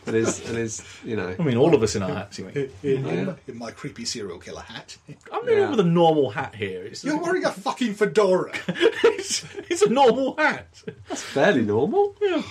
and 0.06 0.14
his 0.14 0.46
and 0.46 0.58
his, 0.58 0.84
you 1.02 1.16
know. 1.16 1.34
I 1.38 1.42
mean, 1.42 1.56
all 1.56 1.74
of 1.74 1.82
us 1.82 1.96
in 1.96 2.02
our 2.02 2.10
hats. 2.12 2.38
You 2.38 2.44
mean? 2.44 2.70
In, 2.82 2.90
in, 2.90 3.06
Oh, 3.06 3.10
yeah. 3.30 3.34
in 3.52 3.58
my 3.58 3.70
creepy 3.70 4.04
serial 4.04 4.38
killer 4.38 4.60
hat. 4.60 4.98
I'm 5.32 5.46
living 5.46 5.58
Yeah. 5.60 5.70
with 5.70 5.80
a 5.80 5.84
normal 5.84 6.28
hat 6.30 6.54
here. 6.54 6.84
It's, 6.84 7.02
You're 7.02 7.18
wearing 7.22 7.46
a 7.46 7.52
fucking 7.52 7.94
fedora. 7.94 8.52
It's, 9.04 9.44
it's 9.70 9.82
a 9.82 9.88
normal 9.90 10.34
hat. 10.36 10.82
That's 11.08 11.22
fairly 11.22 11.62
normal. 11.62 12.14
Yeah. 12.20 12.42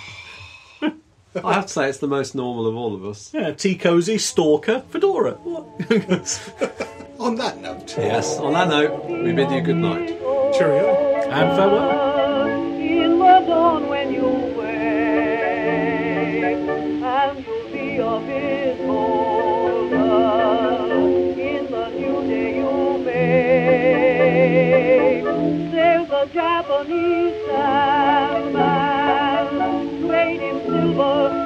I 1.42 1.54
have 1.54 1.66
to 1.66 1.72
say, 1.72 1.88
it's 1.88 1.98
the 1.98 2.06
most 2.06 2.34
normal 2.36 2.66
of 2.68 2.76
all 2.76 2.94
of 2.94 3.04
us. 3.04 3.32
Yeah, 3.34 3.50
tea 3.52 3.74
cozy, 3.76 4.18
stalker, 4.18 4.84
fedora. 4.90 5.32
What? 5.32 5.64
On 7.18 7.34
that 7.36 7.60
note, 7.60 7.94
Yes. 7.98 8.38
On 8.38 8.52
that 8.52 8.68
note, 8.68 9.04
we 9.06 9.32
bid 9.32 9.50
you 9.50 9.60
good 9.60 9.76
night. 9.76 10.08
cheerio. 10.56 10.94
and 11.30 11.56
farewell. 11.56 12.50
In 12.78 13.18
the 13.18 13.40
dawn 13.46 13.88
when 13.88 14.12
you 14.12 14.26
wake, 14.56 14.62
and 17.02 17.46
you'll 17.46 17.68
be 17.72 17.96
a 17.98 18.18
bit 18.20 18.80
older. 18.88 19.33
Japanese 26.34 27.46
sandman, 27.46 28.58
great 30.08 30.42
in 30.42 30.60
silver. 30.66 31.43